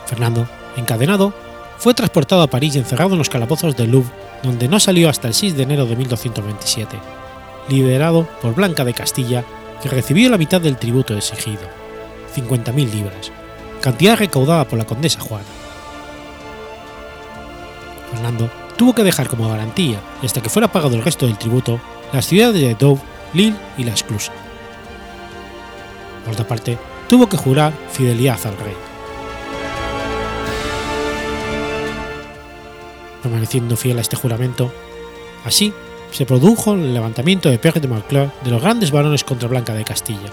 Fernando, 0.07 0.49
encadenado, 0.77 1.35
fue 1.79 1.95
transportado 1.95 2.43
a 2.43 2.47
París 2.47 2.75
y 2.75 2.79
encerrado 2.79 3.13
en 3.13 3.19
los 3.19 3.29
calabozos 3.29 3.77
del 3.77 3.91
Louvre, 3.91 4.11
donde 4.43 4.69
no 4.69 4.81
salió 4.81 5.09
hasta 5.09 5.29
el 5.29 5.35
6 5.35 5.57
de 5.57 5.63
enero 5.65 5.87
de 5.87 5.97
1227, 5.97 6.99
liderado 7.69 8.27
por 8.41 8.55
Blanca 8.55 8.85
de 8.85 8.95
Castilla, 8.95 9.45
que 9.83 9.89
recibió 9.89 10.31
la 10.31 10.39
mitad 10.39 10.61
del 10.61 10.79
tributo 10.79 11.15
exigido, 11.15 11.63
50.000 12.35 12.91
libras, 12.91 13.33
cantidad 13.81 14.17
recaudada 14.17 14.67
por 14.67 14.79
la 14.79 14.87
condesa 14.87 15.21
Juana. 15.21 15.45
Fernando 18.11 18.51
tuvo 18.77 18.95
que 18.95 19.05
dejar 19.05 19.29
como 19.29 19.49
garantía, 19.49 20.01
hasta 20.23 20.41
que 20.41 20.49
fuera 20.49 20.71
pagado 20.71 20.97
el 20.97 21.03
resto 21.03 21.27
del 21.27 21.39
tributo, 21.39 21.81
las 22.13 22.27
ciudades 22.27 22.61
de 22.61 22.75
Douvres, 22.75 23.05
Lille 23.33 23.57
y 23.77 23.85
La 23.85 23.91
Exclusa. 23.91 24.33
Por 26.25 26.35
otra 26.35 26.47
parte, 26.47 26.79
tuvo 27.09 27.29
que 27.29 27.37
jurar 27.37 27.73
fidelidad 27.91 28.39
al 28.47 28.57
rey. 28.57 28.86
Permaneciendo 33.27 33.77
fiel 33.77 33.99
a 33.99 34.03
este 34.03 34.16
juramento. 34.16 34.72
Así 35.45 35.72
se 36.12 36.27
produjo 36.27 36.74
el 36.74 36.95
levantamiento 36.95 37.51
de 37.51 37.59
Pierre 37.59 37.81
de 37.81 37.89
Marcleur 37.89 38.31
de 38.45 38.51
los 38.51 38.62
grandes 38.62 38.93
varones 38.93 39.24
contra 39.24 39.49
Blanca 39.49 39.74
de 39.74 39.85
Castilla. 39.85 40.31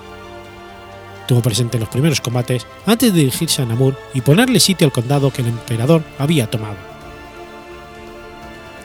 Tuvo 1.27 1.41
presente 1.41 1.77
en 1.77 1.81
los 1.81 1.89
primeros 1.89 2.21
combates 2.21 2.67
antes 2.85 3.11
de 3.11 3.19
dirigirse 3.19 3.61
a 3.61 3.65
Namur 3.65 3.97
y 4.13 4.21
ponerle 4.21 4.59
sitio 4.59 4.85
al 4.85 4.93
condado 4.93 5.31
que 5.31 5.41
el 5.41 5.47
emperador 5.47 6.03
había 6.19 6.49
tomado. 6.49 6.75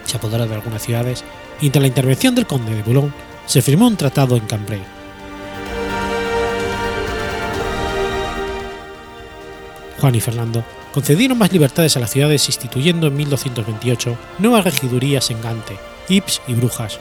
Se 0.04 0.16
apoderó 0.16 0.46
de 0.46 0.54
algunas 0.54 0.82
ciudades 0.82 1.22
y 1.60 1.66
ante 1.66 1.80
la 1.80 1.88
intervención 1.88 2.34
del 2.34 2.46
conde 2.46 2.74
de 2.74 2.82
Boulogne 2.82 3.12
se 3.46 3.60
firmó 3.60 3.86
un 3.86 3.96
tratado 3.96 4.36
en 4.36 4.46
Cambrai. 4.46 4.82
Juan 10.00 10.14
y 10.14 10.20
Fernando 10.20 10.64
concedieron 10.92 11.38
más 11.38 11.52
libertades 11.52 11.96
a 11.96 12.00
las 12.00 12.10
ciudades 12.10 12.46
instituyendo 12.46 13.06
en 13.06 13.16
1228 13.16 14.16
nuevas 14.38 14.64
regidurías 14.64 15.30
en 15.30 15.40
Gante, 15.42 15.76
Ypres 16.08 16.40
y 16.46 16.54
Brujas, 16.54 16.98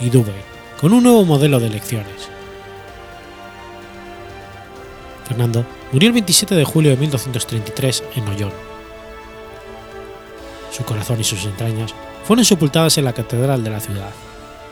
y 0.00 0.10
Douai, 0.10 0.32
con 0.80 0.92
un 0.92 1.02
nuevo 1.02 1.24
modelo 1.24 1.60
de 1.60 1.66
elecciones. 1.66 2.28
Fernando 5.26 5.64
murió 5.92 6.08
el 6.08 6.14
27 6.14 6.54
de 6.54 6.64
julio 6.64 6.90
de 6.90 6.96
1233 6.96 8.04
en 8.16 8.24
Noyon. 8.24 8.52
Su 10.70 10.84
corazón 10.84 11.20
y 11.20 11.24
sus 11.24 11.44
entrañas 11.44 11.94
fueron 12.24 12.44
sepultadas 12.44 12.96
en 12.98 13.04
la 13.04 13.12
catedral 13.12 13.62
de 13.62 13.70
la 13.70 13.80
ciudad, 13.80 14.10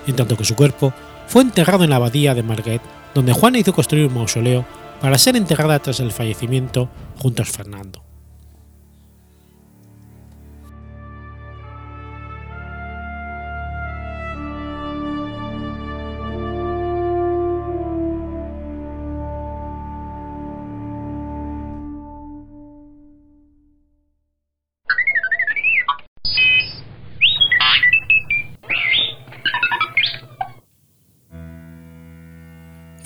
en 0.06 0.16
tanto 0.16 0.36
que 0.36 0.44
su 0.44 0.54
cuerpo 0.54 0.92
fue 1.26 1.42
enterrado 1.42 1.84
en 1.84 1.90
la 1.90 1.96
abadía 1.96 2.34
de 2.34 2.42
Marguerite, 2.42 2.84
donde 3.14 3.32
Juana 3.32 3.58
hizo 3.58 3.72
construir 3.72 4.06
un 4.06 4.14
mausoleo 4.14 4.64
para 5.00 5.18
ser 5.18 5.36
enterrada 5.36 5.78
tras 5.78 6.00
el 6.00 6.12
fallecimiento 6.12 6.88
junto 7.18 7.42
a 7.42 7.46
Fernando. 7.46 8.07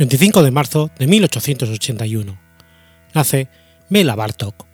25 0.03 0.43
de 0.43 0.51
marzo 0.51 0.91
de 0.99 1.07
1881. 1.07 2.37
Nace 3.15 3.49
Bela 3.89 4.17
Bartok. 4.17 4.67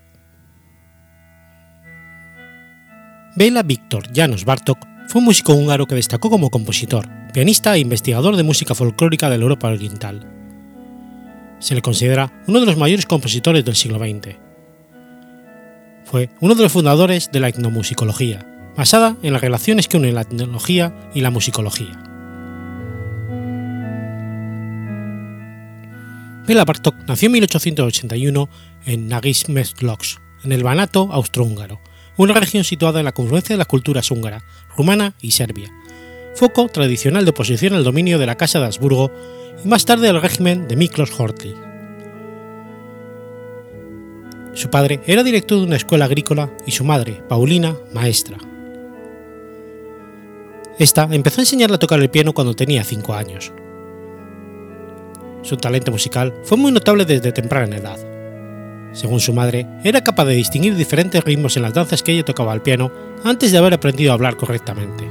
Bela 3.36 3.62
Víctor 3.62 4.04
Janos 4.14 4.46
Bartok 4.46 4.78
fue 5.06 5.18
un 5.18 5.26
músico 5.26 5.52
húngaro 5.52 5.86
que 5.86 5.96
destacó 5.96 6.30
como 6.30 6.48
compositor, 6.48 7.06
pianista 7.34 7.76
e 7.76 7.80
investigador 7.80 8.36
de 8.36 8.42
música 8.42 8.74
folclórica 8.74 9.28
de 9.28 9.36
la 9.36 9.42
Europa 9.42 9.68
Oriental. 9.68 10.26
Se 11.58 11.74
le 11.74 11.82
considera 11.82 12.32
uno 12.46 12.60
de 12.60 12.66
los 12.66 12.78
mayores 12.78 13.04
compositores 13.04 13.66
del 13.66 13.76
siglo 13.76 13.98
XX. 13.98 14.34
Fue 16.04 16.30
uno 16.40 16.54
de 16.54 16.62
los 16.62 16.72
fundadores 16.72 17.30
de 17.30 17.40
la 17.40 17.48
etnomusicología, 17.48 18.72
basada 18.74 19.18
en 19.22 19.34
las 19.34 19.42
relaciones 19.42 19.88
que 19.88 19.98
unen 19.98 20.14
la 20.14 20.22
etnología 20.22 20.94
y 21.14 21.20
la 21.20 21.30
musicología. 21.30 22.07
Bela 26.48 26.64
Bartok 26.64 26.96
nació 27.06 27.26
en 27.26 27.32
1881 27.32 28.48
en 28.86 29.06
Nagismeslox, 29.06 30.18
en 30.44 30.52
el 30.52 30.64
Banato 30.64 31.10
austrohúngaro, 31.12 31.78
una 32.16 32.32
región 32.32 32.64
situada 32.64 33.00
en 33.00 33.04
la 33.04 33.12
confluencia 33.12 33.52
de 33.52 33.58
las 33.58 33.66
culturas 33.66 34.10
húngara, 34.10 34.42
rumana 34.74 35.12
y 35.20 35.32
serbia, 35.32 35.70
foco 36.34 36.68
tradicional 36.68 37.26
de 37.26 37.32
oposición 37.32 37.74
al 37.74 37.84
dominio 37.84 38.18
de 38.18 38.24
la 38.24 38.36
Casa 38.36 38.60
de 38.60 38.64
Habsburgo 38.64 39.12
y 39.62 39.68
más 39.68 39.84
tarde 39.84 40.08
al 40.08 40.22
régimen 40.22 40.66
de 40.68 40.76
Miklos 40.76 41.10
Horthy. 41.20 41.54
Su 44.54 44.70
padre 44.70 45.02
era 45.06 45.22
director 45.22 45.58
de 45.58 45.64
una 45.64 45.76
escuela 45.76 46.06
agrícola 46.06 46.50
y 46.66 46.70
su 46.70 46.82
madre, 46.82 47.22
Paulina, 47.28 47.76
maestra. 47.92 48.38
Esta 50.78 51.06
empezó 51.12 51.42
a 51.42 51.44
enseñarle 51.44 51.76
a 51.76 51.78
tocar 51.78 52.00
el 52.00 52.08
piano 52.08 52.32
cuando 52.32 52.54
tenía 52.54 52.84
5 52.84 53.14
años. 53.14 53.52
Su 55.42 55.56
talento 55.56 55.90
musical 55.90 56.34
fue 56.44 56.58
muy 56.58 56.72
notable 56.72 57.04
desde 57.04 57.32
temprana 57.32 57.76
edad. 57.76 57.98
Según 58.92 59.20
su 59.20 59.32
madre, 59.32 59.66
era 59.84 60.02
capaz 60.02 60.24
de 60.24 60.34
distinguir 60.34 60.74
diferentes 60.74 61.22
ritmos 61.22 61.56
en 61.56 61.62
las 61.62 61.74
danzas 61.74 62.02
que 62.02 62.12
ella 62.12 62.24
tocaba 62.24 62.52
al 62.52 62.62
piano 62.62 62.90
antes 63.24 63.52
de 63.52 63.58
haber 63.58 63.74
aprendido 63.74 64.10
a 64.10 64.14
hablar 64.14 64.36
correctamente. 64.36 65.08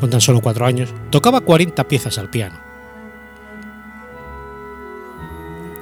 Con 0.00 0.10
tan 0.10 0.20
solo 0.20 0.40
cuatro 0.40 0.66
años, 0.66 0.92
tocaba 1.10 1.40
40 1.40 1.88
piezas 1.88 2.18
al 2.18 2.28
piano. 2.28 2.60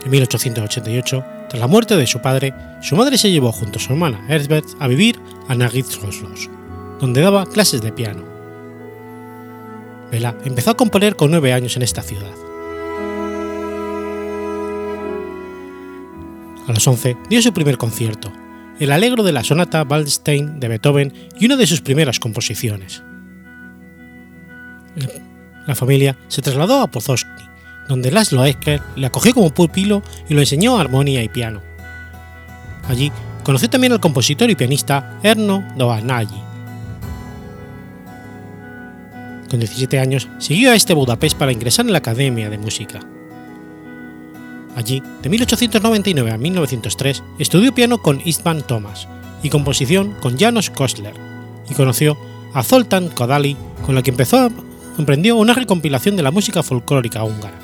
En 0.05 0.11
1888, 0.11 1.25
tras 1.49 1.61
la 1.61 1.67
muerte 1.67 1.97
de 1.97 2.07
su 2.07 2.21
padre, 2.21 2.55
su 2.81 2.95
madre 2.95 3.19
se 3.19 3.31
llevó 3.31 3.51
junto 3.51 3.79
a 3.79 3.83
su 3.83 3.93
hermana 3.93 4.25
Erzbeth 4.29 4.77
a 4.79 4.87
vivir 4.87 5.19
a 5.49 5.55
Nagitskoslos, 5.55 6.51
donde 7.01 7.23
daba 7.23 7.47
clases 7.47 7.81
de 7.81 7.91
piano. 7.91 8.34
Vela 10.15 10.37
empezó 10.45 10.71
a 10.71 10.77
componer 10.77 11.17
con 11.17 11.33
nueve 11.33 11.53
años 11.53 11.77
en 11.77 11.83
esta 11.83 12.01
ciudad. 12.01 12.31
A 16.69 16.73
los 16.73 16.87
11 16.87 17.17
dio 17.29 17.43
su 17.43 17.53
primer 17.53 17.77
concierto, 17.79 18.33
el 18.79 18.93
alegro 18.93 19.25
de 19.25 19.33
la 19.33 19.43
sonata 19.43 19.83
Waldstein 19.83 20.61
de 20.61 20.69
Beethoven 20.69 21.13
y 21.37 21.47
una 21.47 21.57
de 21.57 21.67
sus 21.67 21.81
primeras 21.81 22.21
composiciones. 22.21 23.03
La 25.67 25.75
familia 25.75 26.17
se 26.29 26.43
trasladó 26.43 26.81
a 26.81 26.87
Pozosny, 26.87 27.49
donde 27.89 28.13
Laszlo 28.13 28.45
Esker 28.45 28.83
le 28.95 29.07
acogió 29.07 29.35
como 29.35 29.53
pupilo 29.53 30.01
y 30.29 30.35
lo 30.35 30.41
enseñó 30.41 30.79
armonía 30.79 31.25
y 31.25 31.29
piano. 31.29 31.61
Allí 32.89 33.11
conoció 33.43 33.69
también 33.69 33.93
al 33.93 34.01
compositor 34.01 34.49
y 34.49 34.55
pianista 34.55 35.19
Erno 35.25 35.65
Dohnányi. 35.77 36.44
Con 39.55 39.61
17 39.61 40.01
años 40.01 40.27
siguió 40.39 40.73
a 40.73 40.75
este 40.75 40.95
Budapest 40.95 41.39
para 41.39 41.53
ingresar 41.53 41.87
en 41.87 41.93
la 41.93 41.99
Academia 41.99 42.51
de 42.51 42.59
Música. 42.59 42.99
Allí, 44.75 45.01
de 45.23 45.29
1899 45.29 46.33
a 46.33 46.37
1903, 46.37 47.23
estudió 47.39 47.73
piano 47.73 48.03
con 48.03 48.21
Istvan 48.25 48.63
Thomas 48.63 49.07
y 49.45 49.51
composición 49.51 50.17
con 50.21 50.37
Janos 50.37 50.71
Kostler, 50.71 51.15
y 51.71 51.75
conoció 51.75 52.19
a 52.53 52.65
Zoltán 52.65 53.11
Kodály, 53.11 53.57
con 53.87 53.95
la 53.95 54.03
que 54.03 54.11
empezó 54.11 54.51
emprendió 54.99 55.37
una 55.37 55.55
recompilación 55.55 56.17
de 56.17 56.25
la 56.25 56.33
música 56.33 56.65
folclórica 56.65 57.23
húngara. 57.23 57.61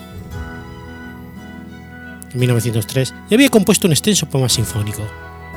En 2.32 2.38
1903 2.38 3.14
ya 3.28 3.34
había 3.34 3.48
compuesto 3.48 3.88
un 3.88 3.94
extenso 3.94 4.26
poema 4.26 4.48
sinfónico, 4.48 5.02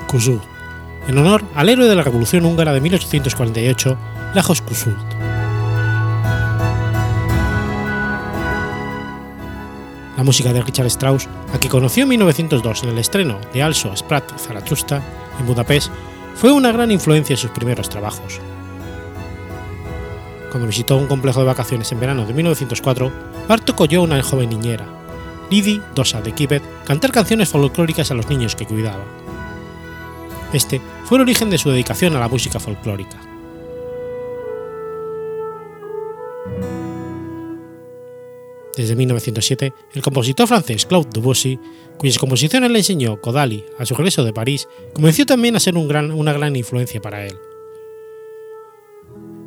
Kuzul, 0.08 0.42
en 1.08 1.16
honor 1.16 1.46
al 1.54 1.70
héroe 1.70 1.88
de 1.88 1.96
la 1.96 2.02
Revolución 2.02 2.44
húngara 2.44 2.74
de 2.74 2.82
1848, 2.82 3.98
Lajos 4.34 4.64
Kuzult. 4.64 5.13
La 10.18 10.24
música 10.24 10.54
de 10.54 10.62
Richard 10.62 10.88
Strauss, 10.88 11.28
a 11.54 11.60
que 11.60 11.70
conoció 11.70 12.04
en 12.04 12.10
1902 12.10 12.84
en 12.84 12.90
el 12.90 13.00
estreno 13.00 13.40
de 13.52 13.64
Also 13.64 13.96
Sprat 13.96 14.38
Zarathustra 14.38 15.02
en 15.40 15.48
Budapest, 15.48 15.92
fue 16.36 16.52
una 16.52 16.72
gran 16.72 16.92
influencia 16.92 17.34
en 17.34 17.38
sus 17.38 17.52
primeros 17.52 17.90
trabajos. 17.90 18.40
Cuando 20.52 20.68
visitó 20.68 20.98
un 20.98 21.08
complejo 21.08 21.40
de 21.40 21.48
vacaciones 21.48 21.92
en 21.92 22.00
verano 22.00 22.26
de 22.26 22.34
1904, 22.34 23.12
Bartok 23.48 23.82
oyó 23.82 24.02
a 24.02 24.04
una 24.04 24.22
joven 24.22 24.50
niñera, 24.50 24.86
Lidi 25.50 25.82
Dosa 25.96 26.22
de 26.22 26.32
Kibet, 26.32 26.64
cantar 26.86 27.12
canciones 27.12 27.50
folclóricas 27.50 28.12
a 28.12 28.14
los 28.14 28.30
niños 28.30 28.56
que 28.56 28.68
cuidaba. 28.68 29.04
Este 30.54 30.80
fue 31.06 31.18
el 31.18 31.24
origen 31.24 31.50
de 31.50 31.58
su 31.58 31.72
dedicación 31.72 32.16
a 32.16 32.20
la 32.20 32.28
música 32.28 32.60
folclórica. 32.60 33.33
Desde 38.76 38.96
1907, 38.96 39.74
el 39.94 40.02
compositor 40.02 40.48
francés 40.48 40.86
Claude 40.86 41.10
Debussy, 41.14 41.60
cuyas 41.98 42.18
composiciones 42.18 42.72
le 42.72 42.80
enseñó 42.80 43.22
Kodaly 43.22 43.64
a 43.78 43.86
su 43.86 43.94
regreso 43.94 44.24
de 44.24 44.34
París, 44.34 44.68
comenzó 44.94 45.26
también 45.26 45.56
a 45.56 45.60
ser 45.60 45.78
una 45.78 46.34
gran 46.34 46.56
influencia 46.56 47.00
para 47.00 47.26
él. 47.26 47.36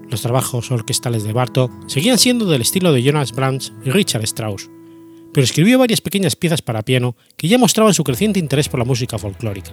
Los 0.08 0.22
trabajos 0.22 0.70
orquestales 0.70 1.24
de 1.24 1.32
Bartók 1.32 1.72
seguían 1.88 2.18
siendo 2.18 2.46
del 2.46 2.62
estilo 2.62 2.92
de 2.92 3.02
Jonas 3.02 3.32
Brahms 3.32 3.72
y 3.84 3.90
Richard 3.90 4.22
Strauss, 4.22 4.70
pero 5.32 5.44
escribió 5.44 5.80
varias 5.80 6.00
pequeñas 6.00 6.36
piezas 6.36 6.62
para 6.62 6.82
piano 6.82 7.16
que 7.36 7.48
ya 7.48 7.58
mostraban 7.58 7.94
su 7.94 8.04
creciente 8.04 8.38
interés 8.38 8.68
por 8.68 8.78
la 8.78 8.84
música 8.84 9.18
folclórica. 9.18 9.72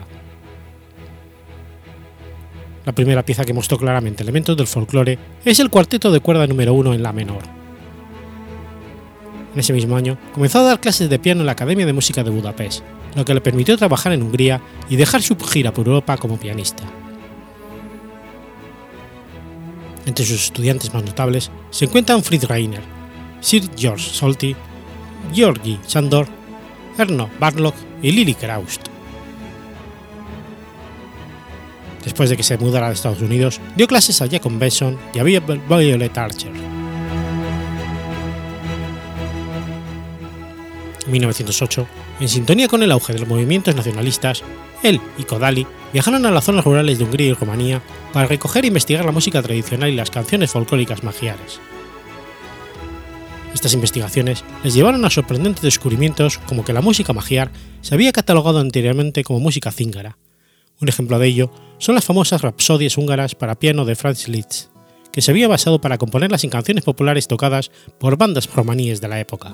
La 2.86 2.94
primera 2.94 3.24
pieza 3.24 3.46
que 3.46 3.54
mostró 3.54 3.78
claramente 3.78 4.24
elementos 4.24 4.58
del 4.58 4.68
folclore 4.68 5.20
es 5.46 5.60
el 5.60 5.70
cuarteto 5.70 6.12
de 6.12 6.20
cuerda 6.20 6.48
número 6.48 6.74
1 6.74 6.96
en 6.96 7.04
la 7.04 7.14
menor. 7.14 7.63
En 9.54 9.60
ese 9.60 9.74
mismo 9.74 9.96
año 9.96 10.18
comenzó 10.34 10.60
a 10.60 10.64
dar 10.64 10.80
clases 10.80 11.10
de 11.10 11.20
piano 11.20 11.42
en 11.42 11.46
la 11.46 11.52
Academia 11.52 11.86
de 11.86 11.94
Música 11.94 12.24
de 12.24 12.32
Budapest, 12.32 12.82
lo 13.16 13.24
que 13.24 13.34
le 13.34 13.42
permitió 13.42 13.78
trabajar 13.78 14.12
en 14.12 14.24
Hungría 14.24 14.62
y 14.90 14.96
dejar 14.96 15.22
su 15.22 15.38
gira 15.38 15.72
por 15.72 15.88
Europa 15.88 16.18
como 16.18 16.38
pianista. 16.38 16.84
Entre 20.06 20.26
sus 20.26 20.46
estudiantes 20.46 20.94
más 20.94 21.04
notables 21.04 21.52
se 21.70 21.86
encuentran 21.86 22.24
Fritz 22.24 22.46
Reiner, 22.46 22.82
Sir 23.42 23.70
George 23.78 24.10
Solti, 24.10 24.56
Georgi 25.34 25.80
Sandor, 25.86 26.28
Erno 26.98 27.30
Barlock 27.40 27.76
y 28.02 28.12
Lily 28.12 28.34
Kraust. 28.34 28.88
Después 32.04 32.30
de 32.30 32.38
que 32.38 32.44
se 32.44 32.58
mudara 32.58 32.88
a 32.88 32.92
Estados 32.92 33.22
Unidos, 33.22 33.62
dio 33.78 33.88
clases 33.88 34.22
a 34.22 34.28
Jacob 34.28 34.52
Benson 34.58 34.98
y 35.14 35.20
a 35.20 35.24
Violet 35.24 36.18
Archer. 36.18 36.73
1908, 41.08 41.88
en 42.20 42.30
sintonía 42.30 42.68
con 42.68 42.84
el 42.84 42.92
auge 42.92 43.14
de 43.14 43.20
los 43.20 43.28
movimientos 43.28 43.76
nacionalistas, 43.76 44.44
él 44.84 45.00
y 45.18 45.24
Kodaly 45.24 45.66
viajaron 45.92 46.26
a 46.26 46.32
las 46.32 46.46
zonas 46.46 46.66
rurales 46.66 46.98
de 46.98 47.06
Hungría 47.06 47.28
y 47.28 47.34
Rumanía 47.34 47.82
para 48.12 48.28
recoger 48.28 48.66
e 48.66 48.68
investigar 48.68 49.06
la 49.06 49.12
música 49.12 49.42
tradicional 49.42 49.90
y 49.90 49.96
las 49.96 50.12
canciones 50.12 50.52
folclóricas 50.52 51.04
magiares. 51.04 51.60
Estas 53.54 53.74
investigaciones 53.74 54.44
les 54.64 54.74
llevaron 54.74 55.06
a 55.06 55.10
sorprendentes 55.10 55.64
descubrimientos 55.64 56.38
como 56.40 56.66
que 56.66 56.74
la 56.74 56.82
música 56.82 57.14
magiar 57.14 57.52
se 57.82 57.94
había 57.96 58.12
catalogado 58.12 58.60
anteriormente 58.60 59.24
como 59.24 59.40
música 59.40 59.72
zíngara. 59.72 60.18
Un 60.82 60.90
ejemplo 60.90 61.20
de 61.20 61.28
ello 61.28 61.52
son 61.78 61.96
las 61.96 62.04
famosas 62.04 62.42
rapsodias 62.42 62.98
húngaras 62.98 63.36
para 63.36 63.60
piano 63.60 63.86
de 63.86 63.96
Franz 63.96 64.28
Liszt, 64.28 64.70
que 65.12 65.22
se 65.22 65.32
había 65.32 65.48
basado 65.48 65.80
para 65.80 65.98
componerlas 65.98 66.44
en 66.44 66.50
canciones 66.50 66.84
populares 66.84 67.28
tocadas 67.28 67.72
por 68.00 68.18
bandas 68.18 68.54
romaníes 68.54 69.00
de 69.00 69.08
la 69.08 69.20
época. 69.20 69.54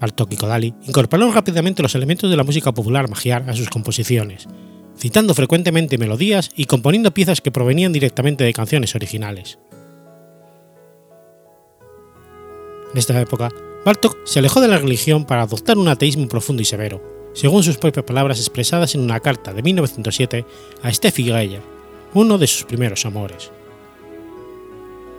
Bartók 0.00 0.32
y 0.32 0.36
Kodaly 0.36 0.74
incorporaron 0.86 1.34
rápidamente 1.34 1.82
los 1.82 1.94
elementos 1.94 2.30
de 2.30 2.36
la 2.36 2.44
música 2.44 2.72
popular 2.72 3.08
magiar 3.08 3.48
a 3.48 3.54
sus 3.54 3.68
composiciones, 3.68 4.48
citando 4.96 5.34
frecuentemente 5.34 5.98
melodías 5.98 6.50
y 6.56 6.64
componiendo 6.64 7.12
piezas 7.12 7.40
que 7.40 7.52
provenían 7.52 7.92
directamente 7.92 8.44
de 8.44 8.54
canciones 8.54 8.94
originales. 8.94 9.58
En 12.92 12.98
esta 12.98 13.20
época, 13.20 13.50
Bartók 13.84 14.16
se 14.24 14.40
alejó 14.40 14.60
de 14.60 14.68
la 14.68 14.78
religión 14.78 15.24
para 15.24 15.42
adoptar 15.42 15.78
un 15.78 15.88
ateísmo 15.88 16.28
profundo 16.28 16.62
y 16.62 16.64
severo, 16.64 17.02
según 17.34 17.62
sus 17.62 17.78
propias 17.78 18.04
palabras 18.04 18.38
expresadas 18.38 18.94
en 18.94 19.02
una 19.02 19.20
carta 19.20 19.52
de 19.52 19.62
1907 19.62 20.44
a 20.82 20.92
Steffi 20.92 21.24
Geyer, 21.24 21.62
uno 22.14 22.38
de 22.38 22.46
sus 22.46 22.64
primeros 22.64 23.06
amores. 23.06 23.52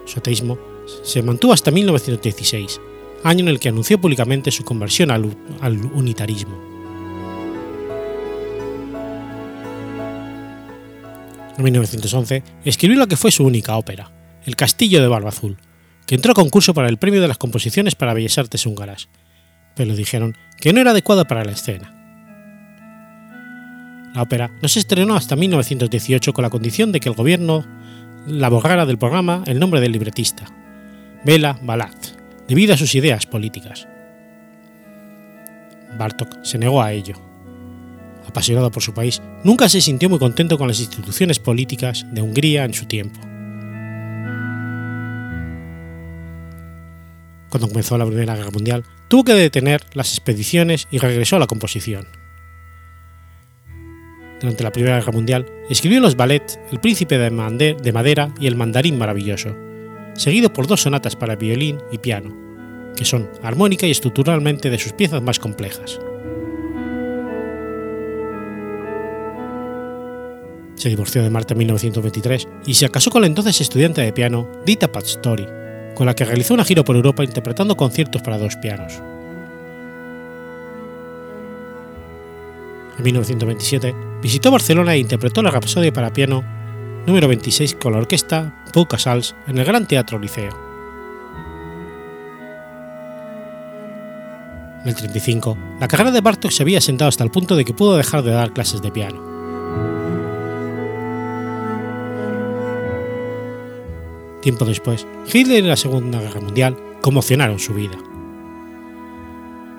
Su 0.05 0.19
ateísmo 0.19 0.57
se 1.03 1.21
mantuvo 1.21 1.53
hasta 1.53 1.71
1916, 1.71 2.81
año 3.23 3.41
en 3.41 3.47
el 3.49 3.59
que 3.59 3.69
anunció 3.69 3.99
públicamente 3.99 4.51
su 4.51 4.63
conversión 4.63 5.11
al, 5.11 5.25
unitarismo. 5.93 6.71
En 11.57 11.63
1911 11.63 12.43
escribió 12.65 12.97
lo 12.97 13.07
que 13.07 13.17
fue 13.17 13.31
su 13.31 13.45
única 13.45 13.77
ópera, 13.77 14.11
El 14.45 14.55
Castillo 14.55 15.01
de 15.01 15.07
Barba 15.07 15.29
Azul, 15.29 15.57
que 16.05 16.15
entró 16.15 16.31
a 16.31 16.35
concurso 16.35 16.73
para 16.73 16.89
el 16.89 16.97
premio 16.97 17.21
de 17.21 17.27
las 17.27 17.37
composiciones 17.37 17.95
para 17.95 18.13
Bellas 18.13 18.37
Artes 18.37 18.65
húngaras, 18.65 19.09
pero 19.75 19.95
dijeron 19.95 20.35
que 20.59 20.73
no 20.73 20.81
era 20.81 20.91
adecuada 20.91 21.25
para 21.25 21.45
la 21.45 21.51
escena. 21.51 21.97
La 24.15 24.23
ópera 24.23 24.51
no 24.61 24.67
se 24.67 24.79
estrenó 24.79 25.15
hasta 25.15 25.35
1918 25.35 26.33
con 26.33 26.41
la 26.41 26.49
condición 26.49 26.91
de 26.91 26.99
que 26.99 27.09
el 27.09 27.15
gobierno 27.15 27.65
la 28.27 28.49
borrara 28.49 28.85
del 28.85 28.97
programa 28.97 29.43
el 29.45 29.59
nombre 29.59 29.81
del 29.81 29.91
libretista, 29.91 30.45
Bela 31.23 31.59
Balat, 31.61 32.20
debido 32.51 32.73
a 32.73 32.77
sus 32.77 32.95
ideas 32.95 33.25
políticas. 33.25 33.87
Bartok 35.97 36.43
se 36.43 36.57
negó 36.57 36.83
a 36.83 36.91
ello. 36.91 37.15
Apasionado 38.27 38.69
por 38.71 38.83
su 38.83 38.93
país, 38.93 39.21
nunca 39.45 39.69
se 39.69 39.79
sintió 39.79 40.09
muy 40.09 40.19
contento 40.19 40.57
con 40.57 40.67
las 40.67 40.81
instituciones 40.81 41.39
políticas 41.39 42.05
de 42.11 42.21
Hungría 42.21 42.65
en 42.65 42.73
su 42.73 42.87
tiempo. 42.87 43.21
Cuando 47.49 47.69
comenzó 47.69 47.97
la 47.97 48.05
Primera 48.05 48.35
Guerra 48.35 48.51
Mundial, 48.51 48.83
tuvo 49.07 49.23
que 49.23 49.33
detener 49.33 49.85
las 49.93 50.09
expediciones 50.09 50.89
y 50.91 50.97
regresó 50.97 51.37
a 51.37 51.39
la 51.39 51.47
composición. 51.47 52.05
Durante 54.41 54.63
la 54.65 54.73
Primera 54.73 54.97
Guerra 54.97 55.13
Mundial, 55.13 55.45
escribió 55.69 56.01
los 56.01 56.17
ballets 56.17 56.59
El 56.69 56.81
Príncipe 56.81 57.17
de 57.17 57.31
Madera 57.93 58.33
y 58.41 58.47
El 58.47 58.57
Mandarín 58.57 58.97
Maravilloso, 58.97 59.55
seguido 60.15 60.51
por 60.51 60.67
dos 60.67 60.81
sonatas 60.81 61.15
para 61.15 61.37
violín 61.37 61.77
y 61.93 61.97
piano, 61.97 62.40
que 62.95 63.05
son 63.05 63.29
armónica 63.41 63.87
y 63.87 63.91
estructuralmente 63.91 64.69
de 64.69 64.79
sus 64.79 64.93
piezas 64.93 65.21
más 65.21 65.39
complejas. 65.39 65.99
Se 70.75 70.89
divorció 70.89 71.21
de 71.21 71.29
Marta 71.29 71.53
en 71.53 71.59
1923 71.59 72.47
y 72.65 72.73
se 72.73 72.89
casó 72.89 73.11
con 73.11 73.21
la 73.21 73.27
entonces 73.27 73.61
estudiante 73.61 74.01
de 74.01 74.13
piano 74.13 74.49
Dita 74.65 74.91
Pastori, 74.91 75.45
con 75.93 76.07
la 76.07 76.15
que 76.15 76.25
realizó 76.25 76.55
una 76.55 76.65
gira 76.65 76.83
por 76.83 76.95
Europa 76.95 77.23
interpretando 77.23 77.77
conciertos 77.77 78.23
para 78.23 78.39
dos 78.39 78.55
pianos. 78.55 78.93
En 82.97 83.03
1927 83.03 83.95
visitó 84.21 84.51
Barcelona 84.51 84.95
e 84.95 84.99
interpretó 84.99 85.41
la 85.41 85.51
Rapsodia 85.51 85.93
para 85.93 86.13
piano 86.13 86.43
número 87.05 87.27
26 87.27 87.75
con 87.75 87.93
la 87.93 87.99
orquesta 87.99 88.63
Pau 88.73 88.87
Casals 88.87 89.35
en 89.47 89.57
el 89.57 89.65
Gran 89.65 89.87
Teatro 89.87 90.19
Liceo. 90.19 90.70
En 94.83 94.89
el 94.89 94.95
35, 94.95 95.57
la 95.79 95.87
carrera 95.87 96.09
de 96.09 96.21
Bartok 96.21 96.51
se 96.51 96.63
había 96.63 96.79
asentado 96.79 97.09
hasta 97.09 97.23
el 97.23 97.29
punto 97.29 97.55
de 97.55 97.65
que 97.65 97.73
pudo 97.73 97.97
dejar 97.97 98.23
de 98.23 98.31
dar 98.31 98.51
clases 98.51 98.81
de 98.81 98.91
piano. 98.91 99.21
Tiempo 104.41 104.65
después, 104.65 105.05
Hitler 105.31 105.63
y 105.63 105.67
la 105.67 105.75
Segunda 105.75 106.19
Guerra 106.19 106.41
Mundial 106.41 106.75
conmocionaron 107.01 107.59
su 107.59 107.75
vida. 107.75 107.97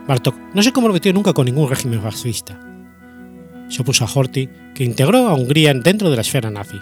Bartok 0.06 0.36
no 0.54 0.62
se 0.62 0.72
comprometió 0.72 1.12
nunca 1.12 1.32
con 1.32 1.46
ningún 1.46 1.68
régimen 1.68 2.00
fascista. 2.00 2.60
Se 3.68 3.82
opuso 3.82 4.04
a 4.04 4.08
Horthy, 4.12 4.48
que 4.72 4.84
integró 4.84 5.28
a 5.28 5.34
Hungría 5.34 5.74
dentro 5.74 6.10
de 6.10 6.16
la 6.16 6.22
esfera 6.22 6.50
nazi. 6.50 6.78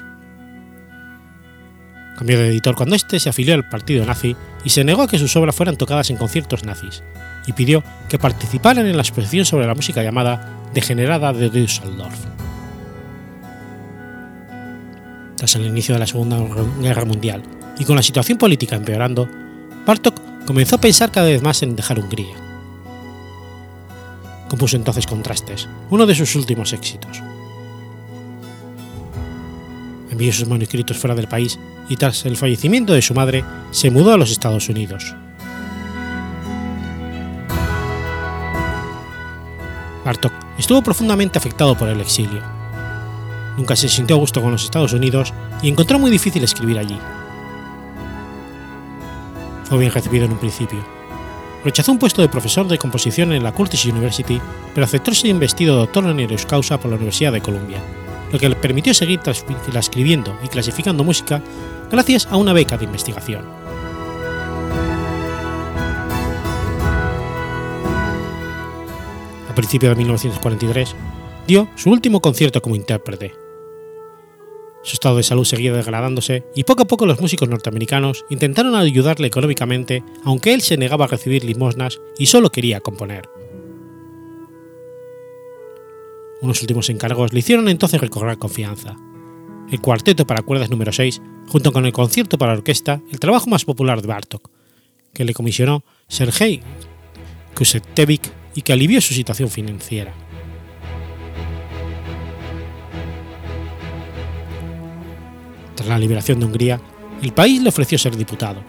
Cambió 2.19 2.39
de 2.39 2.49
editor 2.49 2.75
cuando 2.75 2.97
éste 2.97 3.19
se 3.19 3.31
afilió 3.31 3.55
al 3.55 3.67
partido 3.67 4.05
nazi 4.05 4.37
y 4.63 4.69
se 4.69 4.85
negó 4.85 5.03
a 5.03 5.09
que 5.09 5.19
sus 5.19 5.35
obras 5.37 5.57
fueran 5.57 5.79
tocadas 5.79 6.11
en 6.11 6.19
conciertos 6.19 6.65
nazis, 6.65 7.03
y 7.51 7.53
pidió 7.53 7.83
que 8.09 8.19
participaran 8.19 8.87
en 8.87 8.97
la 8.97 9.03
exposición 9.03 9.45
sobre 9.45 9.67
la 9.67 9.75
música 9.75 10.05
llamada 10.05 10.57
Degenerada 10.73 11.33
de 11.33 11.51
Düsseldorf. 11.51 12.17
Tras 15.37 15.57
el 15.57 15.67
inicio 15.67 15.95
de 15.95 15.99
la 15.99 16.07
Segunda 16.07 16.39
Guerra 16.81 17.05
Mundial 17.05 17.43
y 17.77 17.85
con 17.85 17.97
la 17.97 18.03
situación 18.03 18.39
política 18.39 18.77
empeorando, 18.77 19.29
Bartok 19.85 20.47
comenzó 20.47 20.77
a 20.77 20.81
pensar 20.81 21.11
cada 21.11 21.27
vez 21.27 21.43
más 21.43 21.61
en 21.65 21.75
dejar 21.75 21.99
Hungría. 21.99 22.37
Compuso 24.49 24.77
entonces 24.77 25.07
Contrastes, 25.07 25.69
uno 25.91 26.07
de 26.07 26.15
sus 26.15 26.37
últimos 26.37 26.73
éxitos. 26.73 27.21
Envió 30.09 30.33
sus 30.33 30.47
manuscritos 30.47 30.99
fuera 30.99 31.17
del 31.17 31.27
país 31.27 31.59
y 31.89 31.97
tras 31.97 32.27
el 32.27 32.37
fallecimiento 32.37 32.93
de 32.93 33.03
su 33.03 33.13
madre 33.13 33.45
se 33.73 33.91
mudó 33.91 34.13
a 34.13 34.17
los 34.17 34.31
Estados 34.31 34.69
Unidos. 34.69 35.17
Bartok 40.05 40.33
estuvo 40.59 40.83
profundamente 40.83 41.39
afectado 41.39 41.77
por 41.77 41.89
el 41.89 42.01
exilio. 42.01 42.43
Nunca 43.57 43.77
se 43.77 43.89
sintió 43.89 44.17
a 44.17 44.19
gusto 44.19 44.41
con 44.41 44.53
los 44.53 44.65
Estados 44.65 44.93
Unidos 44.93 45.35
y 45.63 45.69
encontró 45.69 45.99
muy 45.99 46.11
difícil 46.11 46.43
escribir 46.43 46.79
allí. 46.79 46.99
Fue 49.65 49.79
bien 49.79 49.93
recibido 49.93 50.25
en 50.25 50.33
un 50.33 50.39
principio. 50.39 50.85
Rechazó 51.65 51.93
un 51.93 51.99
puesto 51.99 52.23
de 52.23 52.29
profesor 52.29 52.67
de 52.67 52.79
composición 52.79 53.33
en 53.33 53.43
la 53.43 53.53
Curtis 53.53 53.85
University, 53.85 54.41
pero 54.75 54.87
aceptó 54.87 55.13
ser 55.13 55.31
investido 55.31 55.77
doctor 55.77 56.05
honoris 56.05 56.47
causa 56.47 56.81
por 56.81 56.91
la 56.91 56.97
Universidad 56.97 57.33
de 57.33 57.43
Columbia, 57.43 57.79
lo 58.33 58.39
que 58.39 58.49
le 58.49 58.57
permitió 58.57 58.95
seguir 58.95 59.21
escribiendo 59.75 60.39
y 60.43 60.49
clasificando 60.49 61.05
música 61.05 61.43
gracias 61.91 62.27
a 62.31 62.37
una 62.37 62.55
beca 62.55 62.79
de 62.79 62.87
investigación. 62.87 63.45
Principios 69.61 69.91
de 69.91 69.97
1943, 69.97 70.97
dio 71.47 71.69
su 71.77 71.91
último 71.91 72.23
concierto 72.23 72.63
como 72.63 72.77
intérprete. 72.77 73.35
Su 74.83 74.95
estado 74.95 75.19
de 75.19 75.23
salud 75.23 75.45
seguía 75.45 75.75
degradándose 75.75 76.45
y 76.55 76.65
poco 76.65 76.85
a 76.85 76.87
poco 76.87 77.05
los 77.05 77.21
músicos 77.21 77.47
norteamericanos 77.47 78.25
intentaron 78.31 78.75
ayudarle 78.75 79.27
económicamente, 79.27 80.03
aunque 80.25 80.55
él 80.55 80.63
se 80.63 80.79
negaba 80.79 81.05
a 81.05 81.09
recibir 81.09 81.45
limosnas 81.45 82.01
y 82.17 82.25
solo 82.25 82.49
quería 82.49 82.81
componer. 82.81 83.29
Unos 86.41 86.63
últimos 86.63 86.89
encargos 86.89 87.35
le 87.35 87.41
hicieron 87.41 87.69
entonces 87.69 88.01
recobrar 88.01 88.39
confianza. 88.39 88.97
El 89.71 89.83
cuarteto 89.83 90.27
para 90.27 90.41
cuerdas 90.41 90.71
número 90.71 90.91
6, 90.91 91.21
junto 91.49 91.71
con 91.71 91.85
el 91.85 91.93
concierto 91.93 92.39
para 92.39 92.55
orquesta, 92.55 93.03
el 93.13 93.21
trabajo 93.21 93.51
más 93.51 93.67
popular 93.67 94.01
de 94.01 94.09
Bartok, 94.09 94.49
que 95.13 95.27
le 95.27 95.35
comisionó 95.35 95.85
Sergei 96.09 96.63
Kusetevich 97.55 98.40
y 98.55 98.63
que 98.63 98.73
alivió 98.73 99.01
su 99.01 99.15
situación 99.15 99.49
financiera. 99.49 100.13
Tras 105.75 105.89
la 105.89 105.99
liberación 105.99 106.41
de 106.41 106.47
Hungría, 106.47 106.81
el 107.23 107.33
país 107.33 107.63
le 107.63 107.69
ofreció 107.69 107.99
ser 107.99 108.17
diputado, 108.17 108.63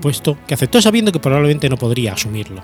puesto 0.00 0.36
que 0.46 0.54
aceptó 0.54 0.80
sabiendo 0.80 1.12
que 1.12 1.20
probablemente 1.20 1.68
no 1.68 1.76
podría 1.76 2.12
asumirlo. 2.12 2.62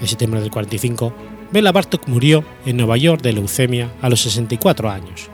En 0.00 0.08
septiembre 0.08 0.40
del 0.40 0.50
45, 0.50 1.12
Bela 1.52 1.72
Bartok 1.72 2.06
murió 2.08 2.44
en 2.64 2.76
Nueva 2.76 2.96
York 2.96 3.22
de 3.22 3.32
leucemia 3.32 3.92
a 4.00 4.08
los 4.08 4.22
64 4.22 4.90
años. 4.90 5.28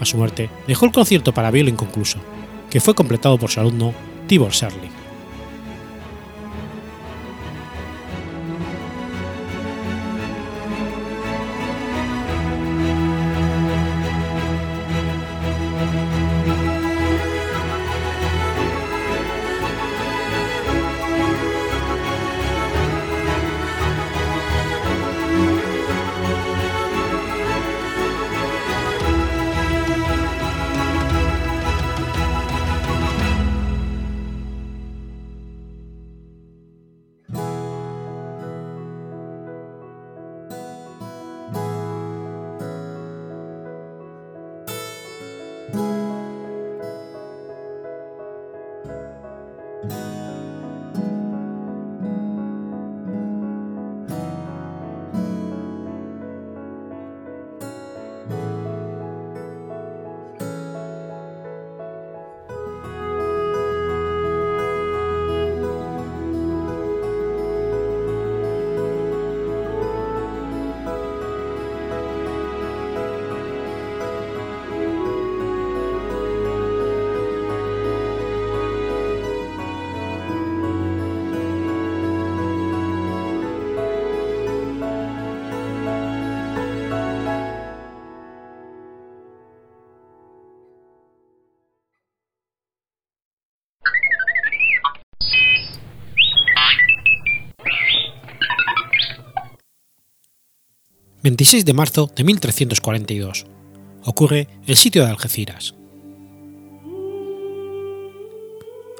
A 0.00 0.04
su 0.04 0.16
muerte, 0.16 0.48
dejó 0.66 0.86
el 0.86 0.92
concierto 0.92 1.32
para 1.32 1.50
violín 1.50 1.74
inconcluso, 1.74 2.18
que 2.70 2.80
fue 2.80 2.94
completado 2.94 3.38
por 3.38 3.50
su 3.50 3.60
alumno 3.60 3.94
Tibor 4.26 4.54
Serling. 4.54 5.07
26 101.28 101.66
de 101.66 101.74
marzo 101.74 102.10
de 102.16 102.24
1342. 102.24 103.44
Ocurre 104.06 104.48
el 104.66 104.78
sitio 104.78 105.04
de 105.04 105.10
Algeciras. 105.10 105.74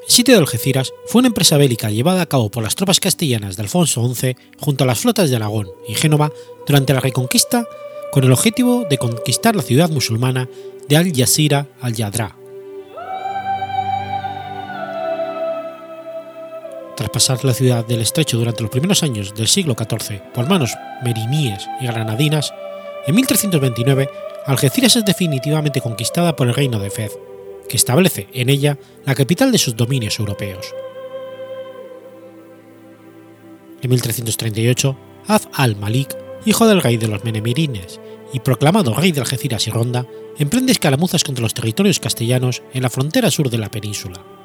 El 0.05 0.11
sitio 0.13 0.35
de 0.35 0.39
Algeciras 0.39 0.93
fue 1.07 1.21
una 1.21 1.29
empresa 1.29 1.57
bélica 1.57 1.89
llevada 1.89 2.21
a 2.21 2.27
cabo 2.27 2.51
por 2.51 2.61
las 2.61 2.75
tropas 2.75 2.99
castellanas 2.99 3.55
de 3.55 3.63
Alfonso 3.63 4.07
XI 4.13 4.35
junto 4.59 4.83
a 4.83 4.87
las 4.87 4.99
flotas 4.99 5.31
de 5.31 5.37
Aragón 5.37 5.69
y 5.87 5.95
Génova 5.95 6.31
durante 6.67 6.93
la 6.93 6.99
Reconquista 6.99 7.65
con 8.11 8.23
el 8.23 8.31
objetivo 8.31 8.85
de 8.87 8.99
conquistar 8.99 9.55
la 9.55 9.63
ciudad 9.63 9.89
musulmana 9.89 10.47
de 10.87 10.97
Al-Yazira 10.97 11.67
al-Yadra. 11.81 12.38
Pasar 17.11 17.43
la 17.43 17.53
ciudad 17.53 17.85
del 17.85 18.01
estrecho 18.01 18.37
durante 18.37 18.61
los 18.61 18.69
primeros 18.69 19.01
años 19.01 19.33
del 19.33 19.47
siglo 19.47 19.75
XIV 19.75 20.21
por 20.31 20.47
manos 20.47 20.75
meriníes 21.03 21.67
y 21.81 21.87
granadinas, 21.87 22.53
en 23.07 23.15
1329 23.15 24.09
Algeciras 24.45 24.95
es 24.95 25.05
definitivamente 25.05 25.81
conquistada 25.81 26.35
por 26.35 26.47
el 26.47 26.53
reino 26.53 26.79
de 26.79 26.89
Fez, 26.89 27.17
que 27.67 27.77
establece 27.77 28.27
en 28.33 28.49
ella 28.49 28.77
la 29.05 29.15
capital 29.15 29.51
de 29.51 29.57
sus 29.57 29.75
dominios 29.75 30.19
europeos. 30.19 30.73
En 33.81 33.89
1338, 33.89 34.97
Az 35.27 35.47
al-Malik, 35.53 36.15
hijo 36.45 36.67
del 36.67 36.81
rey 36.81 36.97
de 36.97 37.07
los 37.07 37.23
Menemirines 37.23 37.99
y 38.33 38.39
proclamado 38.39 38.93
rey 38.93 39.11
de 39.11 39.21
Algeciras 39.21 39.67
y 39.67 39.71
Ronda, 39.71 40.05
emprende 40.37 40.71
escaramuzas 40.71 41.23
contra 41.23 41.43
los 41.43 41.53
territorios 41.53 41.99
castellanos 41.99 42.61
en 42.73 42.83
la 42.83 42.89
frontera 42.89 43.31
sur 43.31 43.49
de 43.49 43.57
la 43.57 43.71
península. 43.71 44.38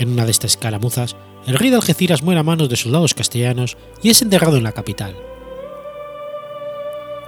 En 0.00 0.12
una 0.12 0.24
de 0.24 0.30
estas 0.30 0.52
escaramuzas, 0.52 1.14
el 1.46 1.58
rey 1.58 1.68
de 1.68 1.76
Algeciras 1.76 2.22
muere 2.22 2.40
a 2.40 2.42
manos 2.42 2.70
de 2.70 2.76
soldados 2.76 3.12
castellanos 3.12 3.76
y 4.02 4.08
es 4.08 4.22
enterrado 4.22 4.56
en 4.56 4.64
la 4.64 4.72
capital. 4.72 5.14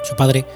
Su 0.03 0.17
padre, 0.17 0.47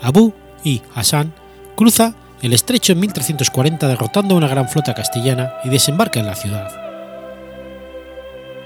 Abu 0.00 0.32
y 0.64 0.80
Hassan, 0.94 1.34
cruza 1.76 2.14
el 2.40 2.54
estrecho 2.54 2.94
en 2.94 3.00
1340 3.00 3.88
derrotando 3.88 4.34
a 4.34 4.38
una 4.38 4.48
gran 4.48 4.70
flota 4.70 4.94
castellana 4.94 5.52
y 5.64 5.68
desembarca 5.68 6.18
en 6.18 6.26
la 6.26 6.34
ciudad. 6.34 6.70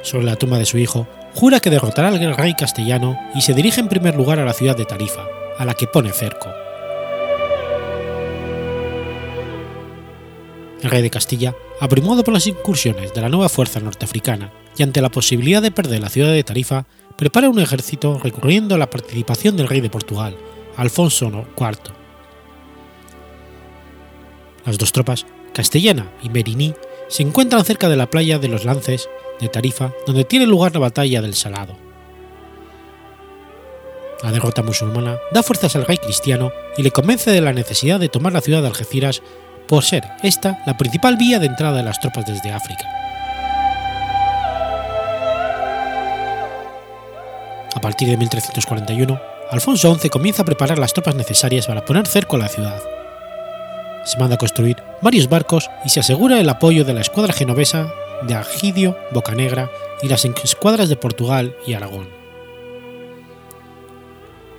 Sobre 0.03 0.27
la 0.27 0.37
tumba 0.37 0.59
de 0.59 0.67
su 0.67 0.79
hijo, 0.79 1.09
jura 1.35 1.59
que 1.59 1.71
derrotará 1.71 2.09
al 2.09 2.37
rey 2.37 2.55
castellano 2.55 3.19
y 3.35 3.41
se 3.41 3.55
dirige 3.55 3.81
en 3.81 3.89
primer 3.89 4.15
lugar 4.15 4.39
a 4.39 4.45
la 4.45 4.53
ciudad 4.53 4.77
de 4.77 4.85
Tarifa, 4.85 5.27
a 5.59 5.65
la 5.65 5.75
que 5.75 5.89
pone 5.89 6.13
cerco. 6.13 6.49
El 10.83 10.91
rey 10.91 11.03
de 11.03 11.11
Castilla, 11.11 11.55
abrumado 11.79 12.25
por 12.25 12.33
las 12.33 12.47
incursiones 12.47 13.13
de 13.13 13.21
la 13.21 13.29
nueva 13.29 13.49
fuerza 13.49 13.81
norteafricana 13.81 14.53
y 14.77 14.83
ante 14.83 15.03
la 15.03 15.11
posibilidad 15.11 15.61
de 15.61 15.71
perder 15.71 16.01
la 16.01 16.09
ciudad 16.09 16.33
de 16.33 16.45
Tarifa, 16.45 16.87
prepara 17.17 17.51
un 17.51 17.59
ejército 17.59 18.19
recurriendo 18.19 18.75
a 18.75 18.79
la 18.79 18.89
participación 18.89 19.57
del 19.57 19.69
rey 19.69 19.81
de 19.81 19.91
Portugal, 19.91 20.37
Alfonso 20.77 21.27
IV. 21.29 21.93
Las 24.65 24.79
dos 24.79 24.93
tropas, 24.93 25.27
castellana 25.53 26.11
y 26.23 26.31
meriní, 26.31 26.75
se 27.09 27.23
encuentran 27.23 27.65
cerca 27.65 27.89
de 27.89 27.97
la 27.97 28.09
playa 28.09 28.39
de 28.39 28.49
los 28.49 28.65
Lances 28.65 29.09
de 29.41 29.49
Tarifa, 29.49 29.93
donde 30.07 30.25
tiene 30.25 30.47
lugar 30.47 30.73
la 30.73 30.81
batalla 30.81 31.21
del 31.21 31.35
Salado. 31.35 31.77
La 34.23 34.33
derrota 34.33 34.63
musulmana 34.63 35.19
da 35.33 35.43
fuerzas 35.43 35.77
al 35.77 35.87
rey 35.87 35.97
cristiano 35.97 36.53
y 36.77 36.83
le 36.83 36.91
convence 36.91 37.31
de 37.31 37.41
la 37.41 37.53
necesidad 37.53 37.99
de 37.99 38.09
tomar 38.09 38.33
la 38.33 38.43
ciudad 38.43 38.61
de 38.61 38.69
Algeciras 38.69 39.23
por 39.71 39.85
ser 39.85 40.11
esta 40.25 40.59
la 40.67 40.77
principal 40.77 41.17
vía 41.17 41.39
de 41.39 41.47
entrada 41.47 41.77
de 41.77 41.85
las 41.85 42.01
tropas 42.01 42.27
desde 42.27 42.51
África. 42.51 42.85
A 47.73 47.81
partir 47.81 48.09
de 48.09 48.17
1341, 48.17 49.21
Alfonso 49.53 49.95
XI 49.95 50.09
comienza 50.09 50.43
a 50.43 50.45
preparar 50.45 50.81
las 50.81 50.93
tropas 50.93 51.15
necesarias 51.15 51.69
para 51.69 51.85
poner 51.85 52.09
cerco 52.09 52.35
a 52.35 52.41
la 52.41 52.49
ciudad. 52.49 52.83
Se 54.05 54.19
manda 54.19 54.35
a 54.35 54.39
construir 54.39 54.77
varios 55.03 55.29
barcos 55.29 55.71
y 55.85 55.91
se 55.91 56.01
asegura 56.01 56.41
el 56.41 56.49
apoyo 56.49 56.85
de 56.85 56.93
la 56.93 57.03
escuadra 57.03 57.33
genovesa 57.33 57.93
de 58.27 58.35
Argidio, 58.35 58.99
Bocanegra 59.13 59.71
y 60.03 60.09
las 60.09 60.25
escuadras 60.25 60.89
de 60.89 60.97
Portugal 60.97 61.55
y 61.65 61.75
Aragón. 61.75 62.09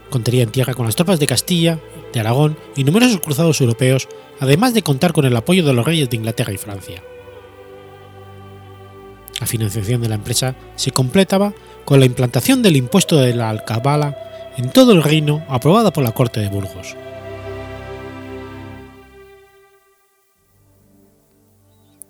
Contaría 0.10 0.44
en 0.44 0.52
tierra 0.52 0.74
con 0.74 0.86
las 0.86 0.96
tropas 0.96 1.20
de 1.20 1.28
Castilla, 1.28 1.80
de 2.14 2.20
Aragón 2.22 2.58
y 2.78 2.86
numerosos 2.86 3.20
cruzados 3.20 3.60
europeos, 3.60 4.08
además 4.42 4.74
de 4.74 4.82
contar 4.82 5.14
con 5.14 5.24
el 5.24 5.36
apoyo 5.38 5.64
de 5.64 5.72
los 5.72 5.86
reyes 5.86 6.10
de 6.10 6.18
Inglaterra 6.18 6.52
y 6.52 6.58
Francia. 6.58 7.02
La 9.40 9.46
financiación 9.46 10.02
de 10.02 10.10
la 10.10 10.16
empresa 10.16 10.56
se 10.76 10.92
completaba 10.92 11.54
con 11.86 12.00
la 12.00 12.08
implantación 12.08 12.64
del 12.64 12.76
impuesto 12.76 13.18
de 13.18 13.36
la 13.36 13.50
alcabala 13.50 14.18
en 14.58 14.72
todo 14.72 14.94
el 14.94 15.04
reino 15.04 15.46
aprobada 15.48 15.94
por 15.94 16.04
la 16.04 16.12
Corte 16.12 16.40
de 16.40 16.50
Burgos. 16.50 16.96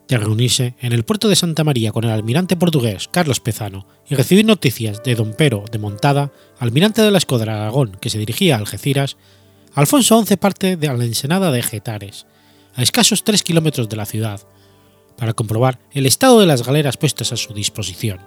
De 0.07 0.17
reunirse 0.17 0.75
en 0.79 0.93
el 0.93 1.03
puerto 1.03 1.27
de 1.27 1.35
Santa 1.35 1.65
María 1.65 1.91
con 1.91 2.05
el 2.05 2.11
almirante 2.11 2.55
portugués 2.55 3.09
Carlos 3.11 3.41
Pezano 3.41 3.87
y 4.09 4.15
recibir 4.15 4.45
noticias 4.45 5.03
de 5.03 5.15
don 5.15 5.33
Pero 5.37 5.65
de 5.69 5.79
Montada, 5.79 6.31
almirante 6.59 7.01
de 7.01 7.11
la 7.11 7.17
escuadra 7.17 7.61
Aragón 7.61 7.97
que 7.99 8.09
se 8.09 8.19
dirigía 8.19 8.55
a 8.55 8.59
Algeciras, 8.59 9.17
Alfonso 9.73 10.21
XI 10.21 10.35
parte 10.35 10.75
de 10.75 10.87
la 10.87 11.05
ensenada 11.05 11.49
de 11.49 11.63
Getares, 11.63 12.25
a 12.75 12.81
escasos 12.81 13.23
3 13.23 13.41
kilómetros 13.41 13.87
de 13.87 13.95
la 13.95 14.05
ciudad, 14.05 14.41
para 15.17 15.33
comprobar 15.33 15.79
el 15.93 16.05
estado 16.05 16.41
de 16.41 16.45
las 16.45 16.65
galeras 16.65 16.97
puestas 16.97 17.31
a 17.31 17.37
su 17.37 17.53
disposición. 17.53 18.19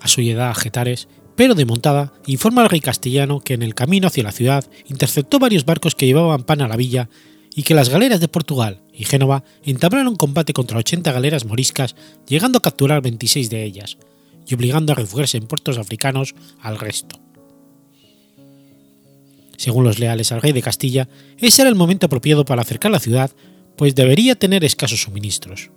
A 0.00 0.08
su 0.08 0.22
llegada 0.22 0.50
a 0.50 0.54
Getares, 0.54 1.06
pero 1.36 1.54
de 1.54 1.66
montada, 1.66 2.12
informa 2.26 2.62
al 2.62 2.68
rey 2.68 2.80
castellano 2.80 3.38
que 3.38 3.54
en 3.54 3.62
el 3.62 3.76
camino 3.76 4.08
hacia 4.08 4.24
la 4.24 4.32
ciudad 4.32 4.64
interceptó 4.88 5.38
varios 5.38 5.64
barcos 5.64 5.94
que 5.94 6.06
llevaban 6.06 6.42
pan 6.42 6.62
a 6.62 6.68
la 6.68 6.76
villa 6.76 7.08
y 7.54 7.62
que 7.62 7.74
las 7.74 7.90
galeras 7.90 8.18
de 8.18 8.26
Portugal 8.26 8.82
y 8.92 9.04
Génova 9.04 9.44
entablaron 9.62 10.16
combate 10.16 10.52
contra 10.52 10.78
80 10.78 11.12
galeras 11.12 11.44
moriscas, 11.44 11.94
llegando 12.26 12.58
a 12.58 12.62
capturar 12.62 13.02
26 13.02 13.50
de 13.50 13.62
ellas 13.62 13.98
y 14.48 14.54
obligando 14.54 14.92
a 14.92 14.96
refugiarse 14.96 15.36
en 15.36 15.46
puertos 15.46 15.78
africanos 15.78 16.34
al 16.60 16.78
resto. 16.78 17.20
Según 19.56 19.84
los 19.84 19.98
leales 19.98 20.32
al 20.32 20.40
rey 20.40 20.52
de 20.52 20.62
Castilla, 20.62 21.08
ese 21.36 21.62
era 21.62 21.68
el 21.68 21.74
momento 21.74 22.06
apropiado 22.06 22.44
para 22.44 22.62
acercar 22.62 22.90
la 22.90 23.00
ciudad, 23.00 23.30
pues 23.76 23.94
debería 23.94 24.34
tener 24.36 24.64
escasos 24.64 25.02
suministros. 25.02 25.70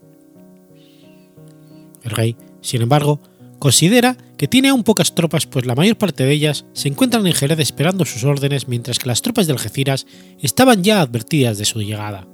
El 2.04 2.12
rey, 2.12 2.36
sin 2.62 2.82
embargo, 2.82 3.20
considera 3.60 4.18
que 4.38 4.48
tiene 4.48 4.70
aún 4.70 4.84
pocas 4.84 5.14
tropas, 5.14 5.46
pues 5.46 5.66
la 5.66 5.76
mayor 5.76 5.98
parte 5.98 6.24
de 6.24 6.32
ellas 6.32 6.66
se 6.74 6.88
encuentran 6.88 7.26
en 7.28 7.34
Jerez 7.34 7.60
esperando 7.60 8.06
sus 8.06 8.24
órdenes, 8.24 8.68
mientras 8.68 8.98
que 8.98 9.08
las 9.08 9.22
tropas 9.22 9.48
de 9.48 9.54
Algeciras 9.54 10.08
estaban 10.40 10.84
ya 10.84 11.02
advertidas 11.02 11.58
de 11.58 11.66
su 11.66 11.82
llegada. 11.82 12.28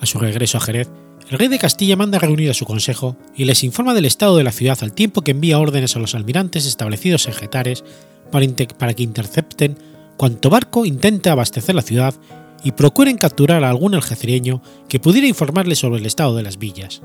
A 0.00 0.06
su 0.06 0.18
regreso 0.18 0.58
a 0.58 0.60
Jerez, 0.60 0.88
el 1.30 1.38
rey 1.38 1.46
de 1.46 1.60
Castilla 1.60 1.94
manda 1.94 2.18
reunir 2.18 2.50
a 2.50 2.54
su 2.54 2.66
consejo 2.66 3.16
y 3.36 3.44
les 3.44 3.62
informa 3.62 3.94
del 3.94 4.04
estado 4.04 4.36
de 4.36 4.42
la 4.42 4.50
ciudad 4.50 4.76
al 4.82 4.92
tiempo 4.92 5.22
que 5.22 5.30
envía 5.30 5.60
órdenes 5.60 5.94
a 5.94 6.00
los 6.00 6.16
almirantes 6.16 6.66
establecidos 6.66 7.28
en 7.28 7.34
Getares 7.34 7.84
para, 8.32 8.44
para 8.76 8.94
que 8.94 9.04
intercepten 9.04 9.78
cuanto 10.16 10.50
barco 10.50 10.84
intente 10.84 11.30
abastecer 11.30 11.76
la 11.76 11.82
ciudad 11.82 12.14
y 12.64 12.72
procuren 12.72 13.16
capturar 13.16 13.62
a 13.62 13.70
algún 13.70 13.94
algecireño 13.94 14.60
que 14.88 14.98
pudiera 14.98 15.28
informarles 15.28 15.78
sobre 15.78 16.00
el 16.00 16.06
estado 16.06 16.34
de 16.34 16.42
las 16.42 16.58
villas. 16.58 17.00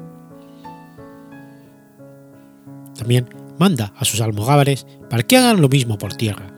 También 2.97 3.29
manda 3.59 3.93
a 3.95 4.05
sus 4.05 4.21
almogávares 4.21 4.87
para 5.07 5.21
que 5.21 5.37
hagan 5.37 5.61
lo 5.61 5.69
mismo 5.69 5.99
por 5.99 6.15
tierra. 6.15 6.54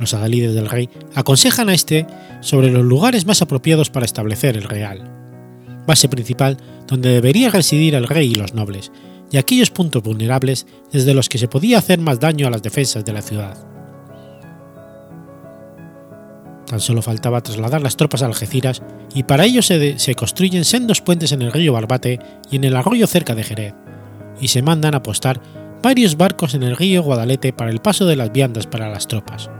Los 0.00 0.14
adalides 0.14 0.54
del 0.54 0.68
rey 0.68 0.88
aconsejan 1.14 1.68
a 1.68 1.74
este 1.74 2.06
sobre 2.40 2.70
los 2.70 2.84
lugares 2.84 3.26
más 3.26 3.42
apropiados 3.42 3.90
para 3.90 4.06
establecer 4.06 4.56
el 4.56 4.64
real, 4.64 5.08
base 5.86 6.08
principal 6.08 6.56
donde 6.86 7.10
debería 7.10 7.50
residir 7.50 7.94
el 7.94 8.06
rey 8.06 8.32
y 8.32 8.34
los 8.34 8.54
nobles, 8.54 8.92
y 9.30 9.36
aquellos 9.36 9.70
puntos 9.70 10.02
vulnerables 10.02 10.66
desde 10.92 11.14
los 11.14 11.28
que 11.28 11.38
se 11.38 11.48
podía 11.48 11.78
hacer 11.78 11.98
más 11.98 12.20
daño 12.20 12.46
a 12.46 12.50
las 12.50 12.62
defensas 12.62 13.04
de 13.04 13.12
la 13.12 13.22
ciudad. 13.22 13.56
Tan 16.66 16.80
solo 16.80 17.02
faltaba 17.02 17.42
trasladar 17.42 17.82
las 17.82 17.96
tropas 17.96 18.22
a 18.22 18.26
Algeciras 18.26 18.82
y 19.14 19.22
para 19.22 19.44
ello 19.44 19.62
se, 19.62 20.14
construyen 20.16 20.64
sendos 20.64 21.00
puentes 21.00 21.32
en 21.32 21.42
el 21.42 21.52
río 21.52 21.72
Barbate 21.72 22.18
y 22.50 22.56
en 22.56 22.64
el 22.64 22.76
arroyo 22.76 23.06
cerca 23.06 23.34
de 23.34 23.44
Jerez, 23.44 23.74
y 24.40 24.48
se 24.48 24.62
mandan 24.62 24.94
a 24.94 24.98
apostar 24.98 25.40
varios 25.82 26.16
barcos 26.16 26.54
en 26.54 26.62
el 26.62 26.76
río 26.76 27.02
Guadalete 27.02 27.52
para 27.52 27.70
el 27.70 27.80
paso 27.80 28.06
de 28.06 28.16
las 28.16 28.32
viandas 28.32 28.66
para 28.66 28.88
las 28.88 29.06
tropas. 29.06 29.50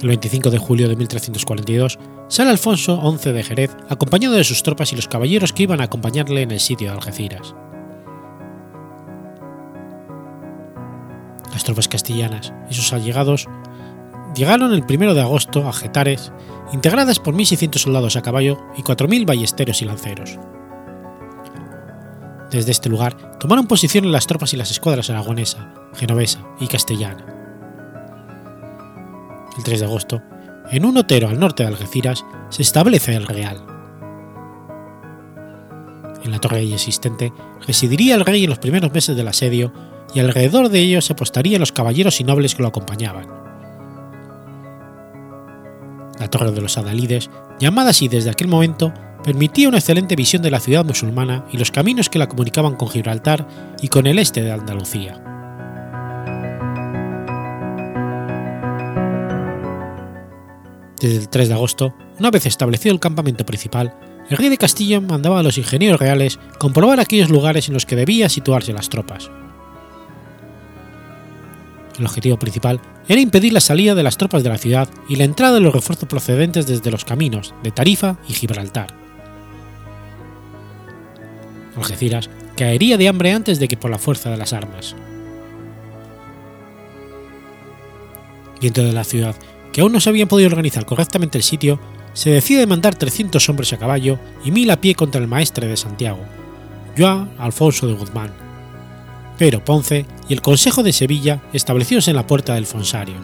El 0.00 0.08
25 0.08 0.50
de 0.50 0.58
julio 0.58 0.88
de 0.88 0.96
1342 0.96 1.98
sale 2.28 2.50
Alfonso 2.50 3.00
XI 3.18 3.32
de 3.32 3.42
Jerez 3.42 3.70
acompañado 3.88 4.34
de 4.34 4.44
sus 4.44 4.62
tropas 4.62 4.92
y 4.92 4.96
los 4.96 5.08
caballeros 5.08 5.52
que 5.54 5.62
iban 5.62 5.80
a 5.80 5.84
acompañarle 5.84 6.42
en 6.42 6.50
el 6.50 6.60
sitio 6.60 6.90
de 6.90 6.96
Algeciras. 6.96 7.54
Las 11.50 11.64
tropas 11.64 11.88
castellanas 11.88 12.52
y 12.70 12.74
sus 12.74 12.92
allegados 12.92 13.46
llegaron 14.34 14.74
el 14.74 14.84
1 14.86 15.14
de 15.14 15.20
agosto 15.22 15.66
a 15.66 15.72
Getares, 15.72 16.30
integradas 16.74 17.18
por 17.18 17.34
1.600 17.34 17.78
soldados 17.78 18.16
a 18.16 18.22
caballo 18.22 18.58
y 18.76 18.82
4.000 18.82 19.24
ballesteros 19.24 19.80
y 19.80 19.86
lanceros. 19.86 20.38
Desde 22.50 22.70
este 22.70 22.90
lugar 22.90 23.38
tomaron 23.38 23.66
posición 23.66 24.12
las 24.12 24.26
tropas 24.26 24.52
y 24.52 24.58
las 24.58 24.70
escuadras 24.70 25.08
aragonesa, 25.08 25.72
genovesa 25.94 26.46
y 26.60 26.66
castellana. 26.66 27.35
El 29.56 29.64
3 29.64 29.80
de 29.80 29.86
agosto, 29.86 30.22
en 30.70 30.84
un 30.84 30.96
otero 30.96 31.28
al 31.28 31.38
norte 31.38 31.62
de 31.62 31.68
Algeciras, 31.68 32.24
se 32.50 32.62
establece 32.62 33.14
el 33.14 33.26
Real. 33.26 33.64
En 36.24 36.30
la 36.30 36.38
torre 36.40 36.62
existente 36.62 37.32
residiría 37.66 38.16
el 38.16 38.24
rey 38.24 38.44
en 38.44 38.50
los 38.50 38.58
primeros 38.58 38.92
meses 38.92 39.16
del 39.16 39.28
asedio 39.28 39.72
y 40.12 40.20
alrededor 40.20 40.68
de 40.68 40.80
ello 40.80 41.00
se 41.00 41.12
apostarían 41.12 41.60
los 41.60 41.72
caballeros 41.72 42.20
y 42.20 42.24
nobles 42.24 42.54
que 42.54 42.62
lo 42.62 42.68
acompañaban. 42.68 43.26
La 46.18 46.28
Torre 46.28 46.50
de 46.50 46.62
los 46.62 46.78
Adalides, 46.78 47.30
llamada 47.60 47.90
así 47.90 48.08
desde 48.08 48.30
aquel 48.30 48.48
momento, 48.48 48.92
permitía 49.22 49.68
una 49.68 49.78
excelente 49.78 50.16
visión 50.16 50.42
de 50.42 50.50
la 50.50 50.60
ciudad 50.60 50.84
musulmana 50.84 51.44
y 51.52 51.58
los 51.58 51.70
caminos 51.70 52.08
que 52.08 52.18
la 52.18 52.28
comunicaban 52.28 52.76
con 52.76 52.88
Gibraltar 52.88 53.46
y 53.82 53.88
con 53.88 54.06
el 54.06 54.18
este 54.18 54.42
de 54.42 54.52
Andalucía. 54.52 55.35
Desde 61.00 61.18
el 61.18 61.28
3 61.28 61.48
de 61.48 61.54
agosto, 61.54 61.94
una 62.18 62.30
vez 62.30 62.46
establecido 62.46 62.94
el 62.94 63.00
campamento 63.00 63.44
principal, 63.44 63.94
el 64.30 64.36
rey 64.36 64.48
de 64.48 64.58
Castilla 64.58 65.00
mandaba 65.00 65.40
a 65.40 65.42
los 65.42 65.58
ingenieros 65.58 66.00
reales 66.00 66.38
comprobar 66.58 66.98
aquellos 66.98 67.30
lugares 67.30 67.68
en 67.68 67.74
los 67.74 67.86
que 67.86 67.96
debía 67.96 68.28
situarse 68.28 68.72
las 68.72 68.88
tropas. 68.88 69.30
El 71.98 72.04
objetivo 72.04 72.38
principal 72.38 72.80
era 73.08 73.20
impedir 73.20 73.52
la 73.52 73.60
salida 73.60 73.94
de 73.94 74.02
las 74.02 74.18
tropas 74.18 74.42
de 74.42 74.48
la 74.48 74.58
ciudad 74.58 74.88
y 75.08 75.16
la 75.16 75.24
entrada 75.24 75.54
de 75.54 75.60
los 75.60 75.72
refuerzos 75.72 76.08
procedentes 76.08 76.66
desde 76.66 76.90
los 76.90 77.04
caminos 77.04 77.54
de 77.62 77.70
Tarifa 77.70 78.16
y 78.28 78.32
Gibraltar. 78.32 78.92
Algeciras 81.76 82.30
caería 82.56 82.96
de 82.96 83.08
hambre 83.08 83.32
antes 83.32 83.60
de 83.60 83.68
que 83.68 83.76
por 83.76 83.90
la 83.90 83.98
fuerza 83.98 84.30
de 84.30 84.36
las 84.38 84.52
armas. 84.52 84.96
Dentro 88.60 88.84
de 88.84 88.92
la 88.92 89.04
ciudad, 89.04 89.36
que 89.76 89.82
aún 89.82 89.92
no 89.92 90.00
se 90.00 90.08
había 90.08 90.24
podido 90.24 90.48
organizar 90.48 90.86
correctamente 90.86 91.36
el 91.36 91.44
sitio, 91.44 91.78
se 92.14 92.30
decide 92.30 92.66
mandar 92.66 92.94
300 92.94 93.46
hombres 93.50 93.74
a 93.74 93.76
caballo 93.76 94.18
y 94.42 94.50
1000 94.50 94.70
a 94.70 94.80
pie 94.80 94.94
contra 94.94 95.20
el 95.20 95.28
maestre 95.28 95.66
de 95.66 95.76
Santiago, 95.76 96.20
Joan 96.96 97.30
Alfonso 97.36 97.86
de 97.86 97.92
Guzmán, 97.92 98.32
pero 99.36 99.62
Ponce 99.62 100.06
y 100.30 100.32
el 100.32 100.40
Consejo 100.40 100.82
de 100.82 100.94
Sevilla 100.94 101.42
establecidos 101.52 102.08
en 102.08 102.16
la 102.16 102.26
puerta 102.26 102.54
del 102.54 102.64
Fonsario. 102.64 103.16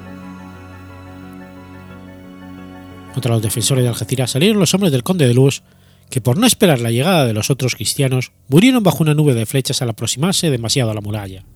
Contra 3.15 3.33
los 3.33 3.41
defensores 3.41 3.85
de 3.85 3.89
Algeciras 3.89 4.33
salieron 4.33 4.59
los 4.59 4.75
hombres 4.75 4.93
del 4.93 5.05
conde 5.05 5.27
de 5.27 5.33
Luz, 5.33 5.63
que 6.11 6.21
por 6.21 6.37
no 6.37 6.47
esperar 6.47 6.81
la 6.81 6.91
llegada 6.91 7.25
de 7.25 7.33
los 7.33 7.49
otros 7.49 7.77
cristianos, 7.77 8.33
murieron 8.49 8.83
bajo 8.83 9.03
una 9.03 9.15
nube 9.15 9.33
de 9.33 9.47
flechas 9.47 9.81
al 9.81 9.89
aproximarse 9.89 10.51
demasiado 10.51 10.91
a 10.91 10.95
la 10.95 11.01
muralla. 11.01 11.47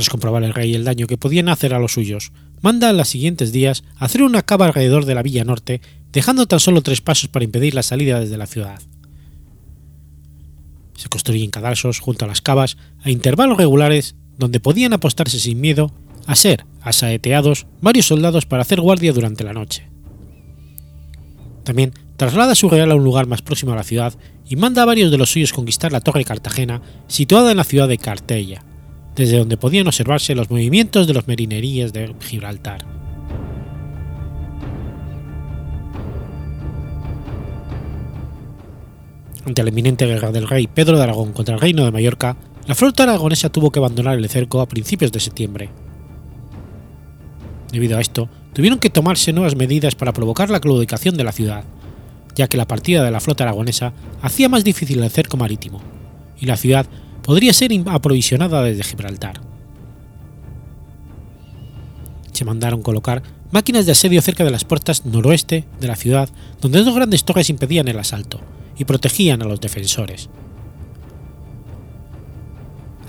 Tras 0.00 0.08
comprobar 0.08 0.44
el 0.44 0.54
rey 0.54 0.74
el 0.74 0.84
daño 0.84 1.06
que 1.06 1.18
podían 1.18 1.50
hacer 1.50 1.74
a 1.74 1.78
los 1.78 1.92
suyos, 1.92 2.32
manda 2.62 2.88
en 2.88 2.96
los 2.96 3.06
siguientes 3.06 3.52
días 3.52 3.84
hacer 3.98 4.22
una 4.22 4.40
cava 4.40 4.64
alrededor 4.64 5.04
de 5.04 5.14
la 5.14 5.22
villa 5.22 5.44
norte, 5.44 5.82
dejando 6.10 6.46
tan 6.46 6.58
solo 6.58 6.80
tres 6.80 7.02
pasos 7.02 7.28
para 7.28 7.44
impedir 7.44 7.74
la 7.74 7.82
salida 7.82 8.18
desde 8.18 8.38
la 8.38 8.46
ciudad. 8.46 8.80
Se 10.96 11.10
construyen 11.10 11.50
cadalsos 11.50 11.98
junto 11.98 12.24
a 12.24 12.28
las 12.28 12.40
cavas 12.40 12.78
a 13.02 13.10
intervalos 13.10 13.58
regulares 13.58 14.14
donde 14.38 14.58
podían 14.58 14.94
apostarse 14.94 15.38
sin 15.38 15.60
miedo 15.60 15.92
a 16.24 16.34
ser 16.34 16.64
asaeteados 16.80 17.66
varios 17.82 18.06
soldados 18.06 18.46
para 18.46 18.62
hacer 18.62 18.80
guardia 18.80 19.12
durante 19.12 19.44
la 19.44 19.52
noche. 19.52 19.90
También 21.62 21.92
traslada 22.16 22.54
su 22.54 22.70
real 22.70 22.90
a 22.90 22.94
un 22.94 23.04
lugar 23.04 23.26
más 23.26 23.42
próximo 23.42 23.72
a 23.72 23.76
la 23.76 23.84
ciudad 23.84 24.14
y 24.48 24.56
manda 24.56 24.80
a 24.80 24.86
varios 24.86 25.10
de 25.10 25.18
los 25.18 25.30
suyos 25.30 25.52
conquistar 25.52 25.92
la 25.92 26.00
torre 26.00 26.24
Cartagena 26.24 26.80
situada 27.06 27.50
en 27.50 27.58
la 27.58 27.64
ciudad 27.64 27.86
de 27.86 27.98
Cartella, 27.98 28.64
desde 29.16 29.38
donde 29.38 29.56
podían 29.56 29.86
observarse 29.86 30.34
los 30.34 30.50
movimientos 30.50 31.06
de 31.06 31.14
los 31.14 31.26
merineríes 31.26 31.92
de 31.92 32.14
Gibraltar. 32.20 32.84
Ante 39.44 39.62
la 39.62 39.70
inminente 39.70 40.06
guerra 40.06 40.32
del 40.32 40.48
rey 40.48 40.66
Pedro 40.66 40.96
de 40.96 41.02
Aragón 41.02 41.32
contra 41.32 41.54
el 41.54 41.60
reino 41.60 41.84
de 41.84 41.90
Mallorca, 41.90 42.36
la 42.66 42.74
flota 42.74 43.02
aragonesa 43.02 43.48
tuvo 43.48 43.70
que 43.70 43.78
abandonar 43.78 44.16
el 44.16 44.28
cerco 44.28 44.60
a 44.60 44.68
principios 44.68 45.10
de 45.12 45.20
septiembre. 45.20 45.70
Debido 47.72 47.96
a 47.96 48.00
esto, 48.00 48.28
tuvieron 48.52 48.78
que 48.78 48.90
tomarse 48.90 49.32
nuevas 49.32 49.56
medidas 49.56 49.94
para 49.94 50.12
provocar 50.12 50.50
la 50.50 50.60
claudicación 50.60 51.16
de 51.16 51.24
la 51.24 51.32
ciudad, 51.32 51.64
ya 52.34 52.48
que 52.48 52.56
la 52.56 52.68
partida 52.68 53.02
de 53.02 53.10
la 53.10 53.20
flota 53.20 53.44
aragonesa 53.44 53.92
hacía 54.22 54.48
más 54.48 54.62
difícil 54.62 55.02
el 55.02 55.10
cerco 55.10 55.36
marítimo, 55.36 55.80
y 56.38 56.46
la 56.46 56.56
ciudad 56.56 56.86
podría 57.22 57.52
ser 57.52 57.70
aprovisionada 57.86 58.62
desde 58.62 58.84
Gibraltar. 58.84 59.40
Se 62.32 62.44
mandaron 62.44 62.82
colocar 62.82 63.22
máquinas 63.50 63.86
de 63.86 63.92
asedio 63.92 64.22
cerca 64.22 64.44
de 64.44 64.50
las 64.50 64.64
puertas 64.64 65.04
noroeste 65.04 65.64
de 65.80 65.88
la 65.88 65.96
ciudad, 65.96 66.28
donde 66.60 66.82
dos 66.82 66.94
grandes 66.94 67.24
torres 67.24 67.50
impedían 67.50 67.88
el 67.88 67.98
asalto, 67.98 68.40
y 68.78 68.84
protegían 68.84 69.42
a 69.42 69.44
los 69.44 69.60
defensores. 69.60 70.30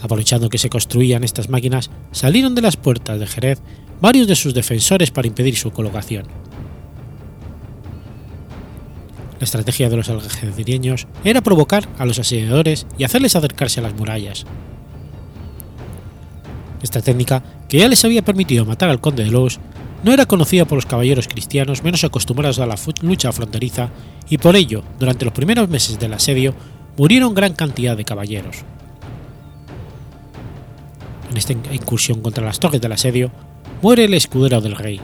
Aprovechando 0.01 0.49
que 0.49 0.57
se 0.57 0.70
construían 0.70 1.24
estas 1.24 1.49
máquinas, 1.49 1.91
salieron 2.12 2.55
de 2.55 2.64
las 2.64 2.76
puertas 2.76 3.20
de 3.20 3.28
Jerez 3.28 3.62
varios 4.01 4.28
de 4.28 4.36
sus 4.36 4.53
defensores 4.53 5.12
para 5.12 5.28
impedir 5.28 5.55
su 5.55 5.72
colocación. 5.72 6.26
La 9.41 9.45
estrategia 9.45 9.89
de 9.89 9.97
los 9.97 10.07
algecireños 10.07 11.07
era 11.23 11.41
provocar 11.41 11.89
a 11.97 12.05
los 12.05 12.19
asediadores 12.19 12.85
y 12.99 13.05
hacerles 13.05 13.35
acercarse 13.35 13.79
a 13.79 13.83
las 13.83 13.95
murallas. 13.95 14.45
Esta 16.83 17.01
técnica, 17.01 17.41
que 17.67 17.79
ya 17.79 17.87
les 17.87 18.05
había 18.05 18.21
permitido 18.21 18.65
matar 18.65 18.91
al 18.91 19.01
conde 19.01 19.23
de 19.23 19.31
Lous, 19.31 19.59
no 20.03 20.13
era 20.13 20.27
conocida 20.27 20.65
por 20.65 20.75
los 20.75 20.85
caballeros 20.85 21.27
cristianos 21.27 21.81
menos 21.81 22.03
acostumbrados 22.03 22.59
a 22.59 22.67
la 22.67 22.75
lucha 23.01 23.31
fronteriza 23.31 23.89
y 24.29 24.37
por 24.37 24.55
ello, 24.55 24.83
durante 24.99 25.25
los 25.25 25.33
primeros 25.33 25.67
meses 25.69 25.97
del 25.97 26.13
asedio, 26.13 26.53
murieron 26.95 27.33
gran 27.33 27.53
cantidad 27.53 27.97
de 27.97 28.05
caballeros. 28.05 28.57
En 31.31 31.37
esta 31.37 31.53
incursión 31.53 32.21
contra 32.21 32.45
las 32.45 32.59
torres 32.59 32.79
del 32.79 32.91
asedio, 32.91 33.31
muere 33.81 34.03
el 34.03 34.13
escudero 34.13 34.61
del 34.61 34.75
rey, 34.75 35.01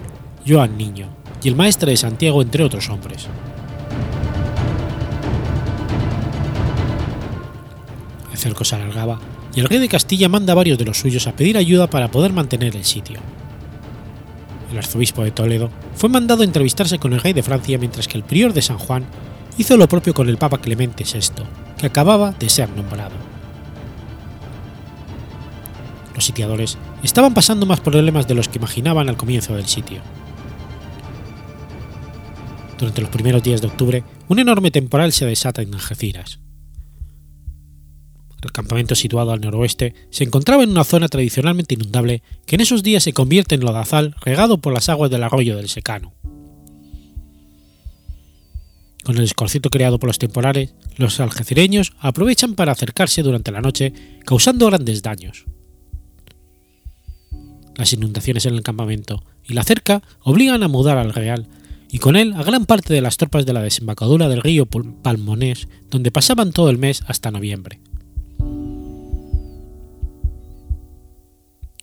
Joan 0.48 0.78
Niño, 0.78 1.08
y 1.42 1.48
el 1.48 1.56
maestre 1.56 1.90
de 1.90 1.98
Santiago, 1.98 2.44
entre 2.44 2.64
otros 2.64 2.88
hombres. 2.90 3.28
El 8.38 8.44
cerco 8.44 8.64
se 8.64 8.76
alargaba 8.76 9.20
y 9.54 9.60
el 9.60 9.68
rey 9.68 9.80
de 9.80 9.90
Castilla 9.90 10.30
manda 10.30 10.54
a 10.54 10.56
varios 10.56 10.78
de 10.78 10.86
los 10.86 11.00
suyos 11.00 11.26
a 11.26 11.36
pedir 11.36 11.58
ayuda 11.58 11.90
para 11.90 12.12
poder 12.12 12.32
mantener 12.32 12.76
el 12.76 12.86
sitio 12.86 13.20
el 14.72 14.78
arzobispo 14.78 15.24
de 15.24 15.32
Toledo, 15.32 15.70
fue 15.96 16.10
mandado 16.10 16.42
a 16.42 16.46
entrevistarse 16.46 17.00
con 17.00 17.14
el 17.14 17.22
rey 17.22 17.34
de 17.34 17.44
Francia 17.44 17.78
mientras 17.78 18.08
que 18.08 18.18
el 18.18 18.24
prior 18.24 18.54
de 18.54 18.62
San 18.62 18.78
Juan 18.78 19.06
hizo 19.58 19.78
lo 19.78 19.88
propio 19.88 20.14
con 20.14 20.30
el 20.30 20.38
Papa 20.38 20.60
Clemente 20.60 21.04
VI, 21.04 21.44
que 21.78 21.88
acababa 21.88 22.32
de 22.32 22.50
ser 22.50 22.70
nombrado. 22.70 23.16
Los 26.14 26.26
sitiadores 26.26 26.78
estaban 27.04 27.34
pasando 27.34 27.66
más 27.66 27.80
problemas 27.80 28.28
de 28.28 28.36
los 28.36 28.50
que 28.50 28.58
imaginaban 28.58 29.08
al 29.08 29.18
comienzo 29.18 29.56
del 29.56 29.68
sitio. 29.68 30.02
Durante 32.78 33.02
los 33.02 33.10
primeros 33.10 33.42
días 33.42 33.62
de 33.62 33.68
octubre, 33.68 34.04
un 34.28 34.40
enorme 34.40 34.72
temporal 34.72 35.12
se 35.12 35.26
desata 35.26 35.62
en 35.62 35.74
Algeciras. 35.74 36.40
El 38.44 38.52
campamento 38.52 38.96
situado 38.96 39.32
al 39.32 39.42
noroeste 39.42 39.94
se 40.10 40.24
encontraba 40.24 40.64
en 40.64 40.70
una 40.70 40.84
zona 40.84 41.08
tradicionalmente 41.08 41.74
inundable 41.74 42.22
que 42.46 42.56
en 42.56 42.62
esos 42.62 42.84
días 42.84 43.04
se 43.04 43.14
convierte 43.14 43.56
en 43.56 43.62
lodazal 43.62 44.16
regado 44.22 44.60
por 44.60 44.74
las 44.74 44.90
aguas 44.90 45.10
del 45.10 45.24
arroyo 45.24 45.58
del 45.58 45.70
Secano. 45.70 46.14
Con 49.04 49.18
el 49.18 49.24
escorcito 49.24 49.70
creado 49.70 50.00
por 50.00 50.08
los 50.08 50.20
temporales, 50.20 50.76
los 50.98 51.20
algecireños 51.20 51.94
aprovechan 52.00 52.56
para 52.56 52.74
acercarse 52.74 53.24
durante 53.24 53.52
la 53.52 53.62
noche, 53.62 53.94
causando 54.26 54.68
grandes 54.68 55.02
daños. 55.02 55.46
Las 57.76 57.94
inundaciones 57.94 58.46
en 58.46 58.56
el 58.56 58.64
campamento 58.64 59.24
y 59.46 59.54
la 59.54 59.64
cerca 59.64 60.04
obligan 60.24 60.62
a 60.62 60.68
mudar 60.68 60.98
al 60.98 61.14
Real, 61.14 61.48
y 61.90 62.00
con 62.00 62.18
él 62.18 62.34
a 62.34 62.44
gran 62.44 62.66
parte 62.66 62.94
de 62.94 63.02
las 63.02 63.16
tropas 63.16 63.46
de 63.46 63.54
la 63.54 63.62
desembocadura 63.62 64.28
del 64.28 64.42
río 64.42 64.66
Palmonés, 64.66 65.70
donde 65.90 66.12
pasaban 66.12 66.52
todo 66.52 66.70
el 66.70 66.78
mes 66.78 67.02
hasta 67.08 67.32
noviembre. 67.32 67.80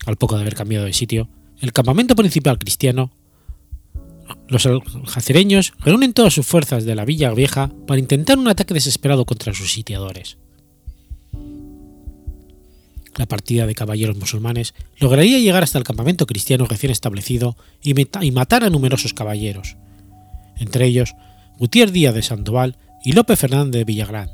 Al 0.06 0.16
poco 0.16 0.36
de 0.36 0.42
haber 0.42 0.54
cambiado 0.54 0.84
de 0.84 0.92
sitio, 0.92 1.28
el 1.60 1.72
campamento 1.72 2.14
principal 2.14 2.58
cristiano, 2.58 3.10
los 4.48 4.66
aljacereños 4.66 5.72
reúnen 5.78 6.12
todas 6.12 6.34
sus 6.34 6.46
fuerzas 6.46 6.84
de 6.84 6.94
la 6.94 7.04
Villa 7.04 7.32
Vieja 7.32 7.70
para 7.86 7.98
intentar 7.98 8.38
un 8.38 8.48
ataque 8.48 8.74
desesperado 8.74 9.24
contra 9.24 9.54
sus 9.54 9.72
sitiadores. 9.72 10.38
La 13.16 13.26
partida 13.26 13.66
de 13.66 13.74
caballeros 13.74 14.16
musulmanes 14.16 14.74
lograría 14.98 15.38
llegar 15.38 15.62
hasta 15.62 15.78
el 15.78 15.84
campamento 15.84 16.26
cristiano 16.26 16.66
recién 16.66 16.90
establecido 16.90 17.56
y, 17.80 17.94
matar 18.32 18.64
a 18.64 18.70
numerosos 18.70 19.14
caballeros, 19.14 19.76
entre 20.56 20.86
ellos 20.86 21.14
Gutiérrez 21.58 21.92
Díaz 21.92 22.14
de 22.14 22.22
Sandoval 22.22 22.76
y 23.04 23.12
Lope 23.12 23.36
Fernández 23.36 23.80
de 23.80 23.84
Villagrán, 23.84 24.30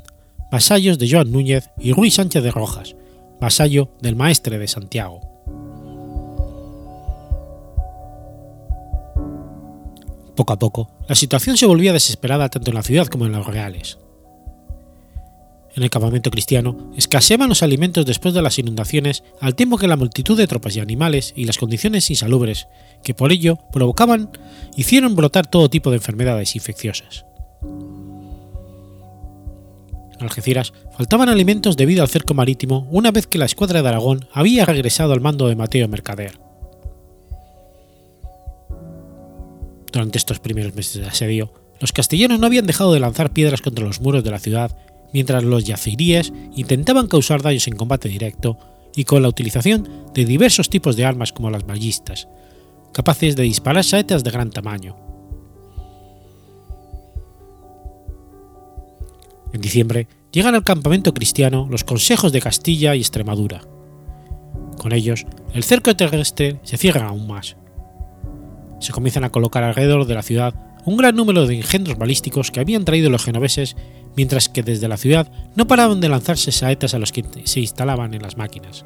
vasallos 0.51 0.97
de 0.97 1.09
Joan 1.09 1.31
Núñez 1.31 1.69
y 1.79 1.93
Ruiz 1.93 2.15
Sánchez 2.15 2.43
de 2.43 2.51
Rojas, 2.51 2.95
vasallo 3.39 3.91
del 4.01 4.15
maestre 4.15 4.57
de 4.57 4.67
Santiago. 4.67 5.30
Poco 10.35 10.53
a 10.53 10.59
poco, 10.59 10.89
la 11.07 11.15
situación 11.15 11.57
se 11.57 11.65
volvía 11.65 11.93
desesperada 11.93 12.49
tanto 12.49 12.71
en 12.71 12.75
la 12.75 12.83
ciudad 12.83 13.07
como 13.07 13.25
en 13.25 13.33
los 13.33 13.45
reales. 13.45 13.97
En 15.75 15.83
el 15.83 15.89
campamento 15.89 16.31
cristiano 16.31 16.91
escaseaban 16.97 17.47
los 17.47 17.63
alimentos 17.63 18.05
después 18.05 18.33
de 18.33 18.41
las 18.41 18.59
inundaciones, 18.59 19.23
al 19.39 19.55
tiempo 19.55 19.77
que 19.77 19.87
la 19.87 19.95
multitud 19.95 20.37
de 20.37 20.47
tropas 20.47 20.75
y 20.75 20.81
animales 20.81 21.33
y 21.35 21.45
las 21.45 21.57
condiciones 21.57 22.09
insalubres 22.09 22.67
que 23.03 23.13
por 23.13 23.31
ello 23.31 23.57
provocaban 23.71 24.29
hicieron 24.75 25.15
brotar 25.15 25.47
todo 25.47 25.69
tipo 25.69 25.89
de 25.89 25.97
enfermedades 25.97 26.55
infecciosas. 26.55 27.25
En 30.11 30.23
Algeciras 30.23 30.73
faltaban 30.95 31.29
alimentos 31.29 31.77
debido 31.77 32.03
al 32.03 32.09
cerco 32.09 32.33
marítimo 32.33 32.87
una 32.91 33.11
vez 33.11 33.25
que 33.25 33.37
la 33.37 33.45
escuadra 33.45 33.81
de 33.81 33.89
Aragón 33.89 34.27
había 34.33 34.65
regresado 34.65 35.13
al 35.13 35.21
mando 35.21 35.47
de 35.47 35.55
Mateo 35.55 35.87
Mercader. 35.87 36.50
Durante 39.91 40.17
estos 40.17 40.39
primeros 40.39 40.73
meses 40.73 41.01
de 41.01 41.07
asedio, 41.07 41.53
los 41.79 41.91
castellanos 41.91 42.39
no 42.39 42.47
habían 42.47 42.65
dejado 42.65 42.93
de 42.93 42.99
lanzar 42.99 43.31
piedras 43.31 43.61
contra 43.61 43.85
los 43.85 44.01
muros 44.01 44.23
de 44.23 44.31
la 44.31 44.39
ciudad 44.39 44.77
mientras 45.13 45.43
los 45.43 45.65
yaziríes 45.65 46.31
intentaban 46.55 47.07
causar 47.07 47.41
daños 47.41 47.67
en 47.67 47.75
combate 47.75 48.09
directo 48.09 48.57
y 48.95 49.03
con 49.03 49.21
la 49.21 49.29
utilización 49.29 49.89
de 50.13 50.25
diversos 50.25 50.69
tipos 50.69 50.95
de 50.95 51.05
armas 51.05 51.31
como 51.33 51.49
las 51.49 51.65
ballistas, 51.65 52.27
capaces 52.93 53.35
de 53.35 53.43
disparar 53.43 53.83
saetas 53.83 54.23
de 54.23 54.31
gran 54.31 54.51
tamaño. 54.51 54.95
En 59.53 59.59
diciembre 59.59 60.07
llegan 60.31 60.55
al 60.55 60.63
campamento 60.63 61.13
cristiano 61.13 61.67
los 61.69 61.83
consejos 61.83 62.31
de 62.31 62.41
Castilla 62.41 62.95
y 62.95 62.99
Extremadura. 62.99 63.61
Con 64.77 64.93
ellos, 64.93 65.25
el 65.53 65.63
cerco 65.63 65.95
terrestre 65.95 66.59
se 66.63 66.77
cierra 66.77 67.07
aún 67.07 67.27
más. 67.27 67.57
Se 68.81 68.91
comienzan 68.91 69.23
a 69.23 69.29
colocar 69.29 69.63
alrededor 69.63 70.05
de 70.05 70.15
la 70.15 70.23
ciudad 70.23 70.53
un 70.85 70.97
gran 70.97 71.15
número 71.15 71.45
de 71.45 71.55
engendros 71.55 71.97
balísticos 71.97 72.51
que 72.51 72.59
habían 72.59 72.83
traído 72.83 73.09
los 73.09 73.23
genoveses 73.23 73.77
mientras 74.17 74.49
que 74.49 74.63
desde 74.63 74.87
la 74.87 74.97
ciudad 74.97 75.31
no 75.55 75.67
paraban 75.67 76.01
de 76.01 76.09
lanzarse 76.09 76.51
saetas 76.51 76.93
a 76.93 76.99
los 76.99 77.11
que 77.11 77.23
se 77.45 77.59
instalaban 77.59 78.13
en 78.13 78.23
las 78.23 78.37
máquinas. 78.37 78.83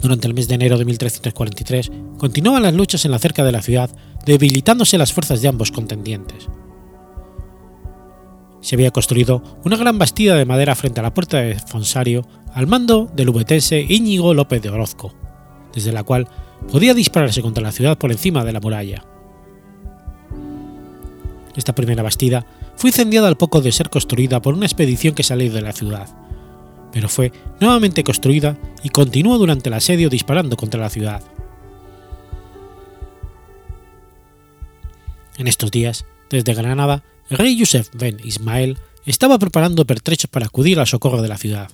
Durante 0.00 0.28
el 0.28 0.34
mes 0.34 0.46
de 0.46 0.54
enero 0.54 0.78
de 0.78 0.84
1343 0.84 1.90
continuaban 2.18 2.62
las 2.62 2.74
luchas 2.74 3.04
en 3.06 3.10
la 3.10 3.18
cerca 3.18 3.42
de 3.42 3.52
la 3.52 3.62
ciudad, 3.62 3.90
debilitándose 4.24 4.98
las 4.98 5.12
fuerzas 5.12 5.42
de 5.42 5.48
ambos 5.48 5.72
contendientes. 5.72 6.48
Se 8.66 8.74
había 8.74 8.90
construido 8.90 9.44
una 9.64 9.76
gran 9.76 9.96
bastida 9.96 10.34
de 10.34 10.44
madera 10.44 10.74
frente 10.74 10.98
a 10.98 11.02
la 11.04 11.14
puerta 11.14 11.36
de 11.36 11.54
Fonsario 11.56 12.26
al 12.52 12.66
mando 12.66 13.08
del 13.14 13.28
ubetense 13.28 13.86
Íñigo 13.88 14.34
López 14.34 14.60
de 14.60 14.70
Orozco, 14.70 15.14
desde 15.72 15.92
la 15.92 16.02
cual 16.02 16.26
podía 16.72 16.92
dispararse 16.92 17.42
contra 17.42 17.62
la 17.62 17.70
ciudad 17.70 17.96
por 17.96 18.10
encima 18.10 18.42
de 18.42 18.52
la 18.52 18.58
muralla. 18.58 19.04
Esta 21.54 21.76
primera 21.76 22.02
bastida 22.02 22.44
fue 22.74 22.90
incendiada 22.90 23.28
al 23.28 23.36
poco 23.36 23.60
de 23.60 23.70
ser 23.70 23.88
construida 23.88 24.42
por 24.42 24.54
una 24.54 24.66
expedición 24.66 25.14
que 25.14 25.22
salió 25.22 25.52
de 25.52 25.62
la 25.62 25.72
ciudad, 25.72 26.08
pero 26.90 27.08
fue 27.08 27.30
nuevamente 27.60 28.02
construida 28.02 28.58
y 28.82 28.88
continuó 28.88 29.38
durante 29.38 29.68
el 29.68 29.74
asedio 29.74 30.10
disparando 30.10 30.56
contra 30.56 30.80
la 30.80 30.90
ciudad. 30.90 31.22
En 35.38 35.46
estos 35.46 35.70
días, 35.70 36.04
desde 36.30 36.52
Granada, 36.52 37.04
rey 37.30 37.56
Yusef 37.56 37.90
ben 37.92 38.18
Ismael 38.24 38.78
estaba 39.04 39.38
preparando 39.38 39.86
pertrechos 39.86 40.30
para 40.30 40.46
acudir 40.46 40.78
al 40.78 40.86
socorro 40.86 41.22
de 41.22 41.28
la 41.28 41.38
ciudad. 41.38 41.70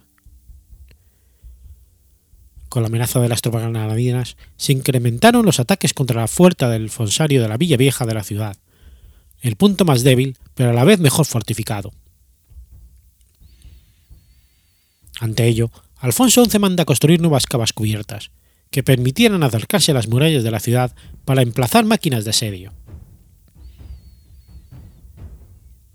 Con 2.69 2.83
la 2.83 2.89
amenaza 2.89 3.21
de 3.21 3.29
las 3.29 3.43
tropas 3.43 3.63
granadinas, 3.63 4.37
se 4.57 4.73
incrementaron 4.73 5.45
los 5.45 5.61
ataques 5.61 5.93
contra 5.93 6.21
la 6.21 6.29
fuerza 6.29 6.69
del 6.69 6.89
fonsario 6.89 7.43
de 7.43 7.49
la 7.49 7.59
villa 7.59 7.77
vieja 7.77 8.07
de 8.07 8.15
la 8.15 8.25
ciudad, 8.25 8.57
el 9.41 9.57
punto 9.57 9.85
más 9.85 10.03
débil, 10.03 10.39
pero 10.55 10.71
a 10.71 10.73
la 10.73 10.85
vez 10.85 11.01
mejor 11.01 11.27
fortificado. 11.27 11.93
Ante 15.21 15.47
ello, 15.47 15.71
Alfonso 15.99 16.45
XI 16.45 16.59
manda 16.59 16.85
construir 16.85 17.21
nuevas 17.21 17.47
cavas 17.47 17.73
cubiertas, 17.73 18.31
que 18.71 18.83
permitieran 18.83 19.43
acercarse 19.43 19.93
a 19.93 19.95
las 19.95 20.09
murallas 20.09 20.43
de 20.43 20.51
la 20.51 20.61
ciudad 20.61 20.95
para 21.25 21.43
emplazar 21.43 21.85
máquinas 21.85 22.25
de 22.25 22.31
asedio. 22.31 22.73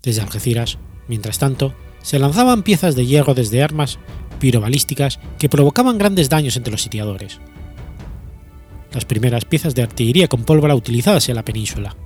Desde 0.02 0.22
Algeciras, 0.22 0.78
mientras 1.08 1.38
tanto, 1.38 1.74
se 2.02 2.18
lanzaban 2.18 2.62
piezas 2.62 2.94
de 2.94 3.06
hierro 3.06 3.34
desde 3.34 3.62
armas 3.62 3.98
pirobalísticas 4.38 5.18
que 5.38 5.48
provocaban 5.48 5.98
grandes 5.98 6.28
daños 6.28 6.56
entre 6.56 6.70
los 6.70 6.82
sitiadores. 6.82 7.40
Las 8.92 9.04
primeras 9.04 9.44
piezas 9.44 9.74
de 9.74 9.82
artillería 9.82 10.28
con 10.28 10.44
pólvora 10.44 10.74
utilizadas 10.74 11.28
en 11.28 11.34
la 11.34 11.44
península. 11.44 11.96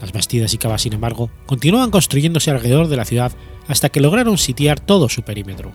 Las 0.00 0.12
bastidas 0.12 0.54
y 0.54 0.58
cavas, 0.58 0.82
sin 0.82 0.94
embargo, 0.94 1.30
continuaban 1.44 1.90
construyéndose 1.90 2.50
alrededor 2.50 2.88
de 2.88 2.96
la 2.96 3.04
ciudad 3.04 3.32
hasta 3.68 3.90
que 3.90 4.00
lograron 4.00 4.38
sitiar 4.38 4.80
todo 4.80 5.08
su 5.08 5.22
perímetro. 5.22 5.72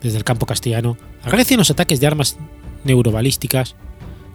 Desde 0.00 0.18
el 0.18 0.24
campo 0.24 0.46
castellano 0.46 0.96
agrecen 1.22 1.58
los 1.58 1.70
ataques 1.70 2.00
de 2.00 2.06
armas 2.06 2.36
neurobalísticas 2.84 3.74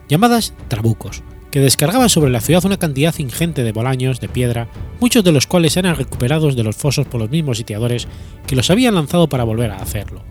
llamadas 0.09 0.53
trabucos, 0.67 1.23
que 1.55 1.61
descargaban 1.61 2.09
sobre 2.09 2.31
la 2.31 2.41
ciudad 2.41 2.65
una 2.65 2.75
cantidad 2.75 3.17
ingente 3.17 3.63
de 3.63 3.71
bolaños 3.71 4.19
de 4.19 4.27
piedra, 4.27 4.67
muchos 4.99 5.23
de 5.23 5.31
los 5.31 5.47
cuales 5.47 5.77
eran 5.77 5.95
recuperados 5.95 6.57
de 6.57 6.63
los 6.65 6.75
fosos 6.75 7.07
por 7.07 7.21
los 7.21 7.29
mismos 7.29 7.59
sitiadores 7.59 8.09
que 8.45 8.57
los 8.57 8.69
habían 8.69 8.93
lanzado 8.93 9.29
para 9.29 9.45
volver 9.45 9.71
a 9.71 9.77
hacerlo. 9.77 10.21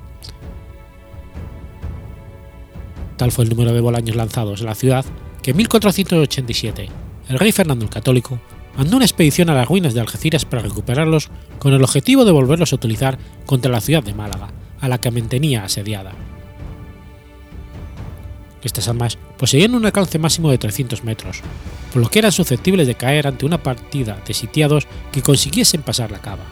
Tal 3.16 3.32
fue 3.32 3.44
el 3.44 3.48
número 3.48 3.72
de 3.72 3.80
bolaños 3.80 4.16
lanzados 4.16 4.60
en 4.60 4.66
la 4.66 4.74
ciudad 4.74 5.06
que 5.40 5.52
en 5.52 5.56
1487 5.56 6.90
el 7.30 7.38
rey 7.38 7.52
Fernando 7.52 7.86
el 7.86 7.90
Católico 7.90 8.38
mandó 8.76 8.96
una 8.96 9.06
expedición 9.06 9.48
a 9.48 9.54
las 9.54 9.66
ruinas 9.66 9.94
de 9.94 10.00
Algeciras 10.00 10.44
para 10.44 10.60
recuperarlos 10.60 11.30
con 11.58 11.72
el 11.72 11.82
objetivo 11.82 12.26
de 12.26 12.32
volverlos 12.32 12.74
a 12.74 12.76
utilizar 12.76 13.16
contra 13.46 13.72
la 13.72 13.80
ciudad 13.80 14.02
de 14.02 14.12
Málaga, 14.12 14.50
a 14.78 14.88
la 14.90 14.98
que 14.98 15.10
mantenía 15.10 15.64
asediada. 15.64 16.12
Estas 18.62 18.88
armas 18.88 19.16
poseían 19.44 19.74
un 19.74 19.84
alcance 19.84 20.18
máximo 20.18 20.50
de 20.50 20.56
300 20.56 21.04
metros, 21.04 21.42
por 21.92 22.00
lo 22.00 22.08
que 22.08 22.18
eran 22.18 22.32
susceptibles 22.32 22.86
de 22.86 22.94
caer 22.94 23.26
ante 23.26 23.44
una 23.44 23.62
partida 23.62 24.18
de 24.26 24.32
sitiados 24.32 24.86
que 25.12 25.20
consiguiesen 25.20 25.82
pasar 25.82 26.10
la 26.10 26.18
cava. 26.18 26.44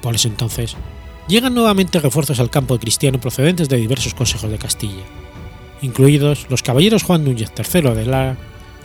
Por 0.00 0.14
eso 0.14 0.26
entonces, 0.26 0.74
llegan 1.28 1.52
nuevamente 1.52 2.00
refuerzos 2.00 2.40
al 2.40 2.48
campo 2.48 2.78
cristiano 2.78 3.20
procedentes 3.20 3.68
de 3.68 3.76
diversos 3.76 4.14
consejos 4.14 4.50
de 4.50 4.56
Castilla, 4.56 5.04
incluidos 5.82 6.46
los 6.48 6.62
caballeros 6.62 7.02
Juan 7.02 7.26
Núñez 7.26 7.52
III 7.54 7.90
de 7.90 8.06
Lara 8.06 8.38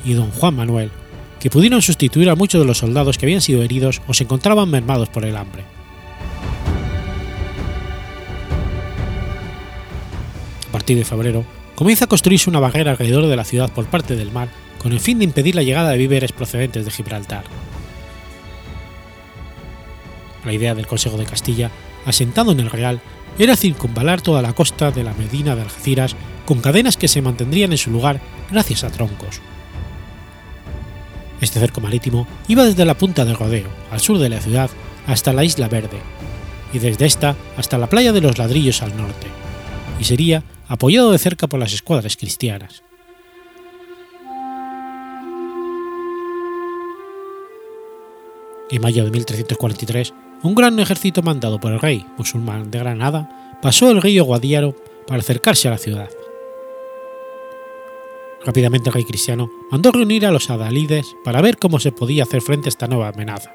y 0.03 0.15
don 0.15 0.31
Juan 0.31 0.57
Manuel, 0.57 0.91
que 1.40 1.49
pudieron 1.49 1.81
sustituir 1.81 2.30
a 2.30 2.36
muchos 2.36 2.60
de 2.60 2.68
los 2.68 2.80
soldados 2.80 3.18
que 3.18 3.26
habían 3.26 3.40
sido 3.40 3.64
heridos 3.64 4.02
o 4.06 4.14
se 4.14 4.26
encontraban 4.26 4.69
mermados 4.69 5.07
por 5.07 5.23
el 5.23 5.38
hambre. 5.38 5.78
A 10.70 10.72
partir 10.72 10.98
de 10.98 11.06
febrero, 11.06 11.46
comienza 11.76 12.06
a 12.06 12.08
construirse 12.10 12.50
una 12.50 12.60
barrera 12.60 12.91
alrededor 12.91 13.28
de 13.28 13.36
la 13.36 13.44
ciudad 13.44 13.72
por 13.72 13.86
parte 13.86 14.16
del 14.16 14.32
mar 14.32 14.50
con 14.82 14.94
el 14.94 15.00
fin 15.00 15.20
de 15.20 15.26
impedir 15.26 15.56
la 15.56 15.64
llegada 15.64 15.90
de 15.90 15.98
víveres 15.98 16.32
procedentes 16.32 16.86
de 16.86 16.91
Gibraltar. 16.91 17.44
La 20.46 20.54
idea 20.54 20.74
del 20.74 20.88
Consejo 20.88 21.18
de 21.18 21.26
Castilla 21.26 21.70
asentado 22.06 22.52
en 22.52 22.60
el 22.60 22.70
Real, 22.70 23.02
era 23.38 23.56
circunvalar 23.56 24.22
toda 24.22 24.41
la 24.41 24.54
costa 24.54 24.91
de 24.91 25.04
la 25.04 25.14
Medina 25.14 25.56
de 25.56 25.62
Algeciras 25.62 26.16
con 26.46 26.62
cadenas 26.62 26.98
que 26.98 27.08
se 27.08 27.22
mantendrían 27.22 27.72
en 27.72 27.78
su 27.78 27.91
lugar 27.91 28.20
gracias 28.52 28.84
a 28.84 28.90
troncos. 28.90 29.41
Este 31.41 31.60
cerco 31.60 31.80
marítimo 31.80 32.28
iba 32.48 32.66
desde 32.66 32.86
la 32.86 32.98
punta 32.98 33.24
del 33.24 33.38
Rodeo, 33.38 33.70
al 33.91 34.02
sur 34.02 34.18
de 34.18 34.30
la 34.30 34.41
ciudad, 34.41 34.70
hasta 35.08 35.32
la 35.32 35.46
Isla 35.46 35.70
Verde, 35.70 36.00
y 36.74 36.80
desde 36.80 37.06
esta 37.06 37.36
hasta 37.56 37.78
la 37.78 37.88
playa 37.88 38.12
de 38.12 38.22
los 38.22 38.38
Ladrillos 38.38 38.82
al 38.82 38.98
norte, 38.98 39.28
y 40.00 40.04
sería 40.04 40.44
apoyado 40.70 41.12
de 41.12 41.18
cerca 41.18 41.48
por 41.48 41.60
las 41.60 41.74
escuadras 41.74 42.16
cristianas. 42.16 42.84
En 48.72 48.82
mayo 48.82 49.04
de 49.04 49.10
1343, 49.10 50.14
un 50.44 50.54
gran 50.54 50.80
ejército 50.80 51.24
mandado 51.24 51.60
por 51.60 51.74
el 51.74 51.80
rey 51.80 52.06
musulmán 52.18 52.70
de 52.70 52.78
Granada 52.78 53.58
pasó 53.64 53.90
el 53.90 54.00
río 54.00 54.26
Guadiaro 54.26 54.76
para 55.08 55.22
acercarse 55.22 55.68
a 55.68 55.72
la 55.72 55.80
ciudad. 55.80 56.10
Rápidamente 58.46 58.90
el 58.90 58.94
rey 58.94 59.04
cristiano 59.06 59.50
mandó 59.72 59.91
reunir 59.91 60.26
a 60.28 60.32
los 60.32 60.52
adalides 60.52 61.16
para 61.26 61.41
ver 61.41 61.58
cómo 61.58 61.80
se 61.80 61.91
podía 61.91 62.24
hacer 62.24 62.41
frente 62.41 62.68
a 62.68 62.70
esta 62.70 62.88
nueva 62.88 63.10
amenaza. 63.10 63.52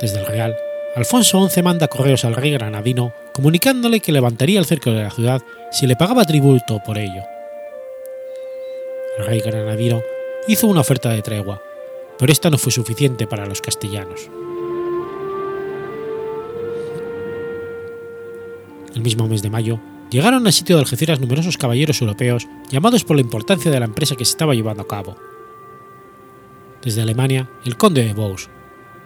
Desde 0.00 0.18
el 0.18 0.26
Real, 0.26 0.56
Alfonso 0.96 1.46
XI 1.48 1.62
manda 1.62 1.88
correos 1.88 2.24
al 2.24 2.34
rey 2.34 2.52
granadino 2.52 3.12
comunicándole 3.32 4.00
que 4.00 4.12
levantaría 4.12 4.58
el 4.58 4.66
cerco 4.66 4.90
de 4.90 5.02
la 5.02 5.10
ciudad 5.10 5.42
si 5.70 5.86
le 5.86 5.96
pagaba 5.96 6.24
tributo 6.24 6.80
por 6.84 6.98
ello. 6.98 7.22
El 9.18 9.26
rey 9.26 9.40
granadino 9.40 10.02
hizo 10.48 10.66
una 10.66 10.80
oferta 10.80 11.10
de 11.10 11.22
tregua, 11.22 11.62
pero 12.18 12.32
esta 12.32 12.50
no 12.50 12.58
fue 12.58 12.72
suficiente 12.72 13.26
para 13.26 13.46
los 13.46 13.60
castellanos. 13.60 14.30
El 18.94 19.02
mismo 19.02 19.26
mes 19.26 19.42
de 19.42 19.50
mayo, 19.50 19.80
llegaron 20.10 20.46
al 20.46 20.52
sitio 20.52 20.76
de 20.76 20.82
Algeciras 20.82 21.20
numerosos 21.20 21.56
caballeros 21.56 22.00
europeos 22.00 22.46
llamados 22.70 23.04
por 23.04 23.16
la 23.16 23.22
importancia 23.22 23.70
de 23.70 23.80
la 23.80 23.86
empresa 23.86 24.16
que 24.16 24.24
se 24.24 24.32
estaba 24.32 24.54
llevando 24.54 24.82
a 24.82 24.88
cabo. 24.88 25.16
Desde 26.82 27.00
Alemania, 27.00 27.48
el 27.64 27.76
conde 27.76 28.04
de 28.04 28.12
Vaux. 28.12 28.50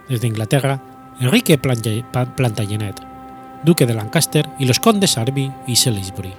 Desde 0.08 0.26
Inglaterra, 0.26 1.14
Enrique 1.20 1.58
Plantagenet, 1.58 3.00
duque 3.66 3.84
de 3.84 3.92
Lancaster 3.92 4.48
y 4.58 4.64
los 4.64 4.80
condes 4.80 5.18
Arby 5.18 5.52
y 5.66 5.76
Salisbury. 5.76 6.32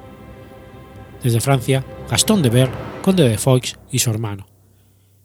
Desde 1.21 1.41
Francia, 1.41 1.85
Gastón 2.09 2.41
de 2.41 2.49
Ver, 2.49 2.69
conde 3.03 3.27
de 3.27 3.37
Foix 3.37 3.77
y 3.91 3.99
su 3.99 4.09
hermano. 4.09 4.47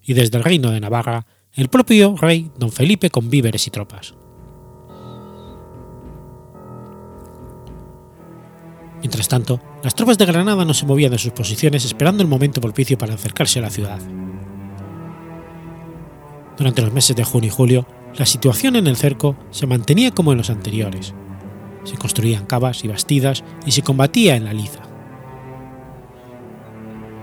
Y 0.03 0.13
desde 0.13 0.37
el 0.37 0.45
reino 0.45 0.71
de 0.71 0.81
Navarra, 0.81 1.25
el 1.55 1.69
propio 1.69 2.17
rey 2.17 2.51
don 2.59 2.73
Felipe 2.73 3.09
con 3.09 3.31
víveres 3.31 3.67
y 3.69 3.71
tropas. 3.71 4.15
Mientras 8.99 9.29
tanto, 9.29 9.61
las 9.83 9.95
tropas 9.95 10.19
de 10.19 10.27
Granada 10.27 10.65
no 10.65 10.75
se 10.75 10.87
movían 10.87 11.13
de 11.13 11.19
sus 11.19 11.33
posiciones 11.33 11.85
esperando 11.85 12.23
el 12.23 12.29
momento 12.29 12.61
propicio 12.61 12.99
para 12.99 13.15
acercarse 13.15 13.61
a 13.61 13.63
la 13.63 13.71
ciudad. 13.71 14.01
Durante 16.57 16.83
los 16.83 16.93
meses 16.93 17.15
de 17.15 17.25
junio 17.25 17.49
y 17.49 17.51
julio, 17.51 17.87
la 18.17 18.27
situación 18.27 18.77
en 18.77 18.89
el 18.89 18.97
cerco 18.97 19.37
se 19.51 19.67
mantenía 19.67 20.11
como 20.11 20.33
en 20.33 20.39
los 20.39 20.51
anteriores. 20.51 21.15
Se 21.85 21.97
construían 21.97 22.47
cavas 22.47 22.85
y 22.85 22.89
bastidas 22.89 23.43
y 23.67 23.73
se 23.73 23.83
combatía 23.83 24.37
en 24.37 24.45
la 24.45 24.53
liza. 24.53 24.81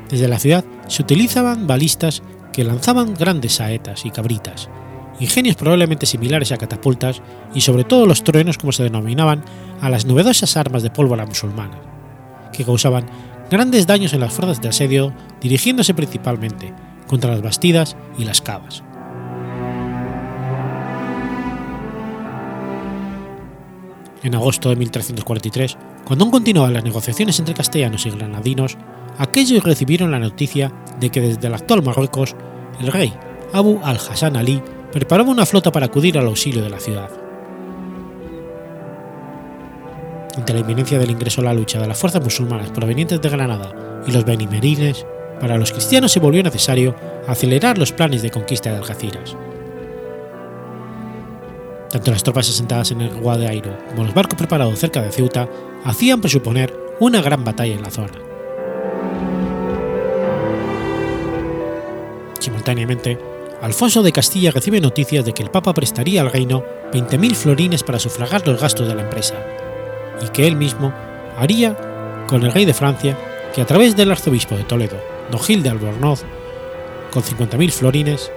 Desde 0.10 0.28
la 0.28 0.40
ciudad 0.40 0.66
se 0.88 1.04
utilizaban 1.04 1.68
balistas 1.68 2.24
que 2.52 2.64
lanzaban 2.64 3.14
grandes 3.14 3.54
saetas 3.54 4.06
y 4.06 4.12
cabritas, 4.12 4.70
ingenios 5.20 5.56
probablemente 5.56 6.06
similares 6.06 6.52
a 6.52 6.58
catapultas 6.58 7.22
y 7.54 7.62
sobre 7.62 7.84
todo 7.84 8.06
los 8.06 8.24
truenos 8.24 8.58
como 8.58 8.72
se 8.72 8.84
denominaban 8.84 9.44
a 9.82 9.90
las 9.90 10.06
novedosas 10.06 10.58
armas 10.58 10.82
de 10.82 10.90
pólvora 10.90 11.26
musulmana, 11.26 11.80
que 12.52 12.66
causaban 12.66 13.06
grandes 13.52 13.86
daños 13.88 14.14
en 14.14 14.22
las 14.22 14.34
fuerzas 14.34 14.62
de 14.62 14.70
asedio 14.70 15.14
dirigiéndose 15.42 15.94
principalmente 15.94 16.74
contra 17.08 17.32
las 17.32 17.42
bastidas 17.42 17.96
y 18.18 18.26
las 18.26 18.42
cavas. 18.42 18.84
En 24.24 24.36
agosto 24.36 24.70
de 24.70 24.76
1343, 24.76 25.78
cuando 26.06 26.26
aún 26.26 26.32
continuaban 26.32 26.74
las 26.74 26.84
negociaciones 26.84 27.40
entre 27.40 27.54
castellanos 27.54 28.06
y 28.06 28.10
granadinos, 28.10 28.78
aquellos 29.18 29.64
recibieron 29.64 30.12
la 30.12 30.20
noticia 30.20 30.74
de 31.00 31.10
que 31.10 31.22
desde 31.22 31.48
el 31.48 31.54
actual 31.54 31.84
Marruecos, 31.84 32.36
el 32.82 32.92
rey 32.92 33.14
Abu 33.54 33.80
al-Hassan 33.84 34.36
Ali 34.36 34.62
preparaba 34.92 35.32
una 35.32 35.46
flota 35.46 35.72
para 35.72 35.86
acudir 35.86 36.18
al 36.18 36.28
auxilio 36.28 36.62
de 36.62 36.70
la 36.70 36.80
ciudad. 36.80 37.10
Ante 40.36 40.54
la 40.54 40.60
inminencia 40.60 41.00
del 41.00 41.12
ingreso 41.12 41.42
a 41.42 41.46
la 41.46 41.54
lucha 41.54 41.80
de 41.80 41.88
las 41.88 41.98
fuerzas 41.98 42.24
musulmanas 42.24 42.72
provenientes 42.72 43.22
de 43.22 43.30
Granada 43.30 44.04
y 44.08 44.12
los 44.12 44.26
benimerines, 44.26 45.06
para 45.40 45.58
los 45.58 45.72
cristianos 45.72 46.12
se 46.12 46.20
volvió 46.20 46.44
necesario 46.44 46.96
acelerar 47.28 47.78
los 47.78 47.92
planes 47.94 48.22
de 48.22 48.30
conquista 48.30 48.70
de 48.72 48.78
Algeciras. 48.78 49.36
Tanto 51.90 52.12
las 52.12 52.24
tropas 52.24 52.50
asentadas 52.50 52.92
en 52.92 53.02
el 53.02 53.10
Guadairo 53.20 53.76
como 53.90 54.04
los 54.04 54.14
barcos 54.14 54.38
preparados 54.38 54.80
cerca 54.80 55.02
de 55.02 55.12
Ceuta 55.12 55.50
hacían 55.84 56.22
presuponer 56.22 56.78
una 57.00 57.22
gran 57.22 57.44
batalla 57.44 57.74
en 57.74 57.82
la 57.82 57.90
zona. 57.90 58.14
Simultáneamente, 62.40 63.18
Alfonso 63.62 64.04
de 64.04 64.14
Castilla 64.14 64.52
recibe 64.52 64.80
noticias 64.80 65.26
de 65.26 65.34
que 65.34 65.44
el 65.44 65.50
Papa 65.50 65.74
prestaría 65.74 66.22
al 66.22 66.32
reino 66.32 66.64
20.000 66.94 67.36
florines 67.36 67.84
para 67.84 68.00
sufragar 68.00 68.48
los 68.48 68.62
gastos 68.62 68.88
de 68.88 68.96
la 68.96 69.02
empresa, 69.02 69.36
y 70.22 70.30
que 70.30 70.48
él 70.48 70.56
mismo 70.56 70.94
haría 71.38 71.76
con 72.28 72.44
el 72.44 72.54
rey 72.54 72.66
de 72.66 72.74
Francia, 72.74 73.18
que 73.54 73.62
a 73.62 73.66
través 73.66 73.96
del 73.96 74.12
arzobispo 74.12 74.56
de 74.56 74.64
Toledo, 74.64 74.98
don 75.32 75.42
Gil 75.42 75.64
de 75.64 75.70
Albornoz, 75.70 76.24
con 77.12 77.24
50.000 77.24 77.72
florines, 77.72 78.32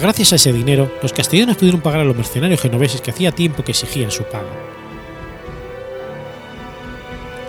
gracias 0.00 0.32
a 0.32 0.36
ese 0.36 0.52
dinero 0.52 0.92
los 1.02 1.12
castellanos 1.12 1.56
pudieron 1.56 1.80
pagar 1.80 2.00
a 2.00 2.04
los 2.04 2.16
mercenarios 2.16 2.60
genoveses 2.60 3.00
que 3.00 3.10
hacía 3.10 3.32
tiempo 3.32 3.64
que 3.64 3.72
exigían 3.72 4.10
su 4.10 4.24
pago. 4.24 4.48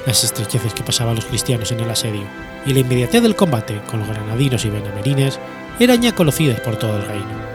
Las 0.05 0.23
estrecheces 0.23 0.73
que 0.73 0.83
pasaban 0.83 1.15
los 1.15 1.25
cristianos 1.25 1.71
en 1.71 1.81
el 1.81 1.89
asedio 1.89 2.23
y 2.65 2.73
la 2.73 2.79
inmediatez 2.79 3.21
del 3.21 3.35
combate 3.35 3.81
con 3.89 3.99
los 3.99 4.07
granadinos 4.07 4.63
y 4.65 4.69
benamerines 4.69 5.39
eran 5.79 6.01
ya 6.01 6.15
conocidas 6.15 6.59
por 6.61 6.77
todo 6.77 6.97
el 6.97 7.05
reino. 7.05 7.49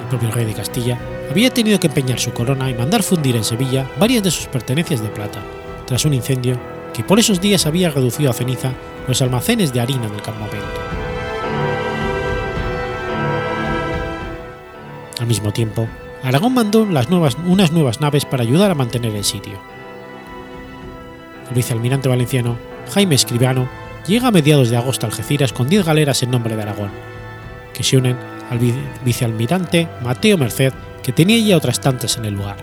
El 0.00 0.06
propio 0.08 0.30
rey 0.30 0.44
de 0.44 0.54
Castilla 0.54 0.98
había 1.30 1.50
tenido 1.50 1.80
que 1.80 1.86
empeñar 1.86 2.18
su 2.18 2.32
corona 2.32 2.70
y 2.70 2.74
mandar 2.74 3.02
fundir 3.02 3.36
en 3.36 3.44
Sevilla 3.44 3.88
varias 3.98 4.22
de 4.22 4.30
sus 4.30 4.46
pertenencias 4.46 5.02
de 5.02 5.08
plata, 5.08 5.40
tras 5.86 6.04
un 6.04 6.14
incendio 6.14 6.58
que 6.92 7.04
por 7.04 7.18
esos 7.18 7.40
días 7.40 7.66
había 7.66 7.90
reducido 7.90 8.30
a 8.30 8.34
ceniza 8.34 8.72
los 9.06 9.22
almacenes 9.22 9.72
de 9.72 9.80
harina 9.80 10.08
del 10.08 10.22
campamento. 10.22 10.99
Al 15.20 15.26
mismo 15.26 15.52
tiempo, 15.52 15.86
Aragón 16.22 16.54
mandó 16.54 16.80
unas 16.80 17.72
nuevas 17.72 18.00
naves 18.00 18.24
para 18.24 18.42
ayudar 18.42 18.70
a 18.70 18.74
mantener 18.74 19.14
el 19.14 19.24
sitio. 19.24 19.60
El 21.50 21.54
vicealmirante 21.54 22.08
valenciano, 22.08 22.56
Jaime 22.94 23.16
Escribano, 23.16 23.68
llega 24.06 24.28
a 24.28 24.32
mediados 24.32 24.70
de 24.70 24.78
agosto 24.78 25.04
a 25.04 25.10
Algeciras 25.10 25.52
con 25.52 25.68
10 25.68 25.84
galeras 25.84 26.22
en 26.22 26.30
nombre 26.30 26.56
de 26.56 26.62
Aragón, 26.62 26.90
que 27.74 27.84
se 27.84 27.98
unen 27.98 28.16
al 28.48 28.58
vicealmirante 29.04 29.88
Mateo 30.02 30.38
Merced, 30.38 30.72
que 31.02 31.12
tenía 31.12 31.38
ya 31.38 31.58
otras 31.58 31.80
tantas 31.80 32.16
en 32.16 32.24
el 32.24 32.34
lugar. 32.34 32.56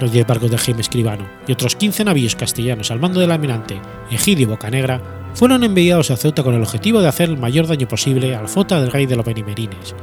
Los 0.00 0.12
10 0.12 0.26
barcos 0.26 0.50
de 0.50 0.58
Jaime 0.58 0.82
Escribano 0.82 1.26
y 1.46 1.52
otros 1.52 1.76
15 1.76 2.04
navíos 2.04 2.36
castellanos 2.36 2.90
al 2.90 3.00
mando 3.00 3.20
del 3.20 3.30
almirante 3.30 3.80
Egidio 4.10 4.48
Bocanegra 4.48 5.00
fueron 5.36 5.64
enviados 5.64 6.10
a 6.10 6.16
Ceuta 6.16 6.42
con 6.42 6.54
el 6.54 6.62
objetivo 6.62 7.02
de 7.02 7.08
hacer 7.08 7.28
el 7.28 7.36
mayor 7.36 7.66
daño 7.66 7.86
posible 7.86 8.34
a 8.34 8.40
la 8.40 8.48
flota 8.48 8.80
del 8.80 8.90
rey 8.90 9.04
de 9.04 9.16
los 9.16 9.26
Benimerines, 9.26 9.94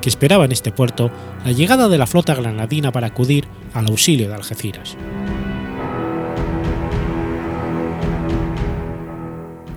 que 0.00 0.08
esperaba 0.08 0.46
en 0.46 0.52
este 0.52 0.72
puerto 0.72 1.10
la 1.44 1.52
llegada 1.52 1.88
de 1.88 1.98
la 1.98 2.06
flota 2.06 2.34
granadina 2.34 2.90
para 2.90 3.08
acudir 3.08 3.46
al 3.74 3.86
auxilio 3.86 4.28
de 4.28 4.34
Algeciras. 4.34 4.96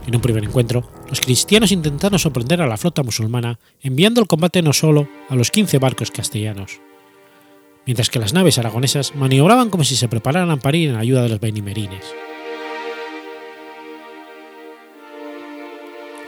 En 0.07 0.15
un 0.15 0.21
primer 0.21 0.45
encuentro, 0.45 0.89
los 1.09 1.19
cristianos 1.19 1.73
intentaron 1.73 2.17
sorprender 2.17 2.61
a 2.61 2.67
la 2.67 2.77
flota 2.77 3.03
musulmana 3.03 3.59
enviando 3.81 4.21
al 4.21 4.27
combate 4.27 4.61
no 4.61 4.71
solo 4.71 5.09
a 5.27 5.35
los 5.35 5.51
15 5.51 5.77
barcos 5.79 6.09
castellanos, 6.09 6.79
mientras 7.85 8.09
que 8.09 8.19
las 8.19 8.33
naves 8.33 8.57
aragonesas 8.57 9.13
maniobraban 9.13 9.69
como 9.69 9.83
si 9.83 9.97
se 9.97 10.07
prepararan 10.07 10.59
para 10.59 10.77
ir 10.77 10.89
en 10.89 10.95
ayuda 10.95 11.23
de 11.23 11.29
los 11.29 11.41
benimerines. 11.41 12.05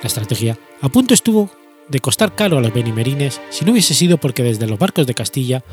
La 0.04 0.08
estrategia 0.08 0.58
a 0.82 0.90
punto 0.90 1.14
estuvo 1.14 1.50
de 1.88 2.02
costar 2.02 2.36
caro 2.36 2.58
a 2.58 2.62
los 2.62 2.74
benimerines 2.74 3.40
si 3.50 3.64
no 3.64 3.72
hubiese 3.72 3.94
sido 3.94 4.18
porque 4.18 4.44
desde 4.44 4.68
los 4.68 4.78
barcos 4.78 5.08
de 5.08 5.14
Castilla 5.14 5.64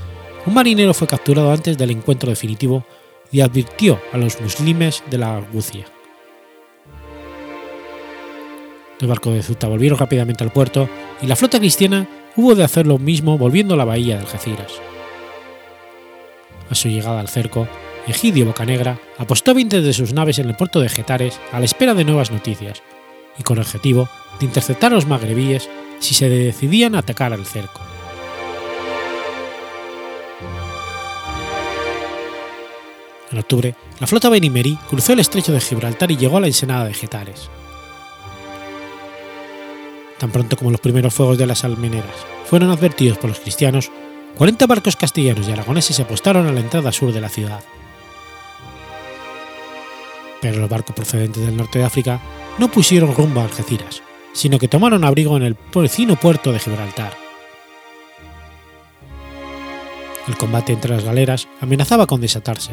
un 0.47 0.55
marinero 0.55 0.95
fue 0.95 1.09
capturado 1.09 1.51
antes 1.51 1.77
del 1.77 1.91
encuentro 1.91 2.31
definitivo 2.31 2.87
y 3.33 3.41
advirtió 3.41 4.01
a 4.13 4.19
los 4.19 4.41
muslimes 4.41 5.03
de 5.11 5.19
la 5.19 5.37
argucia. 5.37 5.85
Los 9.01 9.09
barcos 9.09 9.35
de 9.35 9.43
Ceuta 9.43 9.67
volvieron 9.67 9.99
rápidamente 9.99 10.45
al 10.45 10.53
puerto 10.53 10.89
y 11.21 11.27
la 11.27 11.35
flota 11.35 11.59
cristiana 11.59 12.09
hubo 12.37 12.55
de 12.55 12.63
hacer 12.63 12.87
lo 12.87 12.99
mismo 12.99 13.37
volviendo 13.37 13.75
a 13.75 13.77
la 13.77 13.85
bahía 13.85 14.15
de 14.15 14.21
Algeciras. 14.21 14.73
A 16.71 16.75
su 16.77 16.89
llegada 16.89 17.19
al 17.19 17.29
cerco, 17.29 17.67
Egidio 18.07 18.47
Bocanegra 18.47 19.01
apostó 19.19 19.55
20 19.55 19.81
de 19.81 19.93
sus 19.93 20.13
naves 20.13 20.39
en 20.39 20.49
el 20.49 20.55
puerto 20.55 20.81
de 20.81 20.89
Getares 20.89 21.41
a 21.51 21.59
la 21.59 21.65
espera 21.65 21.95
de 21.95 22.05
nuevas 22.05 22.31
noticias 22.31 22.81
y 23.41 23.43
con 23.43 23.57
el 23.57 23.63
objetivo 23.63 24.09
de 24.39 24.47
interceptar 24.47 24.93
a 24.93 24.95
los 24.95 25.07
magrebíes 25.07 25.69
si 25.99 26.15
se 26.15 26.29
decidían 26.29 26.95
a 26.95 26.99
atacar 26.99 27.33
al 27.33 27.47
cerco. 27.47 27.81
En 33.33 33.39
octubre, 33.39 33.75
la 33.99 34.07
flota 34.07 34.29
benimerí 34.29 34.79
cruzó 34.89 35.15
el 35.15 35.21
estrecho 35.21 35.53
de 35.53 35.61
Gibraltar 35.61 36.11
y 36.11 36.17
llegó 36.17 36.37
a 36.37 36.41
la 36.41 36.49
ensenada 36.49 36.85
de 36.85 36.95
Getares. 36.95 37.49
Tan 40.19 40.31
pronto 40.31 40.57
como 40.57 40.71
los 40.71 40.81
primeros 40.81 41.15
fuegos 41.15 41.39
de 41.39 41.47
las 41.47 41.65
almeneras 41.65 42.15
fueron 42.45 42.71
advertidos 42.71 43.17
por 43.17 43.31
los 43.31 43.41
cristianos, 43.41 43.91
40 44.37 44.67
barcos 44.67 44.97
castellanos 44.97 45.49
y 45.49 45.53
aragoneses 45.53 45.97
se 45.97 46.03
apostaron 46.03 46.47
a 46.47 46.53
la 46.53 46.61
entrada 46.61 46.93
sur 46.93 47.13
de 47.13 47.21
la 47.23 47.31
ciudad. 47.31 47.63
Pero 50.43 50.59
los 50.61 50.69
barcos 50.69 50.95
procedentes 50.95 51.45
del 51.45 51.57
norte 51.57 51.79
de 51.79 51.85
África 51.85 52.21
no 52.59 52.71
pusieron 52.71 53.15
rumbo 53.15 53.41
a 53.41 53.45
Algeciras, 53.45 54.03
sino 54.33 54.59
que 54.59 54.69
tomaron 54.69 55.05
abrigo 55.05 55.37
en 55.37 55.43
el 55.43 55.57
vecino 55.75 56.17
puerto 56.17 56.53
de 56.53 56.59
Gibraltar. 56.59 57.17
El 60.29 60.37
combate 60.37 60.73
entre 60.73 60.95
las 60.95 61.05
galeras 61.05 61.49
amenazaba 61.61 62.07
con 62.07 62.21
desatarse. 62.21 62.73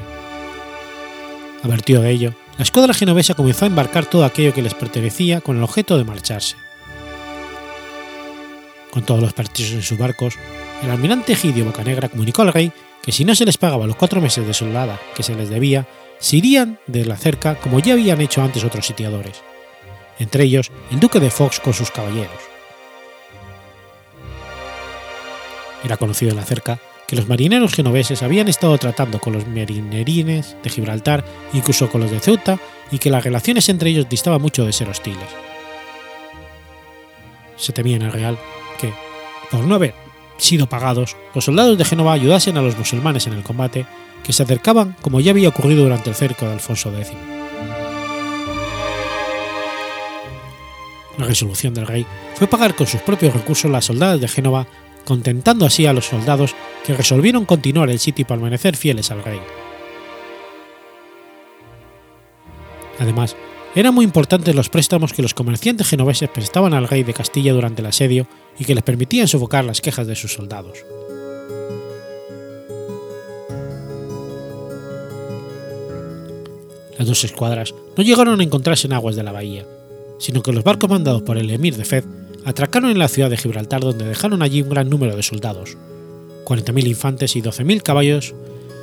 Avertido 1.63 2.01
de 2.01 2.11
ello, 2.11 2.33
la 2.57 2.63
escuadra 2.63 2.93
genovesa 2.93 3.33
comenzó 3.33 3.65
a 3.65 3.67
embarcar 3.67 4.05
todo 4.05 4.25
aquello 4.25 4.53
que 4.53 4.61
les 4.61 4.73
pertenecía 4.73 5.41
con 5.41 5.57
el 5.57 5.63
objeto 5.63 5.97
de 5.97 6.03
marcharse. 6.03 6.55
Con 8.91 9.03
todos 9.03 9.21
los 9.21 9.33
partidos 9.33 9.71
en 9.71 9.81
sus 9.81 9.97
barcos, 9.97 10.35
el 10.83 10.89
almirante 10.91 11.33
Egidio 11.33 11.65
Bocanegra 11.65 12.09
comunicó 12.09 12.43
al 12.43 12.53
rey 12.53 12.71
que 13.01 13.11
si 13.11 13.25
no 13.25 13.35
se 13.35 13.45
les 13.45 13.57
pagaba 13.57 13.87
los 13.87 13.95
cuatro 13.95 14.21
meses 14.21 14.45
de 14.45 14.53
soldada 14.53 14.99
que 15.15 15.23
se 15.23 15.35
les 15.35 15.49
debía, 15.49 15.87
se 16.19 16.37
irían 16.37 16.79
de 16.87 17.05
la 17.05 17.17
cerca 17.17 17.55
como 17.55 17.79
ya 17.79 17.93
habían 17.93 18.21
hecho 18.21 18.41
antes 18.41 18.63
otros 18.63 18.85
sitiadores, 18.85 19.41
entre 20.19 20.44
ellos 20.44 20.72
el 20.91 20.99
duque 20.99 21.19
de 21.19 21.31
Fox 21.31 21.60
con 21.60 21.73
sus 21.73 21.91
caballeros. 21.91 22.38
Era 25.84 25.98
conocido 25.98 26.31
en 26.31 26.38
la 26.38 26.45
cerca 26.45 26.80
que 27.07 27.15
los 27.15 27.27
marineros 27.27 27.73
genoveses 27.73 28.22
habían 28.22 28.49
estado 28.49 28.77
tratando 28.77 29.19
con 29.19 29.34
los 29.34 29.48
marinerines 29.48 30.57
de 30.61 30.69
Gibraltar, 30.69 31.23
incluso 31.53 31.89
con 31.89 32.02
los 32.02 32.11
de 32.11 32.19
Ceuta, 32.19 32.60
y 32.91 32.99
que 32.99 33.10
las 33.10 33.23
relaciones 33.23 33.69
entre 33.69 33.89
ellos 33.89 34.10
distaban 34.10 34.41
mucho 34.41 34.65
de 34.65 34.73
ser 34.73 34.89
hostiles. 34.89 35.30
Se 37.56 37.72
temía 37.72 37.95
en 37.95 38.02
el 38.02 38.11
Real 38.11 38.38
que, 38.80 38.94
por 39.49 39.61
no 39.61 39.76
haber 39.76 39.95
sido 40.38 40.68
pagados, 40.68 41.15
los 41.34 41.45
soldados 41.45 41.77
de 41.77 41.85
Génova 41.85 42.14
ayudasen 42.14 42.57
a 42.57 42.61
los 42.61 42.77
musulmanes 42.77 43.26
en 43.27 43.34
el 43.34 43.44
combate, 43.44 43.85
que 44.23 44.34
se 44.34 44.44
acercaban 44.44 44.95
como 45.02 45.22
ya 45.22 45.31
había 45.31 45.49
ocurrido 45.49 45.84
durante 45.84 46.10
el 46.10 46.15
cerco 46.15 46.45
de 46.45 46.53
Alfonso 46.53 46.91
X. 46.95 47.36
La 51.18 51.26
resolución 51.26 51.73
del 51.73 51.88
rey 51.88 52.06
fue 52.35 52.48
pagar 52.48 52.76
con 52.76 52.88
sus 52.88 53.02
propios 53.02 53.34
recursos 53.34 53.72
las 53.72 53.85
soldadas 53.85 54.22
de 54.22 54.27
Génova 54.27 54.68
contentando 55.03 55.65
así 55.65 55.85
a 55.85 55.94
los 55.94 56.06
soldados 56.06 56.53
que 56.85 56.94
resolvieron 56.94 57.45
continuar 57.45 57.89
el 57.89 57.99
sitio 57.99 58.23
y 58.23 58.26
permanecer 58.26 58.76
fieles 58.76 59.10
al 59.10 59.23
rey. 59.23 59.39
Además, 62.99 63.35
eran 63.73 63.94
muy 63.94 64.03
importantes 64.03 64.53
los 64.53 64.69
préstamos 64.69 65.14
que 65.14 65.22
los 65.22 65.34
comerciantes 65.34 65.88
genoveses 65.88 66.30
prestaban 66.30 66.73
al 66.73 66.88
rey 66.88 67.03
de 67.03 67.14
Castilla 67.14 67.53
durante 67.53 67.81
el 67.81 67.88
asedio 67.88 68.27
y 68.60 68.65
que 68.65 68.76
les 68.76 68.84
permitían 68.84 69.27
sofocar 69.27 69.64
las 69.64 69.81
quejas 69.81 70.07
de 70.07 70.15
sus 70.15 70.34
soldados. 70.34 70.80
Las 76.98 77.07
dos 77.07 77.23
escuadras 77.23 77.73
no 77.95 78.03
llegaron 78.03 78.39
a 78.39 78.44
encontrarse 78.44 78.88
en 78.88 78.94
aguas 78.94 79.15
de 79.15 79.23
la 79.23 79.31
bahía, 79.31 79.65
sino 80.19 80.41
que 80.41 80.52
los 80.52 80.64
barcos 80.64 80.89
mandados 80.89 81.22
por 81.22 81.38
el 81.38 81.49
emir 81.49 81.76
de 81.76 81.85
Fez 81.85 82.06
atracaron 82.45 82.91
en 82.91 82.99
la 82.99 83.07
ciudad 83.07 83.30
de 83.30 83.38
Gibraltar 83.38 83.81
donde 83.81 84.06
dejaron 84.06 84.41
allí 84.41 84.61
un 84.61 84.69
gran 84.69 84.89
número 84.89 85.15
de 85.15 85.23
soldados, 85.23 85.77
40.000 86.45 86.88
infantes 86.88 87.35
y 87.35 87.41
12.000 87.41 87.81
caballos, 87.81 88.34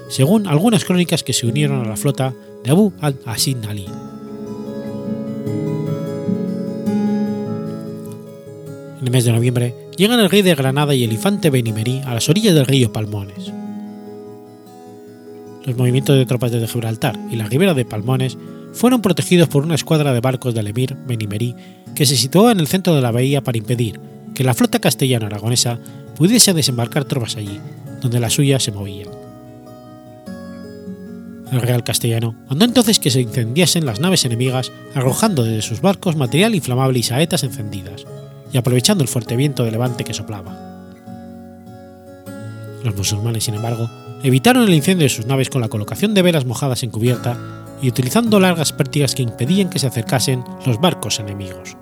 según 0.08 0.46
algunas 0.46 0.84
crónicas 0.84 1.24
que 1.24 1.32
se 1.32 1.46
unieron 1.46 1.80
a 1.84 1.88
la 1.88 1.96
flota 1.96 2.34
de 2.62 2.70
Abu 2.70 2.92
al-Asin 3.00 3.64
Ali. 3.64 3.86
En 9.00 9.06
el 9.08 9.10
mes 9.10 9.24
de 9.24 9.32
noviembre 9.32 9.74
llegan 9.96 10.20
el 10.20 10.30
rey 10.30 10.42
de 10.42 10.54
Granada 10.54 10.94
y 10.94 11.04
el 11.04 11.12
infante 11.12 11.50
Benimerí 11.50 12.00
a 12.04 12.14
las 12.14 12.28
orillas 12.28 12.54
del 12.54 12.66
río 12.66 12.92
Palmones. 12.92 13.52
Los 15.64 15.76
movimientos 15.76 16.16
de 16.16 16.26
tropas 16.26 16.52
desde 16.52 16.68
Gibraltar 16.68 17.18
y 17.30 17.36
la 17.36 17.46
ribera 17.46 17.72
de 17.74 17.84
Palmones 17.86 18.36
fueron 18.74 19.00
protegidos 19.00 19.48
por 19.48 19.64
una 19.64 19.76
escuadra 19.76 20.12
de 20.12 20.20
barcos 20.20 20.52
del 20.52 20.66
emir 20.66 20.96
Benimerí 21.06 21.54
que 21.94 22.06
se 22.06 22.16
situaba 22.16 22.52
en 22.52 22.60
el 22.60 22.66
centro 22.66 22.94
de 22.94 23.00
la 23.00 23.12
bahía 23.12 23.42
para 23.42 23.56
impedir 23.56 24.00
que 24.34 24.44
la 24.44 24.52
flota 24.52 24.80
castellano-aragonesa 24.80 25.78
pudiese 26.16 26.52
desembarcar 26.52 27.04
tropas 27.04 27.36
allí, 27.36 27.60
donde 28.02 28.20
las 28.20 28.34
suyas 28.34 28.62
se 28.62 28.72
movían. 28.72 29.08
El 31.52 31.62
Real 31.62 31.84
Castellano 31.84 32.34
mandó 32.48 32.64
entonces 32.64 32.98
que 32.98 33.10
se 33.10 33.20
incendiasen 33.20 33.86
las 33.86 34.00
naves 34.00 34.24
enemigas 34.24 34.72
arrojando 34.94 35.44
desde 35.44 35.62
sus 35.62 35.80
barcos 35.80 36.16
material 36.16 36.56
inflamable 36.56 36.98
y 36.98 37.04
saetas 37.04 37.44
encendidas, 37.44 38.04
y 38.52 38.56
aprovechando 38.56 39.02
el 39.02 39.08
fuerte 39.08 39.36
viento 39.36 39.64
de 39.64 39.70
levante 39.70 40.02
que 40.02 40.14
soplaba. 40.14 40.74
Los 42.82 42.96
musulmanes, 42.96 43.44
sin 43.44 43.54
embargo, 43.54 43.88
evitaron 44.24 44.64
el 44.64 44.74
incendio 44.74 45.04
de 45.04 45.10
sus 45.10 45.26
naves 45.26 45.48
con 45.48 45.60
la 45.60 45.68
colocación 45.68 46.12
de 46.12 46.22
velas 46.22 46.44
mojadas 46.44 46.82
en 46.82 46.90
cubierta 46.90 47.63
y 47.84 47.88
utilizando 47.88 48.40
largas 48.40 48.72
pértigas 48.72 49.14
que 49.14 49.22
impedían 49.22 49.68
que 49.68 49.78
se 49.78 49.86
acercasen 49.86 50.42
los 50.64 50.80
barcos 50.80 51.20
enemigos. 51.20 51.76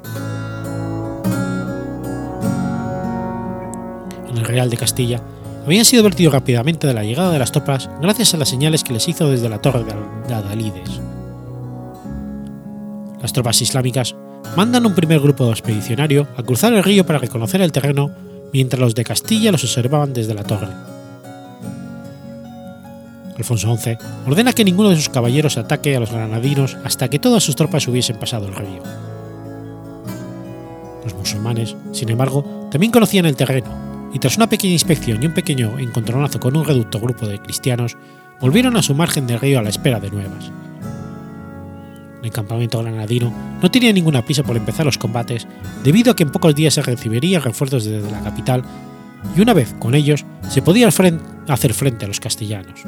En 4.29 4.37
el 4.37 4.45
Real 4.45 4.69
de 4.69 4.77
Castilla 4.77 5.21
habían 5.65 5.85
sido 5.85 6.03
advertidos 6.03 6.35
rápidamente 6.35 6.89
de 6.89 6.95
la 6.95 7.05
llegada 7.05 7.31
de 7.31 7.39
las 7.39 7.53
tropas 7.53 7.89
gracias 8.01 8.35
a 8.35 8.37
las 8.37 8.49
señales 8.49 8.83
que 8.83 8.93
les 8.93 9.07
hizo 9.07 9.31
desde 9.31 9.49
la 9.49 9.61
torre 9.61 9.85
de 10.27 10.35
Adalides. 10.35 11.01
Las 13.21 13.33
tropas 13.33 13.63
islámicas 13.63 14.17
mandan 14.57 14.85
un 14.85 14.97
primer 14.97 15.21
grupo 15.21 15.49
expedicionario 15.51 16.27
a 16.37 16.43
cruzar 16.43 16.73
el 16.73 16.83
río 16.83 17.07
para 17.07 17.21
reconocer 17.21 17.63
el 17.63 17.71
terreno 17.71 18.11
mientras 18.53 18.81
los 18.81 18.97
de 18.97 19.05
Castilla 19.05 19.53
los 19.53 19.63
observaban 19.63 20.13
desde 20.13 20.35
la 20.35 20.43
torre. 20.43 20.92
Alfonso 23.43 23.77
XI 23.77 23.99
ordena 24.25 24.53
que 24.53 24.65
ninguno 24.65 24.91
de 24.91 24.97
sus 24.97 25.09
caballeros 25.09 25.59
ataque 25.59 25.97
a 25.97 26.01
los 26.01 26.13
granadinos 26.13 26.77
hasta 26.85 27.09
que 27.09 27.19
todas 27.19 27.43
sus 27.43 27.57
tropas 27.57 27.89
hubiesen 27.89 28.17
pasado 28.17 28.47
el 28.47 28.55
río. 28.55 28.83
Los 31.05 31.15
musulmanes, 31.15 31.77
sin 31.91 32.09
embargo, 32.09 32.69
también 32.71 32.93
conocían 32.93 33.27
el 33.27 33.37
terreno 33.37 34.11
y 34.15 34.21
tras 34.21 34.37
una 34.37 34.49
pequeña 34.49 34.75
inspección 34.75 35.21
y 35.23 35.27
un 35.27 35.35
pequeño 35.35 35.79
encontronazo 35.79 36.39
con 36.39 36.57
un 36.57 36.65
reducto 36.65 37.01
grupo 37.01 37.27
de 37.27 37.41
cristianos, 37.41 37.97
volvieron 38.41 38.77
a 38.77 38.83
su 38.83 38.95
margen 38.95 39.27
del 39.27 39.41
río 39.41 39.59
a 39.59 39.63
la 39.63 39.71
espera 39.71 39.99
de 39.99 40.11
nuevas. 40.11 40.53
El 42.23 42.31
campamento 42.31 42.81
granadino 42.81 43.33
no 43.61 43.71
tenía 43.71 43.93
ninguna 43.93 44.25
prisa 44.25 44.45
por 44.45 44.57
empezar 44.57 44.87
los 44.87 44.99
combates 44.99 45.49
debido 45.83 46.13
a 46.13 46.17
que 46.17 46.23
en 46.23 46.31
pocos 46.31 46.55
días 46.55 46.75
se 46.75 46.83
recibirían 46.83 47.43
refuerzos 47.43 47.85
desde 47.85 48.09
la 48.09 48.21
capital 48.21 48.63
y 49.37 49.41
una 49.41 49.55
vez 49.55 49.75
con 49.79 49.95
ellos 49.95 50.25
se 50.49 50.63
podía 50.63 50.89
hacer 50.89 51.75
frente 51.75 52.05
a 52.05 52.09
los 52.09 52.21
castellanos. 52.21 52.81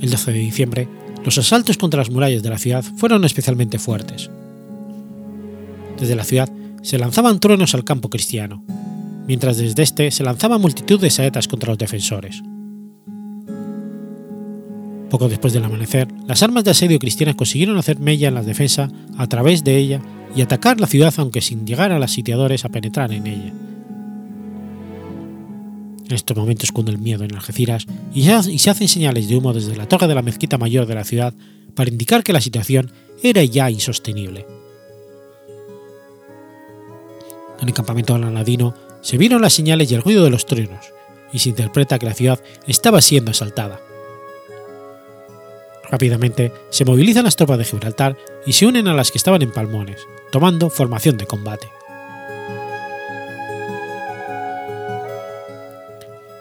El 0.00 0.10
12 0.10 0.32
de 0.32 0.38
diciembre, 0.38 0.88
los 1.24 1.38
asaltos 1.38 1.78
contra 1.78 1.98
las 1.98 2.10
murallas 2.10 2.42
de 2.42 2.50
la 2.50 2.58
ciudad 2.58 2.84
fueron 2.84 3.24
especialmente 3.24 3.78
fuertes. 3.78 4.30
Desde 5.98 6.14
la 6.14 6.24
ciudad 6.24 6.50
se 6.82 6.98
lanzaban 6.98 7.40
truenos 7.40 7.74
al 7.74 7.84
campo 7.84 8.10
cristiano, 8.10 8.62
mientras 9.26 9.56
desde 9.56 9.82
este 9.82 10.10
se 10.10 10.22
lanzaba 10.22 10.58
multitud 10.58 11.00
de 11.00 11.10
saetas 11.10 11.48
contra 11.48 11.70
los 11.70 11.78
defensores. 11.78 12.42
Poco 15.10 15.28
después 15.28 15.52
del 15.52 15.64
amanecer, 15.64 16.08
las 16.26 16.42
armas 16.42 16.64
de 16.64 16.72
asedio 16.72 16.98
cristianas 16.98 17.36
consiguieron 17.36 17.78
hacer 17.78 17.98
mella 17.98 18.28
en 18.28 18.34
la 18.34 18.42
defensa 18.42 18.90
a 19.16 19.26
través 19.28 19.64
de 19.64 19.76
ella 19.76 20.00
y 20.34 20.42
atacar 20.42 20.80
la 20.80 20.86
ciudad 20.86 21.14
aunque 21.16 21.40
sin 21.40 21.66
llegar 21.66 21.92
a 21.92 21.98
los 21.98 22.10
sitiadores 22.10 22.64
a 22.64 22.68
penetrar 22.68 23.12
en 23.12 23.26
ella. 23.26 23.52
En 26.06 26.14
estos 26.14 26.36
momentos 26.36 26.70
cunde 26.70 26.92
el 26.92 26.98
miedo 26.98 27.24
en 27.24 27.34
Algeciras 27.34 27.86
y, 28.14 28.22
se 28.58 28.70
hacen 28.70 28.88
señales 28.88 29.28
de 29.28 29.36
humo 29.36 29.52
desde 29.52 29.76
la 29.76 29.88
torre 29.88 30.06
de 30.06 30.14
la 30.14 30.22
mezquita 30.22 30.56
mayor 30.56 30.86
de 30.86 30.94
la 30.94 31.04
ciudad 31.04 31.34
para 31.74 31.90
indicar 31.90 32.22
que 32.22 32.32
la 32.32 32.40
situación 32.40 32.92
era 33.22 33.42
ya 33.42 33.70
insostenible. 33.70 34.46
En 37.60 37.68
el 37.68 37.74
campamento 37.74 38.14
granadino 38.14 38.74
se 39.00 39.18
vieron 39.18 39.42
las 39.42 39.52
señales 39.52 39.90
y 39.90 39.94
el 39.94 40.02
ruido 40.02 40.22
de 40.22 40.30
los 40.30 40.46
truenos, 40.46 40.92
y 41.32 41.38
se 41.40 41.48
interpreta 41.48 41.98
que 41.98 42.06
la 42.06 42.14
ciudad 42.14 42.40
estaba 42.66 43.00
siendo 43.00 43.32
asaltada. 43.32 43.80
Rápidamente 45.90 46.52
se 46.70 46.84
movilizan 46.84 47.24
las 47.24 47.36
tropas 47.36 47.58
de 47.58 47.64
Gibraltar 47.64 48.16
y 48.44 48.52
se 48.52 48.66
unen 48.66 48.88
a 48.88 48.94
las 48.94 49.10
que 49.10 49.18
estaban 49.18 49.42
en 49.42 49.52
Palmones, 49.52 50.06
tomando 50.30 50.70
formación 50.70 51.16
de 51.16 51.26
combate. 51.26 51.68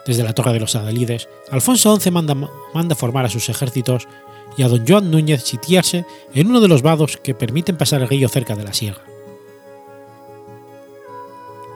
Desde 0.05 0.23
la 0.23 0.33
Torre 0.33 0.53
de 0.53 0.59
los 0.59 0.75
Adalides, 0.75 1.27
Alfonso 1.49 1.99
XI 1.99 2.11
manda, 2.11 2.95
formar 2.95 3.25
a 3.25 3.29
sus 3.29 3.49
ejércitos 3.49 4.07
y 4.55 4.61
a 4.61 4.67
don 4.67 4.85
Joan 4.87 5.09
Núñez 5.09 5.43
sitiarse 5.43 6.05
en 6.33 6.47
uno 6.47 6.61
de 6.61 6.67
los 6.67 6.83
vados 6.83 7.17
que 7.17 7.33
permiten 7.33 7.77
pasar 7.77 8.01
el 8.01 8.07
río 8.07 8.29
cerca 8.29 8.55
de 8.55 8.63
la 8.63 8.73
sierra. 8.73 9.01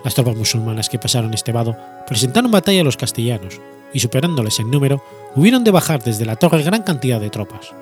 Las 0.03 0.13
tropas 0.13 0.35
musulmanas 0.35 0.89
que 0.89 0.99
pasaron 0.99 1.33
este 1.33 1.51
vado 1.51 1.75
presentaron 2.07 2.51
batalla 2.51 2.81
a 2.81 2.83
los 2.83 2.97
castellanos 2.97 3.59
y 3.93 3.99
superándoles 3.99 4.59
en 4.59 4.69
número, 4.71 5.03
hubieron 5.35 5.63
de 5.63 5.71
bajar 5.71 6.03
desde 6.03 6.25
la 6.25 6.35
torre 6.35 6.63
gran 6.63 6.83
cantidad 6.83 7.19
de 7.19 7.29
tropas. 7.29 7.73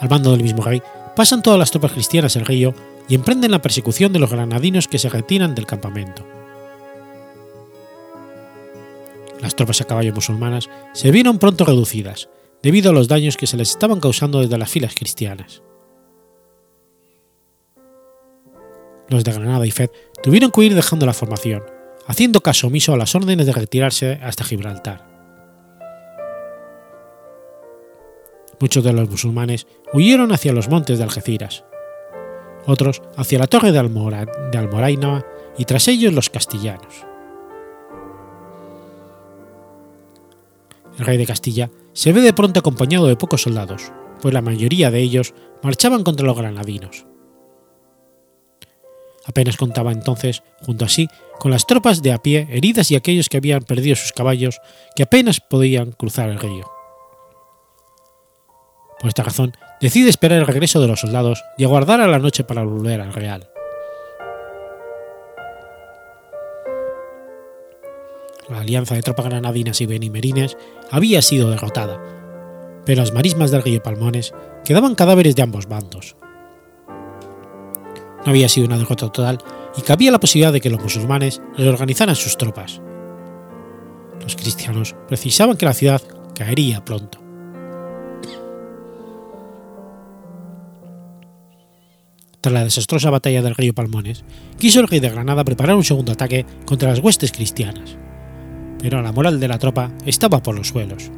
Al 0.00 0.08
mando 0.08 0.32
del 0.32 0.42
mismo 0.42 0.62
rey, 0.62 0.82
pasan 1.14 1.42
todas 1.42 1.58
las 1.58 1.70
tropas 1.70 1.92
cristianas 1.92 2.36
el 2.36 2.46
río 2.46 2.74
y 3.08 3.14
emprenden 3.14 3.50
la 3.50 3.62
persecución 3.62 4.12
de 4.12 4.18
los 4.18 4.30
granadinos 4.30 4.88
que 4.88 4.98
se 4.98 5.08
retiran 5.08 5.54
del 5.54 5.66
campamento. 5.66 6.26
Las 9.40 9.56
tropas 9.56 9.80
a 9.80 9.84
caballo 9.84 10.12
musulmanas 10.12 10.70
se 10.92 11.10
vieron 11.10 11.38
pronto 11.38 11.64
reducidas, 11.64 12.28
debido 12.62 12.90
a 12.90 12.92
los 12.92 13.08
daños 13.08 13.36
que 13.36 13.48
se 13.48 13.56
les 13.56 13.70
estaban 13.70 14.00
causando 14.00 14.40
desde 14.40 14.56
las 14.56 14.70
filas 14.70 14.94
cristianas. 14.94 15.62
Los 19.08 19.24
de 19.24 19.32
Granada 19.32 19.66
y 19.66 19.70
Fez 19.70 19.90
tuvieron 20.22 20.50
que 20.50 20.60
huir 20.60 20.74
dejando 20.74 21.06
la 21.06 21.12
formación, 21.12 21.62
haciendo 22.06 22.40
caso 22.40 22.66
omiso 22.66 22.92
a 22.92 22.96
las 22.96 23.14
órdenes 23.14 23.46
de 23.46 23.52
retirarse 23.52 24.20
hasta 24.22 24.44
Gibraltar. 24.44 25.06
Muchos 28.60 28.84
de 28.84 28.92
los 28.92 29.10
musulmanes 29.10 29.66
huyeron 29.92 30.32
hacia 30.32 30.52
los 30.52 30.68
montes 30.68 30.98
de 30.98 31.04
Algeciras, 31.04 31.64
otros 32.66 33.02
hacia 33.16 33.38
la 33.38 33.48
torre 33.48 33.72
de, 33.72 33.78
Almora, 33.78 34.26
Almoraina 34.54 35.24
y 35.58 35.64
tras 35.64 35.88
ellos 35.88 36.12
los 36.12 36.30
castellanos. 36.30 37.04
El 40.98 41.06
rey 41.06 41.16
de 41.16 41.26
Castilla 41.26 41.70
se 41.92 42.12
ve 42.12 42.20
de 42.20 42.32
pronto 42.32 42.60
acompañado 42.60 43.06
de 43.06 43.16
pocos 43.16 43.42
soldados, 43.42 43.90
pues 44.20 44.32
la 44.32 44.42
mayoría 44.42 44.90
de 44.90 45.00
ellos 45.00 45.34
marchaban 45.62 46.04
contra 46.04 46.26
los 46.26 46.36
granadinos. 46.36 47.06
Apenas 49.26 49.56
contaba 49.56 49.92
entonces, 49.92 50.42
junto 50.60 50.84
a 50.84 50.88
sí, 50.88 51.08
con 51.38 51.50
las 51.50 51.66
tropas 51.66 52.02
de 52.02 52.12
a 52.12 52.18
pie 52.18 52.48
heridas 52.50 52.90
y 52.90 52.96
aquellos 52.96 53.28
que 53.28 53.36
habían 53.36 53.62
perdido 53.62 53.96
sus 53.96 54.12
caballos, 54.12 54.60
que 54.96 55.04
apenas 55.04 55.40
podían 55.40 55.92
cruzar 55.92 56.28
el 56.28 56.38
río. 56.38 56.70
Por 58.98 59.08
esta 59.08 59.22
razón, 59.24 59.52
decide 59.80 60.10
esperar 60.10 60.38
el 60.38 60.46
regreso 60.46 60.80
de 60.80 60.88
los 60.88 61.00
soldados 61.00 61.42
y 61.58 61.64
aguardar 61.64 62.00
a 62.00 62.06
la 62.06 62.18
noche 62.18 62.44
para 62.44 62.62
volver 62.62 63.00
al 63.00 63.12
Real. 63.12 63.48
La 68.48 68.60
alianza 68.60 68.94
de 68.94 69.02
tropas 69.02 69.26
granadinas 69.26 69.80
y 69.80 69.86
benimerines 69.86 70.56
había 70.90 71.22
sido 71.22 71.50
derrotada, 71.50 72.00
pero 72.84 73.00
las 73.00 73.12
marismas 73.12 73.50
del 73.50 73.62
río 73.62 73.82
Palmones 73.82 74.34
quedaban 74.64 74.94
cadáveres 74.94 75.34
de 75.34 75.42
ambos 75.42 75.66
bandos. 75.66 76.16
No 78.24 78.30
había 78.30 78.48
sido 78.48 78.66
una 78.66 78.78
derrota 78.78 79.10
total 79.10 79.38
y 79.76 79.82
cabía 79.82 80.10
la 80.10 80.20
posibilidad 80.20 80.52
de 80.52 80.60
que 80.60 80.70
los 80.70 80.82
musulmanes 80.82 81.40
reorganizaran 81.56 82.14
sus 82.14 82.36
tropas. 82.36 82.80
Los 84.20 84.36
cristianos 84.36 84.94
precisaban 85.08 85.56
que 85.56 85.66
la 85.66 85.74
ciudad 85.74 86.00
caería 86.34 86.84
pronto. 86.84 87.18
Tras 92.40 92.52
la 92.52 92.64
desastrosa 92.64 93.10
batalla 93.10 93.40
del 93.40 93.54
río 93.54 93.72
Palmones, 93.72 94.24
quiso 94.58 94.80
el 94.80 94.88
rey 94.88 94.98
de 94.98 95.10
Granada 95.10 95.44
preparar 95.44 95.76
un 95.76 95.84
segundo 95.84 96.12
ataque 96.12 96.44
contra 96.64 96.90
las 96.90 96.98
huestes 96.98 97.30
cristianas, 97.30 97.96
pero 98.80 99.00
la 99.00 99.12
moral 99.12 99.38
de 99.38 99.46
la 99.46 99.58
tropa 99.58 99.92
estaba 100.04 100.42
por 100.42 100.56
los 100.56 100.68
suelos. 100.68 101.10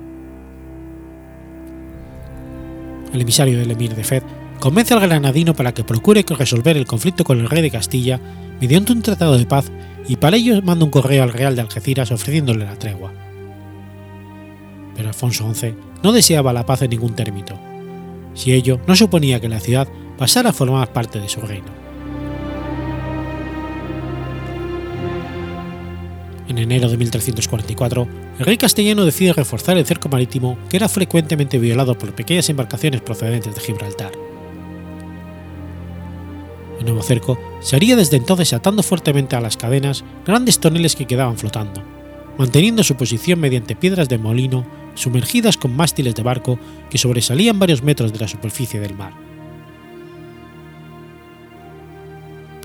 El 3.12 3.20
emisario 3.22 3.58
del 3.58 3.70
emir 3.70 3.94
de 3.94 4.04
Fed 4.04 4.22
convence 4.60 4.94
al 4.94 5.00
granadino 5.00 5.54
para 5.54 5.72
que 5.72 5.84
procure 5.84 6.24
resolver 6.28 6.76
el 6.76 6.86
conflicto 6.86 7.24
con 7.24 7.40
el 7.40 7.48
rey 7.48 7.62
de 7.62 7.70
Castilla 7.70 8.20
mediante 8.60 8.92
un 8.92 9.02
tratado 9.02 9.36
de 9.36 9.46
paz 9.46 9.70
y 10.08 10.16
para 10.16 10.36
ello 10.36 10.60
manda 10.62 10.84
un 10.84 10.90
correo 10.90 11.22
al 11.22 11.32
real 11.32 11.56
de 11.56 11.62
Algeciras 11.62 12.10
ofreciéndole 12.10 12.64
la 12.64 12.78
tregua. 12.78 13.12
Pero 14.96 15.08
Alfonso 15.08 15.52
XI 15.52 15.74
no 16.02 16.12
deseaba 16.12 16.52
la 16.52 16.66
paz 16.66 16.82
en 16.82 16.90
ningún 16.90 17.14
término, 17.14 17.58
si 18.34 18.52
ello 18.52 18.80
no 18.86 18.94
suponía 18.94 19.40
que 19.40 19.48
la 19.48 19.60
ciudad 19.60 19.88
pasara 20.18 20.50
a 20.50 20.52
formar 20.52 20.92
parte 20.92 21.20
de 21.20 21.28
su 21.28 21.40
reino. 21.40 21.84
En 26.48 26.58
enero 26.58 26.88
de 26.88 26.96
1344, 26.96 28.06
el 28.38 28.44
rey 28.44 28.56
castellano 28.56 29.04
decide 29.04 29.32
reforzar 29.32 29.76
el 29.76 29.86
cerco 29.86 30.08
marítimo 30.08 30.58
que 30.68 30.76
era 30.76 30.88
frecuentemente 30.88 31.58
violado 31.58 31.98
por 31.98 32.14
pequeñas 32.14 32.48
embarcaciones 32.48 33.00
procedentes 33.00 33.54
de 33.54 33.60
Gibraltar. 33.60 34.12
El 36.78 36.86
nuevo 36.86 37.02
cerco 37.02 37.38
se 37.60 37.76
haría 37.76 37.96
desde 37.96 38.16
entonces 38.16 38.52
atando 38.52 38.82
fuertemente 38.82 39.36
a 39.36 39.40
las 39.40 39.56
cadenas 39.56 40.04
grandes 40.26 40.58
toneles 40.58 40.96
que 40.96 41.06
quedaban 41.06 41.38
flotando, 41.38 41.82
manteniendo 42.38 42.82
su 42.82 42.96
posición 42.96 43.40
mediante 43.40 43.76
piedras 43.76 44.08
de 44.08 44.18
molino 44.18 44.66
sumergidas 44.94 45.56
con 45.56 45.74
mástiles 45.74 46.14
de 46.14 46.22
barco 46.22 46.58
que 46.90 46.98
sobresalían 46.98 47.58
varios 47.58 47.82
metros 47.82 48.12
de 48.12 48.18
la 48.18 48.28
superficie 48.28 48.80
del 48.80 48.96
mar. 48.96 49.12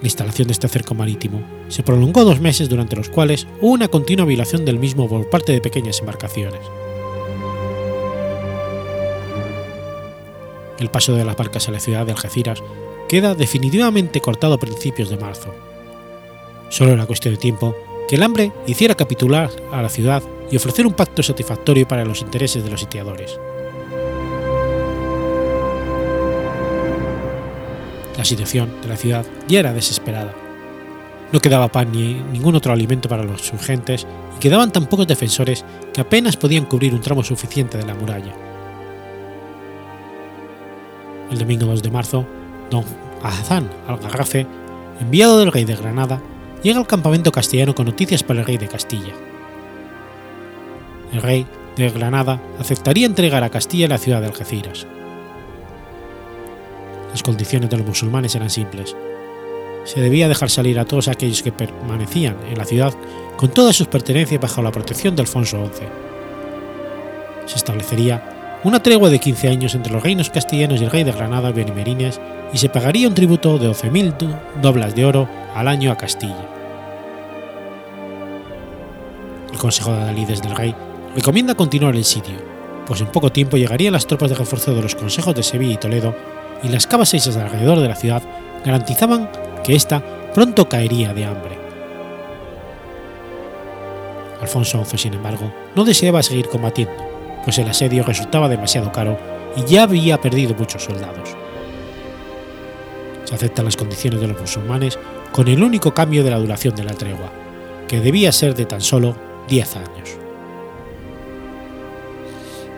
La 0.02 0.06
instalación 0.08 0.48
de 0.48 0.54
este 0.54 0.70
cerco 0.70 0.96
marítimo 0.96 1.42
se 1.68 1.84
prolongó 1.84 2.24
dos 2.24 2.40
meses 2.40 2.70
durante 2.70 2.96
los 2.96 3.10
cuales 3.10 3.48
hubo 3.60 3.74
una 3.74 3.90
continua 3.90 4.26
violación 4.26 4.64
del 4.64 4.80
mismo 4.80 5.10
por 5.10 5.30
parte 5.30 5.52
de 5.52 5.60
pequeñas 5.60 6.00
embarcaciones. 6.00 6.62
El 10.80 10.90
paso 10.90 11.14
de 11.14 11.26
las 11.26 11.36
barcas 11.36 11.68
a 11.68 11.74
la 11.74 11.82
ciudad 11.82 12.06
de 12.06 12.14
Algeciras 12.14 12.64
queda 13.10 13.34
definitivamente 13.34 14.22
cortado 14.22 14.54
a 14.54 14.60
principios 14.60 15.10
de 15.10 15.18
marzo. 15.18 15.54
Solo 16.70 16.94
era 16.94 17.08
cuestión 17.08 17.34
de 17.34 17.40
tiempo 17.40 17.76
que 18.08 18.16
el 18.16 18.24
hambre 18.24 18.52
hiciera 18.68 18.96
capitular 18.96 19.50
a 19.72 19.82
la 19.82 19.90
ciudad 19.90 20.22
y 20.52 20.56
ofrecer 20.56 20.86
un 20.86 20.94
pacto 20.94 21.24
satisfactorio 21.24 21.88
para 21.88 22.06
los 22.06 22.22
intereses 22.22 22.64
de 22.64 22.70
los 22.70 22.80
sitiadores. 22.80 23.38
La 28.16 28.26
situación 28.26 28.70
de 28.82 28.88
la 28.88 28.98
ciudad 28.98 29.26
ya 29.48 29.60
era 29.60 29.74
desesperada. 29.74 30.36
No 31.32 31.40
quedaba 31.40 31.72
pan 31.72 31.92
ni 31.92 32.14
ningún 32.14 32.56
otro 32.56 32.74
alimento 32.74 33.10
para 33.10 33.24
los 33.24 33.52
urgentes 33.54 34.06
y 34.38 34.40
quedaban 34.40 34.72
tan 34.72 34.86
pocos 34.86 35.08
defensores 35.08 35.66
que 35.94 36.02
apenas 36.02 36.38
podían 36.38 36.66
cubrir 36.66 36.94
un 36.94 37.02
tramo 37.02 37.24
suficiente 37.24 37.78
de 37.78 37.86
la 37.86 37.96
muralla. 37.96 38.36
El 41.32 41.38
domingo 41.38 41.66
2 41.66 41.82
de 41.82 41.92
marzo, 41.92 42.26
don 42.70 42.84
Hazán 43.24 43.70
al-Garrafe, 43.88 44.48
enviado 45.00 45.40
del 45.40 45.52
rey 45.52 45.66
de 45.66 45.76
Granada, 45.76 46.22
llega 46.64 46.80
al 46.80 46.88
campamento 46.88 47.32
castellano 47.32 47.76
con 47.76 47.86
noticias 47.86 48.24
para 48.24 48.42
el 48.42 48.46
rey 48.46 48.58
de 48.58 48.68
Castilla. 48.68 49.14
El 51.14 51.22
rey 51.22 51.46
de 51.76 51.90
Granada 51.90 52.42
aceptaría 52.60 53.06
entregar 53.06 53.44
a 53.44 53.50
Castilla 53.50 53.88
la 53.88 53.98
ciudad 53.98 54.22
de 54.22 54.28
Algeciras. 54.28 54.86
Las 57.12 57.24
condiciones 57.24 57.70
de 57.70 57.78
los 57.78 57.88
musulmanes 57.88 58.36
eran 58.36 58.50
simples. 58.50 58.96
Se 59.86 60.02
debía 60.02 60.28
dejar 60.28 60.50
salir 60.50 60.78
a 60.78 60.86
todos 60.86 61.08
aquellos 61.08 61.42
que 61.42 61.52
permanecían 61.52 62.36
en 62.50 62.58
la 62.58 62.66
ciudad 62.66 62.94
con 63.38 63.50
todas 63.50 63.76
sus 63.76 63.88
pertenencias 63.88 64.40
bajo 64.40 64.62
la 64.62 64.72
protección 64.72 65.16
de 65.16 65.22
Alfonso 65.22 65.66
XI. 65.74 65.86
Se 67.48 67.56
establecería 67.56 68.60
una 68.64 68.84
tregua 68.84 69.10
de 69.10 69.20
15 69.20 69.48
años 69.48 69.74
entre 69.74 69.94
los 69.94 70.04
reinos 70.04 70.30
castellanos 70.30 70.82
y 70.82 70.84
el 70.84 70.92
rey 70.92 71.04
de 71.04 71.14
Granada 71.14 71.52
Benimerines 71.52 72.20
y 72.54 72.58
se 72.58 72.70
pagaría 72.70 73.08
un 73.08 73.14
tributo 73.14 73.58
de 73.58 73.70
12.000 73.70 74.62
doblas 74.62 74.96
de 74.96 75.06
oro 75.06 75.30
al 75.56 75.68
año 75.68 75.92
a 75.92 75.98
Castilla. 75.98 76.48
El 79.52 79.58
Consejo 79.58 79.92
de 79.92 80.02
Adalides 80.02 80.42
del 80.42 80.56
rey 80.56 80.76
recomienda 81.16 81.56
continuar 81.56 81.96
el 81.96 82.06
sitio, 82.06 82.36
pues 82.86 83.02
en 83.02 83.08
poco 83.08 83.32
tiempo 83.32 83.58
llegarían 83.58 83.94
las 83.94 84.08
tropas 84.08 84.30
de 84.30 84.36
refuerzo 84.36 84.74
de 84.74 84.82
los 84.82 84.96
consejos 84.96 85.36
de 85.36 85.44
Sevilla 85.44 85.74
y 85.74 85.78
Toledo 85.78 86.16
y 86.64 86.70
las 86.70 86.88
cavas 86.88 87.14
hechas 87.14 87.38
alrededor 87.38 87.80
de 87.80 87.88
la 87.88 87.96
ciudad 87.96 88.24
garantizaban 88.66 89.30
que 89.64 89.76
ésta 89.76 90.04
pronto 90.34 90.68
caería 90.68 91.14
de 91.14 91.26
hambre. 91.26 91.58
Alfonso 94.42 94.84
XI, 94.86 94.98
sin 94.98 95.14
embargo, 95.14 95.52
no 95.76 95.84
deseaba 95.84 96.24
seguir 96.24 96.48
combatiendo, 96.48 96.94
pues 97.44 97.58
el 97.58 97.68
asedio 97.68 98.04
resultaba 98.04 98.48
demasiado 98.48 98.92
caro 98.92 99.18
y 99.56 99.66
ya 99.66 99.84
había 99.84 100.22
perdido 100.22 100.56
muchos 100.56 100.84
soldados. 100.84 101.36
Se 103.30 103.36
aceptan 103.36 103.66
las 103.66 103.78
condiciones 103.78 104.20
de 104.20 104.28
los 104.28 104.42
musulmanes 104.42 104.98
con 105.32 105.48
el 105.48 105.62
único 105.62 105.94
cambio 105.94 106.24
de 106.24 106.32
la 106.32 106.40
duración 106.40 106.76
de 106.76 106.84
la 106.84 106.96
tregua, 106.96 107.32
que 107.88 108.00
debía 108.00 108.32
ser 108.32 108.56
de 108.56 108.66
tan 108.66 108.82
solo 108.82 109.16
10 109.48 109.76
años. 109.76 110.10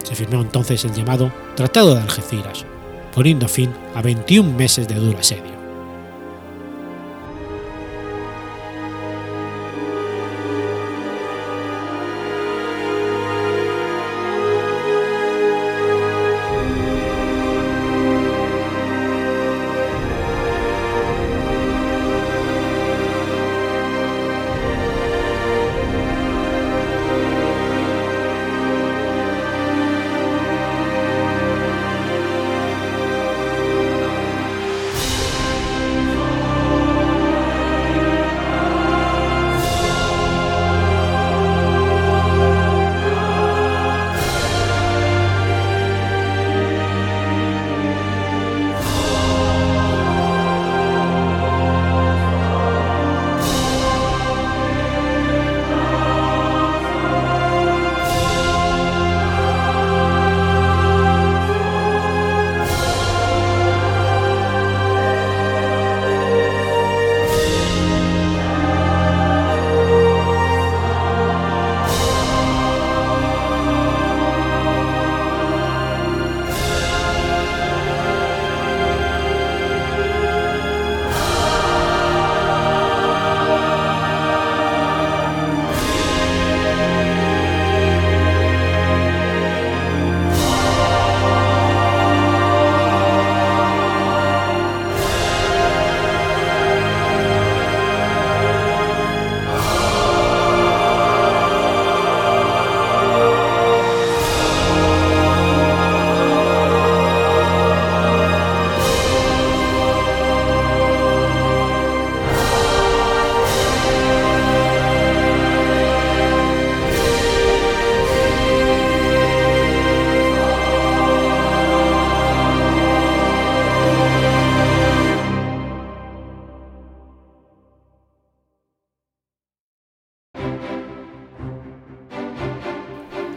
Se 0.03 0.13
firmó 0.13 0.41
entonces 0.41 0.83
el 0.83 0.91
llamado 0.91 1.31
Tratado 1.55 1.95
de 1.95 2.01
Algeciras, 2.01 2.65
poniendo 3.15 3.47
fin 3.47 3.71
a 3.95 4.01
21 4.01 4.51
meses 4.51 4.89
de 4.89 4.95
duro 4.95 5.19
asedio. 5.19 5.60